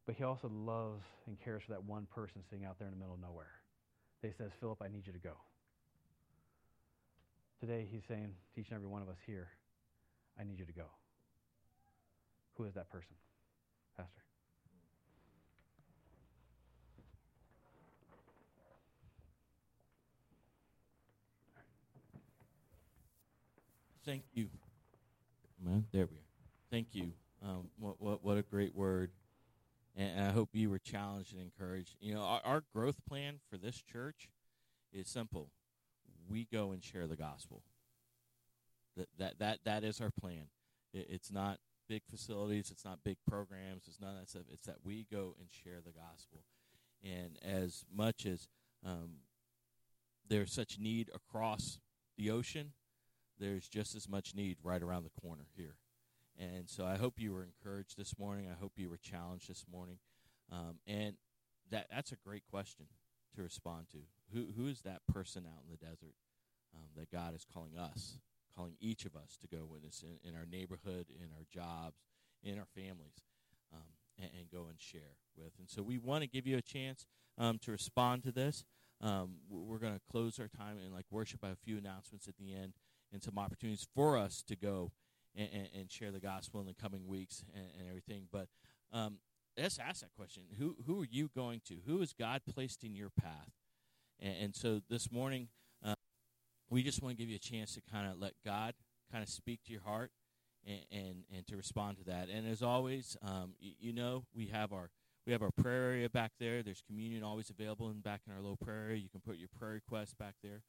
But 0.05 0.15
he 0.15 0.23
also 0.23 0.49
loves 0.53 1.03
and 1.27 1.37
cares 1.43 1.63
for 1.63 1.71
that 1.71 1.83
one 1.83 2.07
person 2.13 2.41
sitting 2.49 2.65
out 2.65 2.79
there 2.79 2.87
in 2.87 2.93
the 2.93 2.99
middle 2.99 3.15
of 3.15 3.21
nowhere. 3.21 3.51
They 4.21 4.31
says, 4.37 4.51
Philip, 4.61 4.81
I 4.81 4.87
need 4.87 5.05
you 5.05 5.11
to 5.11 5.19
go. 5.19 5.33
Today, 7.59 7.87
he's 7.89 8.03
saying 8.07 8.33
to 8.53 8.61
each 8.61 8.69
and 8.69 8.75
every 8.75 8.87
one 8.87 9.01
of 9.01 9.09
us 9.09 9.17
here, 9.25 9.47
I 10.39 10.43
need 10.43 10.59
you 10.59 10.65
to 10.65 10.73
go. 10.73 10.85
Who 12.57 12.65
is 12.65 12.73
that 12.73 12.89
person? 12.89 13.15
Pastor. 13.97 14.21
Thank 24.05 24.23
you. 24.33 24.49
Man, 25.63 25.85
there 25.91 26.05
we 26.05 26.17
are. 26.17 26.29
Thank 26.69 26.89
you. 26.93 27.13
Um, 27.43 27.69
what, 27.79 27.99
what, 27.99 28.23
what 28.23 28.37
a 28.37 28.43
great 28.43 28.75
word. 28.75 29.09
And 29.95 30.27
I 30.27 30.31
hope 30.31 30.49
you 30.53 30.69
were 30.69 30.77
challenged 30.77 31.33
and 31.33 31.41
encouraged. 31.41 31.95
You 31.99 32.13
know, 32.13 32.21
our, 32.21 32.41
our 32.43 32.63
growth 32.73 32.97
plan 33.07 33.39
for 33.49 33.57
this 33.57 33.81
church 33.81 34.29
is 34.93 35.07
simple. 35.07 35.49
We 36.29 36.47
go 36.51 36.71
and 36.71 36.83
share 36.83 37.07
the 37.07 37.15
gospel. 37.15 37.63
That 38.97 39.07
that 39.17 39.39
that, 39.39 39.59
that 39.65 39.83
is 39.83 40.01
our 40.01 40.11
plan. 40.11 40.47
It, 40.93 41.07
it's 41.09 41.31
not 41.31 41.59
big 41.87 42.03
facilities. 42.09 42.71
It's 42.71 42.85
not 42.85 43.03
big 43.03 43.17
programs. 43.27 43.83
It's 43.87 44.01
none 44.01 44.15
of 44.15 44.19
that 44.19 44.29
stuff. 44.29 44.43
It's 44.51 44.65
that 44.65 44.77
we 44.83 45.05
go 45.11 45.35
and 45.39 45.49
share 45.51 45.81
the 45.85 45.91
gospel. 45.91 46.43
And 47.03 47.37
as 47.43 47.85
much 47.93 48.25
as 48.25 48.47
um, 48.85 49.17
there's 50.27 50.51
such 50.51 50.79
need 50.79 51.09
across 51.13 51.79
the 52.17 52.31
ocean, 52.31 52.71
there's 53.39 53.67
just 53.67 53.95
as 53.95 54.09
much 54.09 54.33
need 54.33 54.57
right 54.63 54.81
around 54.81 55.03
the 55.03 55.21
corner 55.21 55.47
here. 55.55 55.75
And 56.37 56.69
so 56.69 56.85
I 56.85 56.97
hope 56.97 57.15
you 57.17 57.33
were 57.33 57.43
encouraged 57.43 57.97
this 57.97 58.17
morning. 58.17 58.47
I 58.49 58.59
hope 58.59 58.73
you 58.75 58.89
were 58.89 58.97
challenged 58.97 59.49
this 59.49 59.65
morning. 59.71 59.97
Um, 60.51 60.79
and 60.87 61.15
that 61.71 61.87
that's 61.91 62.11
a 62.11 62.17
great 62.17 62.43
question 62.49 62.87
to 63.35 63.43
respond 63.43 63.87
to. 63.91 63.99
Who 64.33 64.47
who 64.55 64.67
is 64.67 64.81
that 64.81 65.01
person 65.11 65.45
out 65.45 65.63
in 65.65 65.71
the 65.71 65.77
desert 65.77 66.15
um, 66.75 66.89
that 66.95 67.11
God 67.11 67.35
is 67.35 67.45
calling 67.51 67.77
us, 67.77 68.17
calling 68.55 68.73
each 68.79 69.05
of 69.05 69.15
us 69.15 69.37
to 69.41 69.47
go 69.47 69.65
witness 69.69 70.03
in, 70.03 70.29
in 70.29 70.35
our 70.35 70.45
neighborhood, 70.45 71.07
in 71.09 71.29
our 71.35 71.45
jobs, 71.51 71.97
in 72.43 72.57
our 72.59 72.67
families, 72.75 73.23
um, 73.73 73.81
and, 74.19 74.29
and, 74.37 74.51
go 74.51 74.67
and 74.69 74.79
share 74.79 75.17
with. 75.37 75.51
And 75.59 75.69
so 75.69 75.81
we 75.81 75.97
want 75.97 76.23
to 76.23 76.27
give 76.27 76.45
you 76.45 76.57
a 76.57 76.61
chance 76.61 77.05
um, 77.37 77.59
to 77.59 77.71
respond 77.71 78.23
to 78.23 78.31
this. 78.31 78.63
Um, 79.01 79.35
we're 79.49 79.77
going 79.77 79.93
to 79.93 80.01
close 80.11 80.39
our 80.39 80.47
time 80.47 80.77
and 80.83 80.93
like 80.93 81.05
worship 81.11 81.41
by 81.41 81.49
a 81.49 81.55
few 81.55 81.77
announcements 81.77 82.27
at 82.27 82.37
the 82.37 82.53
end 82.53 82.73
and 83.11 83.21
some 83.21 83.37
opportunities 83.37 83.87
for 83.95 84.17
us 84.17 84.43
to 84.47 84.55
go 84.55 84.91
and, 85.35 85.49
and, 85.53 85.69
and 85.77 85.91
share 85.91 86.11
the 86.11 86.19
gospel 86.19 86.61
in 86.61 86.67
the 86.67 86.73
coming 86.73 87.07
weeks 87.07 87.43
and, 87.53 87.65
and 87.79 87.89
everything. 87.89 88.27
But 88.31 88.47
um, 88.93 89.17
let's 89.57 89.79
ask 89.79 90.01
that 90.01 90.13
question: 90.15 90.43
Who 90.57 90.77
who 90.85 91.01
are 91.01 91.07
you 91.09 91.29
going 91.35 91.61
to? 91.67 91.75
Who 91.85 91.99
has 91.99 92.13
God 92.13 92.41
placed 92.51 92.83
in 92.83 92.95
your 92.95 93.09
path? 93.09 93.51
And, 94.19 94.35
and 94.41 94.55
so 94.55 94.81
this 94.89 95.11
morning, 95.11 95.49
uh, 95.85 95.95
we 96.69 96.83
just 96.83 97.01
want 97.01 97.17
to 97.17 97.21
give 97.21 97.29
you 97.29 97.35
a 97.35 97.39
chance 97.39 97.73
to 97.75 97.81
kind 97.91 98.09
of 98.11 98.19
let 98.19 98.33
God 98.43 98.73
kind 99.11 99.23
of 99.23 99.29
speak 99.29 99.63
to 99.65 99.71
your 99.71 99.81
heart 99.81 100.11
and, 100.65 100.81
and, 100.91 101.15
and 101.35 101.47
to 101.47 101.55
respond 101.55 101.97
to 101.97 102.03
that. 102.05 102.29
And 102.29 102.47
as 102.47 102.61
always, 102.61 103.17
um, 103.21 103.53
y- 103.61 103.75
you 103.79 103.93
know, 103.93 104.25
we 104.33 104.47
have 104.47 104.73
our 104.73 104.89
we 105.25 105.31
have 105.31 105.41
our 105.41 105.51
prayer 105.51 105.89
area 105.89 106.07
back 106.07 106.33
there. 106.39 106.61
There's 106.61 106.83
communion 106.85 107.23
always 107.23 107.49
available 107.49 107.91
back 107.95 108.21
in 108.27 108.33
our 108.33 108.39
little 108.39 108.57
prayer 108.57 108.83
area. 108.83 108.97
You 108.97 109.09
can 109.09 109.21
put 109.21 109.37
your 109.37 109.49
prayer 109.57 109.71
requests 109.71 110.13
back 110.13 110.35
there. 110.43 110.61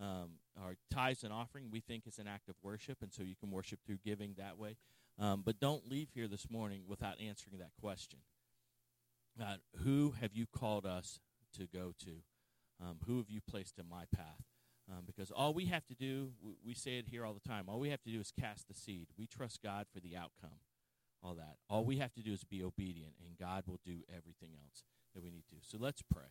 Um, 0.00 0.38
our 0.56 0.76
tithes 0.88 1.24
and 1.24 1.32
offering 1.32 1.68
we 1.72 1.80
think 1.80 2.06
is 2.06 2.18
an 2.20 2.28
act 2.28 2.48
of 2.48 2.54
worship, 2.62 2.98
and 3.02 3.12
so 3.12 3.24
you 3.24 3.34
can 3.34 3.50
worship 3.50 3.80
through 3.84 3.98
giving 4.04 4.34
that 4.38 4.56
way. 4.56 4.76
Um, 5.18 5.42
but 5.44 5.58
don't 5.58 5.88
leave 5.88 6.10
here 6.14 6.28
this 6.28 6.48
morning 6.48 6.82
without 6.86 7.20
answering 7.20 7.58
that 7.58 7.70
question. 7.80 8.20
Who 9.82 10.14
have 10.20 10.32
you 10.32 10.46
called 10.46 10.86
us 10.86 11.18
to 11.56 11.66
go 11.66 11.92
to? 12.04 12.22
Um, 12.84 12.96
who 13.06 13.18
have 13.18 13.30
you 13.30 13.40
placed 13.40 13.78
in 13.78 13.88
my 13.88 14.04
path? 14.14 14.44
Um, 14.90 15.04
because 15.06 15.30
all 15.30 15.54
we 15.54 15.66
have 15.66 15.86
to 15.86 15.94
do, 15.94 16.32
we, 16.42 16.52
we 16.66 16.74
say 16.74 16.98
it 16.98 17.06
here 17.08 17.24
all 17.24 17.32
the 17.32 17.48
time, 17.48 17.64
all 17.68 17.80
we 17.80 17.88
have 17.88 18.02
to 18.02 18.10
do 18.10 18.20
is 18.20 18.32
cast 18.38 18.68
the 18.68 18.74
seed. 18.74 19.08
We 19.16 19.26
trust 19.26 19.62
God 19.62 19.86
for 19.92 20.00
the 20.00 20.16
outcome, 20.16 20.58
all 21.22 21.34
that. 21.34 21.56
All 21.70 21.84
we 21.84 21.98
have 21.98 22.12
to 22.14 22.22
do 22.22 22.32
is 22.32 22.44
be 22.44 22.62
obedient, 22.62 23.14
and 23.24 23.38
God 23.38 23.64
will 23.66 23.80
do 23.84 24.02
everything 24.10 24.50
else 24.62 24.84
that 25.14 25.22
we 25.22 25.30
need 25.30 25.46
to. 25.48 25.56
So 25.62 25.78
let's 25.80 26.02
pray. 26.02 26.28